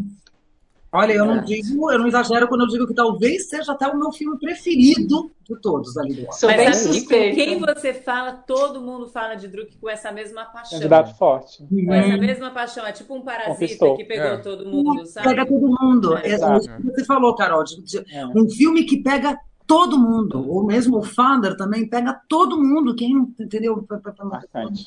[0.92, 3.98] Olha, eu não digo, eu não exagero quando eu digo que talvez seja até o
[3.98, 6.58] meu filme preferido de todos ali do Oscar.
[6.58, 10.80] Mas assim, com quem você fala, todo mundo fala de Druk com essa mesma paixão.
[10.80, 11.64] Candidato forte.
[11.64, 12.88] Com essa mesma paixão.
[12.88, 13.98] É tipo um parasita Conquistou.
[13.98, 14.38] que pegou é.
[14.38, 15.28] todo mundo, sabe?
[15.28, 16.18] Pega todo mundo.
[16.18, 17.64] É, é o que você falou, Carol.
[17.64, 18.26] De, de, é.
[18.26, 20.50] um filme que pega todo mundo.
[20.50, 22.96] Ou mesmo o Thunder também pega todo mundo.
[22.96, 23.86] Quem não entendeu?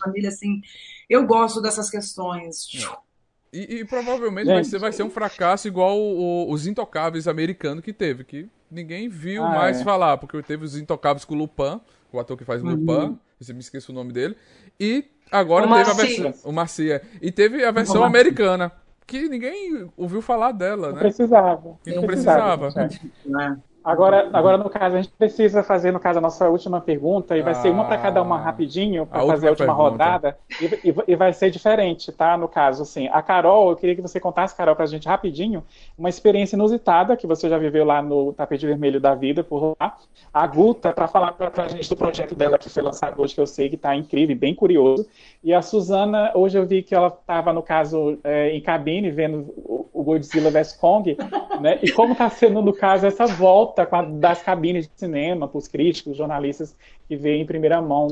[0.02, 0.60] Família assim.
[1.08, 2.66] Eu gosto dessas questões.
[2.74, 3.11] É.
[3.52, 7.82] E, e provavelmente vai ser, vai ser um fracasso igual o, o, os Intocáveis americano
[7.82, 9.84] que teve, que ninguém viu ah, mais é.
[9.84, 11.78] falar, porque teve os Intocáveis com o Lupin,
[12.10, 12.70] o ator que faz uhum.
[12.70, 14.36] Lupin, você me esqueço o nome dele,
[14.80, 16.50] e agora o teve a versão.
[16.50, 17.02] O Marcia.
[17.20, 18.72] E teve a versão americana,
[19.06, 21.00] que ninguém ouviu falar dela, não né?
[21.00, 21.78] Precisava.
[21.84, 22.72] Que não precisava.
[22.72, 23.62] precisava.
[23.84, 27.42] Agora, agora, no caso, a gente precisa fazer, no caso, a nossa última pergunta, e
[27.42, 29.90] vai ah, ser uma para cada uma rapidinho, para fazer a última pergunta.
[29.90, 32.36] rodada, e, e, e, vai ser diferente, tá?
[32.36, 35.64] No caso, assim, a Carol, eu queria que você contasse, Carol, para a gente rapidinho,
[35.98, 39.96] uma experiência inusitada que você já viveu lá no Tapete Vermelho da Vida, por lá.
[40.32, 43.40] A Guta, para falar para a gente do projeto dela que foi lançado hoje, que
[43.40, 45.06] eu sei que está incrível bem curioso.
[45.42, 49.52] E a Suzana, hoje eu vi que ela estava, no caso, é, em cabine, vendo
[49.92, 51.16] o Godzilla vs Kong,
[51.60, 51.78] né?
[51.82, 55.58] E como está sendo, no caso, essa volta volta a, das cabines de cinema para
[55.58, 56.76] os críticos, jornalistas
[57.08, 58.08] que veem em primeira mão,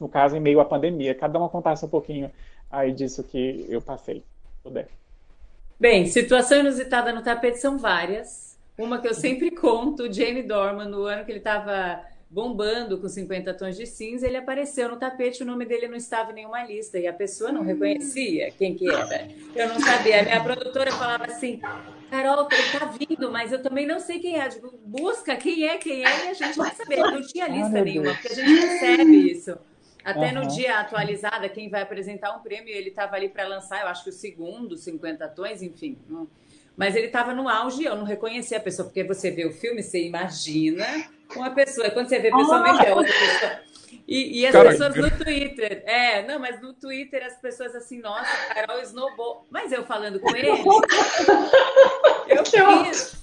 [0.00, 1.14] no caso, em meio à pandemia.
[1.14, 2.30] Cada uma contasse um pouquinho
[2.70, 4.22] aí disso que eu passei,
[4.62, 4.88] puder.
[5.78, 8.58] Bem, situação inusitada no tapete são várias.
[8.76, 12.00] Uma que eu sempre conto, Jane Dorman, no ano que ele estava
[12.30, 16.30] bombando com 50 tons de cinza, ele apareceu no tapete, o nome dele não estava
[16.30, 19.26] em nenhuma lista e a pessoa não reconhecia quem que era.
[19.54, 20.20] Eu não sabia.
[20.20, 21.60] A minha produtora falava assim:
[22.08, 24.48] Carol, ele tá vindo, mas eu também não sei quem é.
[24.48, 26.98] Digo, busca quem é, quem é, e a gente vai saber.
[26.98, 29.58] Não tinha lista nenhuma, porque a gente recebe isso.
[30.04, 30.44] Até uhum.
[30.44, 34.04] no dia atualizada, quem vai apresentar um prêmio, ele estava ali para lançar, eu acho
[34.04, 35.98] que o segundo, 50 tons, enfim.
[36.80, 39.82] Mas ele estava no auge, eu não reconhecia a pessoa, porque você vê o filme,
[39.82, 40.86] você imagina
[41.36, 41.90] uma pessoa.
[41.90, 43.60] Quando você vê pessoalmente, é outra pessoa.
[44.08, 48.00] E, e as Cara, pessoas no Twitter, é, não, mas no Twitter as pessoas assim,
[48.00, 49.46] nossa, Carol esnobou.
[49.50, 50.48] Mas eu falando com ele,
[52.28, 53.19] eu fiz,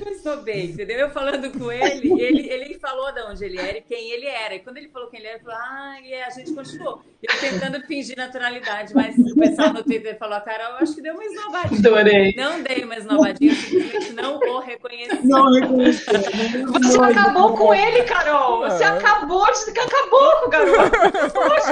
[0.00, 0.98] eu esnobei, entendeu?
[0.98, 4.54] Eu falando com ele, ele, ele falou de onde ele era e quem ele era.
[4.54, 7.02] E quando ele falou quem ele era, ele falou, ah, e a gente continuou.
[7.22, 11.14] Eu tentando fingir naturalidade, mas o pessoal no Twitter falou, Carol, eu acho que deu
[11.14, 11.78] uma esnobadinha.
[11.78, 12.34] Adorei.
[12.36, 15.26] Não dei uma esnobadinha, simplesmente não o reconheci.
[15.26, 16.04] Não reconheci.
[16.04, 18.60] Você acabou com ele, Carol.
[18.62, 20.96] Você acabou de acabou pouco, garoto.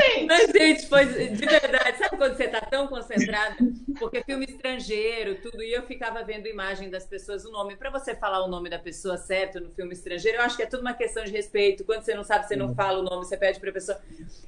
[0.01, 0.27] gente.
[0.27, 1.99] Mas, gente, foi de verdade.
[1.99, 3.57] Sabe quando você tá tão concentrado?
[3.99, 7.62] Porque filme estrangeiro, tudo, e eu ficava vendo imagem das pessoas, o nome.
[7.77, 10.67] Para você falar o nome da pessoa certo no filme estrangeiro, eu acho que é
[10.67, 11.85] tudo uma questão de respeito.
[11.85, 13.99] Quando você não sabe, você não fala o nome, você pede pra pessoa.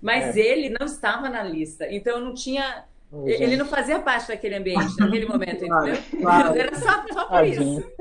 [0.03, 0.41] Mas é.
[0.41, 1.87] ele não estava na lista.
[1.91, 2.85] Então eu não tinha
[3.27, 5.97] ele não fazia parte daquele ambiente, naquele momento, entendeu?
[6.21, 6.59] Claro.
[6.59, 7.93] Era só, só, por isso,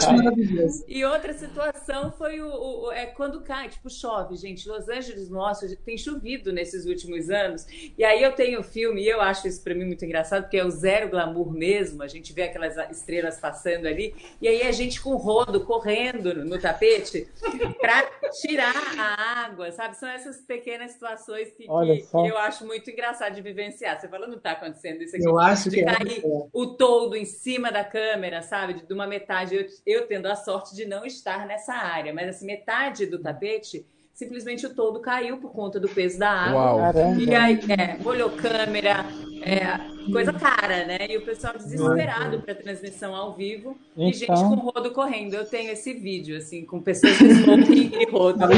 [0.00, 0.84] só por isso.
[0.88, 4.68] E outra situação foi o, o, é quando cai, tipo, chove, gente.
[4.68, 7.66] Los Angeles, nossa, tem chovido nesses últimos anos.
[7.96, 10.56] E aí eu tenho o filme, e eu acho isso para mim muito engraçado, porque
[10.56, 12.02] é o zero glamour mesmo.
[12.02, 16.44] A gente vê aquelas estrelas passando ali, e aí a gente com rodo correndo no,
[16.44, 17.28] no tapete
[17.80, 18.02] para
[18.40, 19.96] tirar a água, sabe?
[19.96, 24.00] São essas pequenas situações que, que, que eu acho muito engraçado de vivenciar.
[24.00, 25.26] Você falou, não está acontecendo isso aqui.
[25.26, 26.48] Eu acho de que cair é.
[26.52, 28.74] o todo em cima da câmera, sabe?
[28.86, 29.54] De uma metade.
[29.54, 33.86] Eu, eu tendo a sorte de não estar nessa área, mas assim, metade do tapete
[34.14, 36.74] simplesmente o todo caiu por conta do peso da água.
[36.76, 37.18] Uau.
[37.18, 39.04] E aí, é, molhou câmera,
[39.42, 39.76] é,
[40.10, 40.98] coisa cara, né?
[41.10, 44.08] E o pessoal desesperado para transmissão ao vivo Então...
[44.08, 45.34] e gente com rodo correndo.
[45.34, 48.38] Eu tenho esse vídeo, assim, com pessoas com smoking e rodo.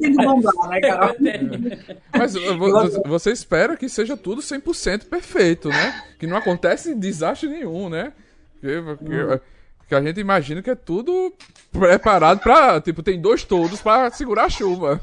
[0.00, 1.14] Tem que bombar, Carol?
[2.16, 6.02] Mas vo- você espera que seja tudo 100% perfeito, né?
[6.18, 8.12] Que não acontece desastre nenhum, né?
[8.60, 8.68] Que,
[9.04, 9.40] que-
[9.90, 11.34] que a gente imagina que é tudo
[11.72, 12.80] preparado pra.
[12.80, 15.00] Tipo, tem dois todos pra segurar a chuva.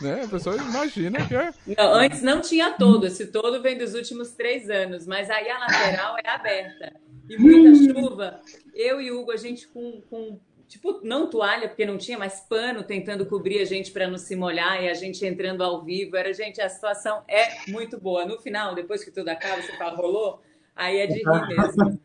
[0.00, 0.22] Né?
[0.24, 1.52] A pessoa imagina que é.
[1.76, 5.58] Não, antes não tinha todo, esse todo vem dos últimos três anos, mas aí a
[5.58, 6.94] lateral é aberta.
[7.28, 8.40] E muita chuva.
[8.74, 12.82] Eu e Hugo, a gente com, com tipo, não toalha, porque não tinha, mas pano
[12.82, 16.16] tentando cobrir a gente para não se molhar e a gente entrando ao vivo.
[16.16, 18.24] Era, gente, a situação é muito boa.
[18.24, 20.40] No final, depois que tudo acaba, você fala, rolou,
[20.74, 22.00] aí é de rir mesmo.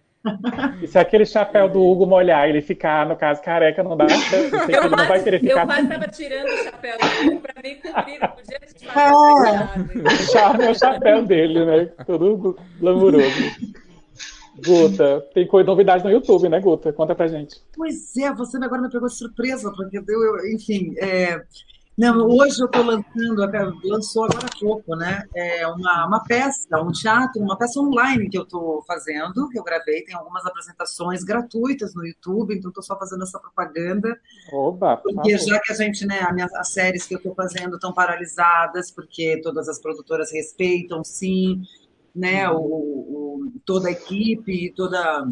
[0.82, 4.34] E se aquele chapéu do Hugo molhar, ele ficar, no caso, careca, não dá chance.
[4.54, 5.66] Eu sei que ele não vai querer Eu ficar.
[5.66, 8.60] quase estava tirando o chapéu do Hugo para me cobrir, não podia
[8.96, 10.14] É.
[10.14, 11.86] O charme é o chapéu dele, né?
[12.06, 13.26] Todo glamuroso.
[14.66, 16.94] Guta, tem coisa, novidade no YouTube, né, Guta?
[16.94, 17.58] Conta pra gente.
[17.76, 20.96] Pois é, você agora me pegou de surpresa, porque eu- enfim.
[20.98, 21.42] é,
[21.98, 23.42] não, hoje eu estou lançando,
[23.86, 25.24] lançou agora há pouco, né?
[25.34, 29.64] É uma, uma peça, um teatro, uma peça online que eu estou fazendo, que eu
[29.64, 34.20] gravei, tem algumas apresentações gratuitas no YouTube, então estou só fazendo essa propaganda.
[34.54, 37.76] Oba, por Porque já que a gente, né, minha- as séries que eu estou fazendo
[37.76, 41.62] estão paralisadas, porque todas as produtoras respeitam, sim,
[42.14, 45.26] né, o, o- toda a equipe, toda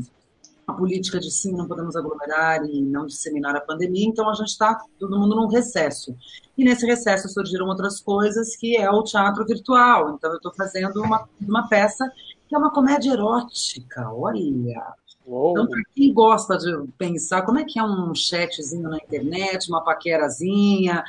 [0.65, 4.49] a política de sim, não podemos aglomerar e não disseminar a pandemia, então a gente
[4.49, 6.15] está todo mundo num recesso.
[6.57, 10.15] E nesse recesso surgiram outras coisas, que é o teatro virtual.
[10.15, 12.05] Então eu estou fazendo uma, uma peça
[12.47, 14.93] que é uma comédia erótica, olha.
[15.25, 15.51] Uou.
[15.51, 19.81] Então, para quem gosta de pensar como é que é um chatzinho na internet, uma
[19.81, 21.03] paquerazinha,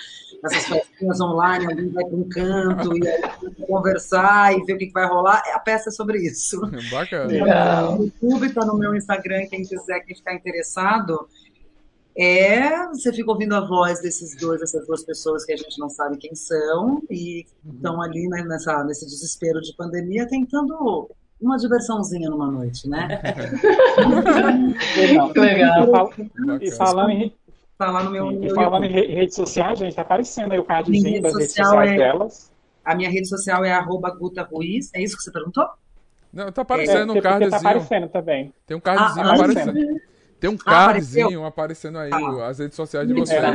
[0.44, 3.22] essas festinhas online, alguém vai para um canto e aí
[3.66, 6.60] conversar e ver o que que vai rolar, a peça é sobre isso.
[6.90, 7.26] Bacana.
[7.26, 7.96] Legal.
[7.96, 11.28] No YouTube, está no meu Instagram, quem quiser, quem ficar interessado.
[12.16, 15.88] É, você fica ouvindo a voz desses dois, essas duas pessoas que a gente não
[15.88, 21.10] sabe quem são e estão ali né, nessa, nesse desespero de pandemia tentando
[21.40, 23.20] uma diversãozinha numa noite, né?
[24.96, 25.32] Legal.
[25.34, 26.12] Legal.
[26.60, 26.66] E.
[26.68, 27.34] E falando em,
[27.76, 29.14] Tá no meu, e falando YouTube.
[29.14, 32.52] redes sociais, gente, tá aparecendo aí o cardzinho rede das redes sociais é- delas.
[32.84, 34.90] A minha rede social é arroba Guta Ruiz.
[34.94, 35.66] É isso que você perguntou?
[36.32, 37.56] Não, tá É, aparecendo um porque tá cardzinho.
[37.58, 38.52] aparecendo também.
[38.66, 40.00] Tem um cardzinho Ah, aparecendo.
[40.40, 41.22] Tem um Ah, apareceu?
[41.22, 42.48] cardzinho aparecendo aí, Ah.
[42.48, 43.42] as redes sociais de vocês.
[43.42, 43.46] É.
[43.46, 43.50] Ah,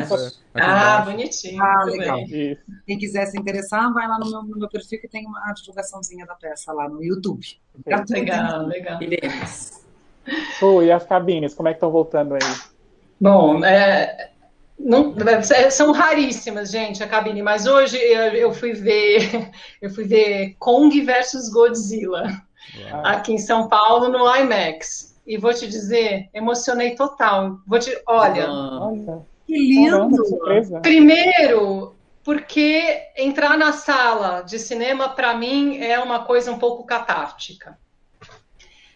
[0.55, 1.11] embaixo.
[1.11, 1.63] bonitinho.
[1.63, 2.25] Ah, legal.
[2.27, 2.57] bem.
[2.87, 6.25] Quem quiser se interessar, vai lá no meu, no meu perfil que tem uma divulgaçãozinha
[6.25, 7.45] da peça lá no YouTube.
[8.09, 9.01] Legal, legal.
[9.03, 9.79] Iremos.
[10.83, 12.39] E as cabines, como é que estão voltando aí?
[13.19, 14.29] Bom, é,
[14.79, 19.49] não- é, são raríssimas, gente, a cabine, mas hoje eu, eu fui ver,
[19.81, 22.23] eu fui ver Kong versus Godzilla
[22.91, 23.05] Uau.
[23.05, 25.08] aqui em São Paulo no IMAX.
[25.29, 27.59] E vou te dizer, emocionei total.
[27.67, 30.23] Vou te, olha, Ah, Olha, Que caramba, lindo!
[30.23, 30.79] que surpresa.
[30.79, 37.77] Primeiro, porque entrar na sala de cinema, para mim, é uma coisa um pouco catártica.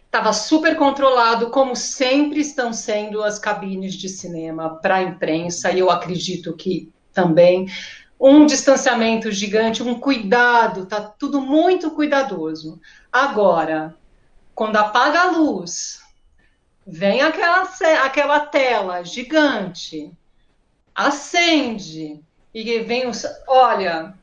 [0.05, 5.79] Estava super controlado, como sempre estão sendo as cabines de cinema para a imprensa, e
[5.79, 7.67] eu acredito que também.
[8.19, 12.79] Um distanciamento gigante, um cuidado, tá tudo muito cuidadoso.
[13.11, 13.95] Agora,
[14.55, 16.02] quando apaga a luz,
[16.85, 17.63] vem aquela,
[18.03, 20.11] aquela tela gigante,
[20.95, 22.21] acende
[22.53, 23.23] e vem os.
[23.47, 24.13] Olha,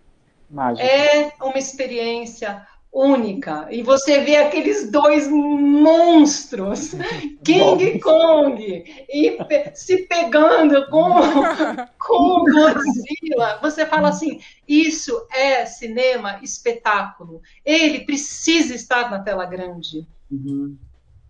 [0.76, 3.68] é uma experiência única.
[3.70, 6.92] E você vê aqueles dois monstros,
[7.44, 11.14] King Kong, e pe- se pegando com,
[11.98, 13.58] com Godzilla.
[13.62, 17.40] Você fala assim: isso é cinema espetáculo.
[17.64, 20.06] Ele precisa estar na tela grande.
[20.30, 20.76] Uhum.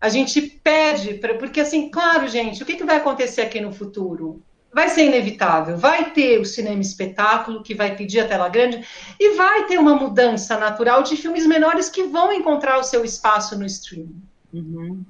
[0.00, 3.72] A gente pede, pra, porque assim, claro, gente, o que, que vai acontecer aqui no
[3.72, 4.42] futuro?
[4.72, 5.76] vai ser inevitável.
[5.76, 8.86] Vai ter o cinema espetáculo, que vai pedir a tela grande,
[9.18, 13.58] e vai ter uma mudança natural de filmes menores que vão encontrar o seu espaço
[13.58, 14.22] no streaming.
[14.52, 15.04] Uhum.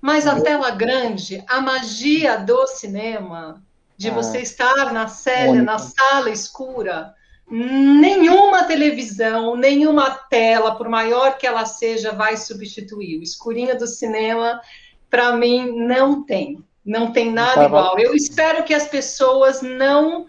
[0.00, 3.62] Mas a tela grande, a magia do cinema,
[3.96, 7.14] de ah, você estar na cela, na sala escura,
[7.50, 13.18] nenhuma televisão, nenhuma tela, por maior que ela seja, vai substituir.
[13.18, 14.60] O escurinho do cinema,
[15.10, 16.64] para mim, não tem.
[16.84, 17.66] Não tem nada Tava...
[17.66, 17.98] igual.
[17.98, 20.26] Eu espero que as pessoas não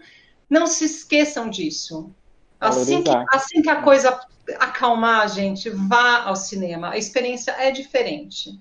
[0.48, 2.14] não se esqueçam disso.
[2.60, 4.18] Assim que, assim que a coisa
[4.60, 6.90] acalmar, gente, vá ao cinema.
[6.90, 8.58] A experiência é diferente.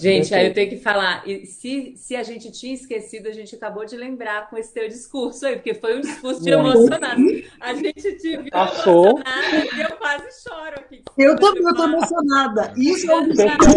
[0.00, 3.84] Gente, aí eu tenho que falar, se, se a gente tinha esquecido, a gente acabou
[3.84, 7.22] de lembrar com esse teu discurso aí, porque foi um discurso de emocionado.
[7.60, 9.20] A gente te viu Passou.
[9.20, 11.02] emocionada e eu quase choro aqui.
[11.16, 12.72] Eu também eu tô emocionada.
[12.76, 13.74] Isso é um discurso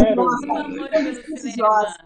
[1.57, 1.97] nossa.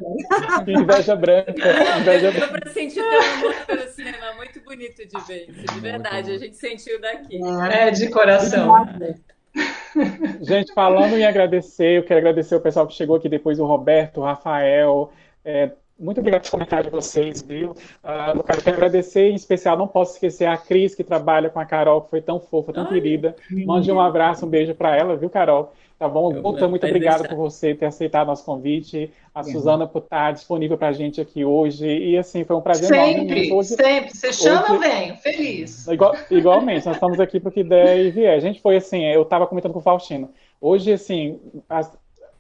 [0.68, 1.52] Inveja branca.
[2.00, 2.48] Inveja branca.
[2.48, 6.32] Deu pra sentir teu amor pelo cinema, muito bonito de ver isso, de verdade.
[6.32, 7.40] A gente sentiu daqui.
[7.72, 8.78] É, de coração.
[8.78, 9.16] É
[10.42, 14.22] Gente, falando em agradecer, eu quero agradecer o pessoal que chegou aqui depois, o Roberto,
[14.22, 15.12] o Rafael.
[15.44, 17.72] É, muito obrigado pelos comentários de vocês, viu?
[17.72, 21.60] Uh, no caso, quero agradecer, em especial, não posso esquecer a Cris, que trabalha com
[21.60, 23.36] a Carol, que foi tão fofa, tão Ai, querida.
[23.66, 25.72] Mande um abraço, um beijo para ela, viu, Carol?
[26.02, 26.34] Tá bom?
[26.42, 27.36] Guta, muito obrigado deixar.
[27.36, 29.14] por você ter aceitado nosso convite.
[29.36, 31.86] A Suzana por estar disponível para a gente aqui hoje.
[31.86, 33.54] E assim, foi um prazer sempre, enorme.
[33.54, 35.16] Hoje, sempre, Você chama, hoje, eu venho.
[35.18, 35.88] Feliz.
[35.88, 38.36] Igual, igualmente, nós estamos aqui porque der e vier.
[38.36, 40.32] A gente foi assim, eu estava comentando com o Faustino.
[40.60, 41.82] Hoje, assim, a,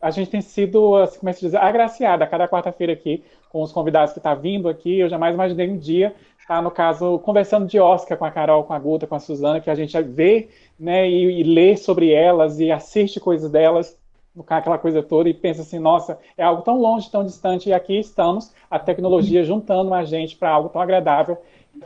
[0.02, 3.24] a gente tem sido, assim, como é que se diz, agraciada a cada quarta-feira aqui
[3.52, 4.98] com os convidados que estão tá vindo aqui.
[4.98, 6.16] Eu jamais imaginei um dia
[6.52, 9.62] tá, no caso, conversando de Oscar com a Carol, com a Guta, com a Suzana,
[9.62, 13.98] que a gente vê né, e, e lê sobre elas e assiste coisas delas,
[14.46, 17.98] aquela coisa toda, e pensa assim, nossa, é algo tão longe, tão distante, e aqui
[17.98, 21.38] estamos, a tecnologia juntando a gente para algo tão agradável,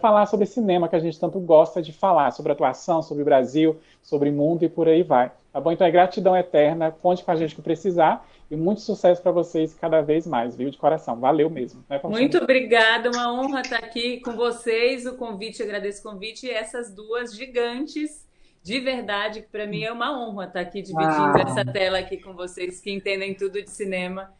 [0.01, 4.31] falar sobre cinema que a gente tanto gosta de falar, sobre atuação, sobre Brasil, sobre
[4.31, 5.31] mundo e por aí vai.
[5.55, 5.71] Tá bom?
[5.71, 9.73] Então é gratidão eterna, conte com a gente que precisar, e muito sucesso para vocês
[9.73, 10.69] cada vez mais, viu?
[10.69, 11.17] De coração.
[11.17, 11.81] Valeu mesmo.
[11.89, 16.49] Né, muito obrigada, uma honra estar aqui com vocês, o convite, agradeço o convite, e
[16.49, 18.27] essas duas gigantes
[18.61, 21.45] de verdade, que para mim é uma honra estar aqui dividindo ah.
[21.47, 24.33] essa tela aqui com vocês que entendem tudo de cinema.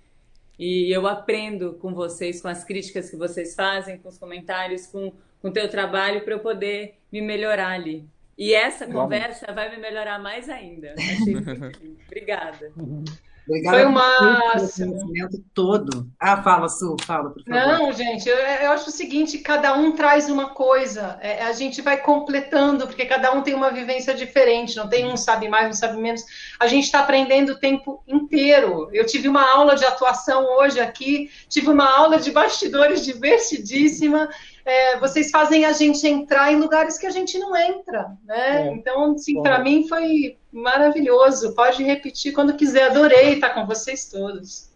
[0.60, 5.14] E eu aprendo com vocês, com as críticas que vocês fazem, com os comentários, com
[5.42, 8.06] o teu trabalho, para eu poder me melhorar ali.
[8.38, 10.94] E essa conversa vai me melhorar mais ainda.
[10.98, 11.36] Achei
[12.06, 12.72] Obrigada.
[13.48, 14.92] Obrigada Foi o máximo.
[14.92, 16.08] conhecimento todo.
[16.20, 17.68] Ah, fala, Su, fala, por favor.
[17.68, 21.82] Não, gente, eu, eu acho o seguinte: cada um traz uma coisa, é, a gente
[21.82, 25.74] vai completando, porque cada um tem uma vivência diferente, não tem um sabe mais, um
[25.74, 26.24] sabe menos.
[26.60, 28.90] A gente está aprendendo o tempo inteiro.
[28.92, 34.30] Eu tive uma aula de atuação hoje aqui, tive uma aula de bastidores divertidíssima
[34.66, 38.68] é, vocês fazem a gente entrar em lugares que a gente não entra, né?
[38.68, 38.74] É.
[38.74, 41.53] Então, assim, para mim foi maravilhoso.
[41.53, 42.90] Pode repetir quando quiser.
[42.90, 44.69] Adorei estar com vocês todos.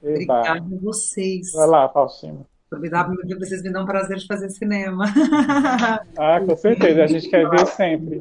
[0.00, 1.52] Obrigada a vocês.
[1.52, 2.46] Vai lá, Faustino.
[2.74, 5.04] Convidar porque vocês me dão um prazer de fazer cinema.
[6.16, 8.20] Ah, com certeza, a gente quer ver sempre.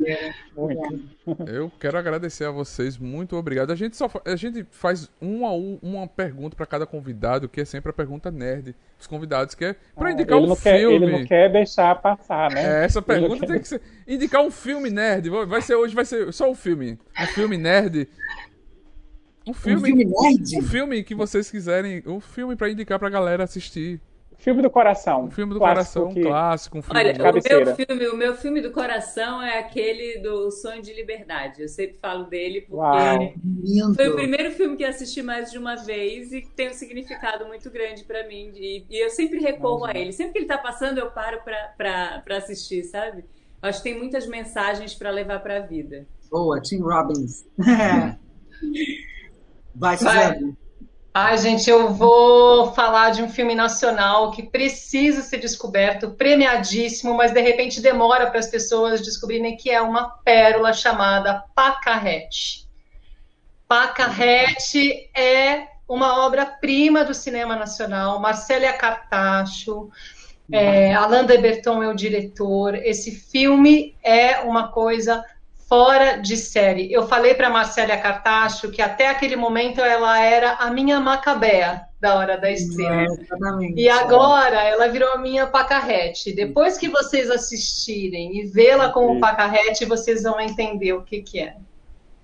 [0.55, 0.99] Muito.
[1.47, 3.71] Eu quero agradecer a vocês, muito obrigado.
[3.71, 5.51] A gente só a gente faz uma,
[5.81, 9.75] uma pergunta para cada convidado, que é sempre a pergunta nerd dos convidados, que é
[9.95, 10.95] para ah, indicar um quer, filme.
[10.95, 12.81] ele não quer deixar passar, né?
[12.81, 15.29] É, essa pergunta tem que ser indicar um filme nerd.
[15.29, 18.07] Vai ser hoje vai ser só um filme, um filme nerd.
[19.45, 20.57] Um filme, um filme nerd?
[20.57, 23.99] Um filme que vocês quiserem, um filme para indicar pra galera assistir.
[24.43, 25.23] Filme do coração.
[25.23, 26.21] Um filme do coração, que...
[26.21, 30.51] clássico, um filme Olha, o meu filme, o meu filme do coração é aquele do
[30.51, 31.61] Sonho de Liberdade.
[31.61, 35.77] Eu sempre falo dele porque Uau, foi o primeiro filme que assisti mais de uma
[35.77, 38.51] vez e tem um significado muito grande para mim.
[38.53, 40.11] E, e, eu sempre recorro a ele.
[40.11, 41.39] Sempre que ele tá passando, eu paro
[41.77, 43.23] para assistir, sabe?
[43.61, 46.05] Acho que tem muitas mensagens para levar para a vida.
[46.29, 47.45] Boa, Tim Robbins.
[49.73, 50.57] Vai, Suzane.
[51.15, 57.31] Ai, gente, eu vou falar de um filme nacional que precisa ser descoberto, premiadíssimo, mas
[57.31, 62.67] de repente demora para as pessoas descobrirem que é uma pérola chamada Pacarrete.
[63.67, 69.91] Pacarrete é uma obra-prima do cinema nacional, Marcélia Cartacho,
[70.51, 72.75] é, Alain de Berton é o diretor.
[72.75, 75.23] Esse filme é uma coisa
[75.67, 76.91] fora de série.
[76.91, 82.15] Eu falei para Marcélia Cartacho que até aquele momento ela era a minha Macabea da
[82.15, 83.13] hora da estrela.
[83.13, 86.33] É, e agora ela virou a minha pacarrete.
[86.33, 91.55] Depois que vocês assistirem e vê-la como pacarrete, vocês vão entender o que, que é.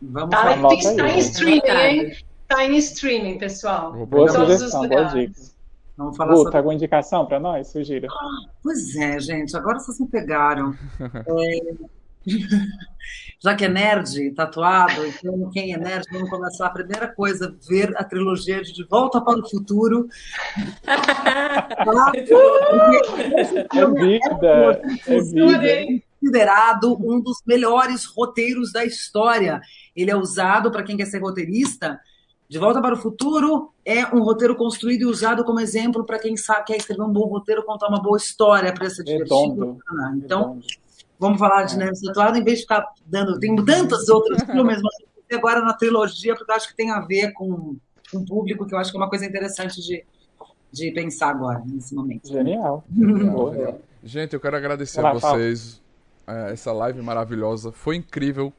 [0.01, 2.11] Vamos tá, está em streaming, hein?
[2.41, 3.93] Está em streaming, pessoal.
[4.05, 5.33] Boa sugestão, boa dica.
[5.97, 6.57] Vamos falar Guta, sobre...
[6.57, 7.67] alguma indicação para nós?
[7.67, 8.07] Sugira.
[8.09, 10.73] Ah, pois é, gente, agora vocês me pegaram.
[11.01, 11.89] É...
[13.41, 17.95] Já que é nerd, tatuado, então quem é nerd, vamos começar a primeira coisa, ver
[17.95, 20.07] a trilogia de De Volta para o Futuro.
[23.73, 26.03] é vida, é vida.
[26.19, 29.61] Considerado um dos melhores roteiros da história.
[29.95, 31.99] Ele é usado para quem quer ser roteirista
[32.49, 36.35] de Volta para o Futuro é um roteiro construído e usado como exemplo para quem
[36.35, 39.77] sabe, quer escrever um bom roteiro, contar uma boa história para essa divertido.
[40.17, 40.65] Então, Redondo.
[41.19, 43.37] Vamos falar de Neve Tatuado, em vez de ficar dando.
[43.39, 47.33] Tem tantos outros filmes, mas agora na trilogia, porque eu acho que tem a ver
[47.33, 47.75] com,
[48.11, 50.03] com o público, que eu acho que é uma coisa interessante de,
[50.71, 52.27] de pensar agora, nesse momento.
[52.27, 52.83] Genial.
[54.03, 55.81] Gente, eu quero agradecer Olá, a vocês.
[56.25, 57.71] É, essa live maravilhosa.
[57.71, 58.53] Foi incrível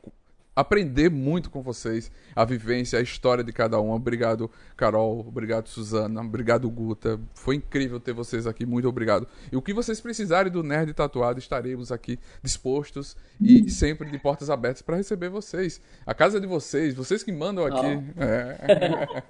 [0.61, 3.91] aprender muito com vocês, a vivência, a história de cada um.
[3.93, 5.21] Obrigado, Carol.
[5.27, 6.21] Obrigado, Suzana.
[6.21, 7.19] Obrigado, Guta.
[7.35, 8.65] Foi incrível ter vocês aqui.
[8.67, 9.27] Muito obrigado.
[9.51, 14.51] E o que vocês precisarem do Nerd Tatuado, estaremos aqui dispostos e sempre de portas
[14.51, 15.81] abertas para receber vocês.
[16.07, 18.03] A casa de vocês, vocês que mandam aqui.
[18.17, 18.23] Oh.
[18.23, 19.23] É.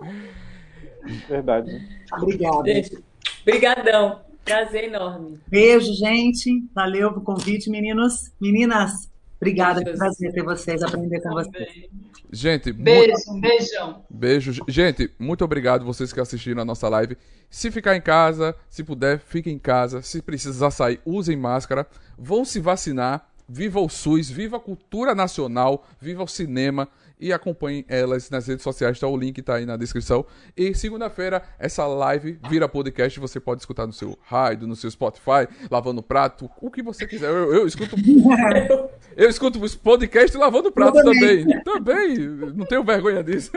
[1.29, 1.89] Verdade.
[2.13, 2.73] Obrigada.
[2.73, 2.99] Gente,
[3.45, 4.21] brigadão.
[4.45, 5.39] Prazer enorme.
[5.47, 6.65] Beijo, gente.
[6.75, 8.33] Valeu pelo convite, meninos.
[8.41, 9.10] Meninas,
[9.41, 11.89] Obrigada, que prazer ter vocês, aprender com vocês.
[12.31, 13.41] Gente, beijo, muito...
[13.41, 14.05] beijão.
[14.11, 14.65] Beijo.
[14.69, 17.17] Gente, muito obrigado vocês que assistiram a nossa live.
[17.49, 20.03] Se ficar em casa, se puder, fiquem em casa.
[20.03, 21.87] Se precisar sair, usem máscara.
[22.19, 23.29] Vão se vacinar.
[23.49, 26.87] Viva o SUS, viva a cultura nacional, viva o cinema
[27.21, 29.07] e acompanhem elas nas redes sociais, tá?
[29.07, 30.25] O link tá aí na descrição.
[30.57, 35.47] E segunda-feira, essa live vira podcast, você pode escutar no seu rádio, no seu Spotify,
[35.71, 37.29] lavando prato, o que você quiser.
[37.29, 37.95] Eu, eu escuto.
[39.17, 41.47] eu escuto os podcasts lavando prato também.
[41.63, 42.19] Também.
[42.55, 43.51] Não tenho vergonha disso.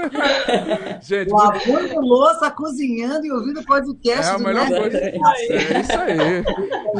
[1.02, 1.32] Gente.
[1.32, 4.32] Lavando louça, cozinhando e ouvindo podcast.
[4.32, 4.98] É a melhor coisa.
[4.98, 6.44] É isso aí.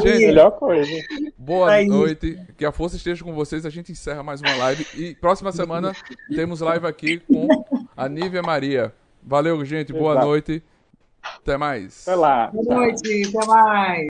[0.02, 0.92] Gente, melhor coisa.
[1.38, 1.88] Boa aí.
[1.88, 2.40] noite.
[2.58, 3.66] Que a força esteja com vocês.
[3.66, 4.86] A gente encerra mais uma live.
[4.96, 5.94] E próxima semana
[6.34, 7.48] temos temos live aqui com
[7.98, 8.94] a Nívia Maria.
[9.24, 9.92] Valeu, gente.
[9.92, 10.28] Boa Exato.
[10.28, 10.64] noite.
[11.38, 12.08] Até mais.
[12.08, 12.48] Até lá.
[12.48, 13.24] Boa noite.
[13.36, 14.08] Até mais.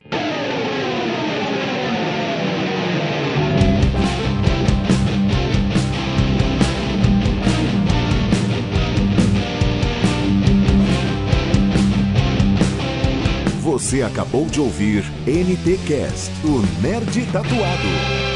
[13.62, 18.33] Você acabou de ouvir NT Cast, o Nerd Tatuado.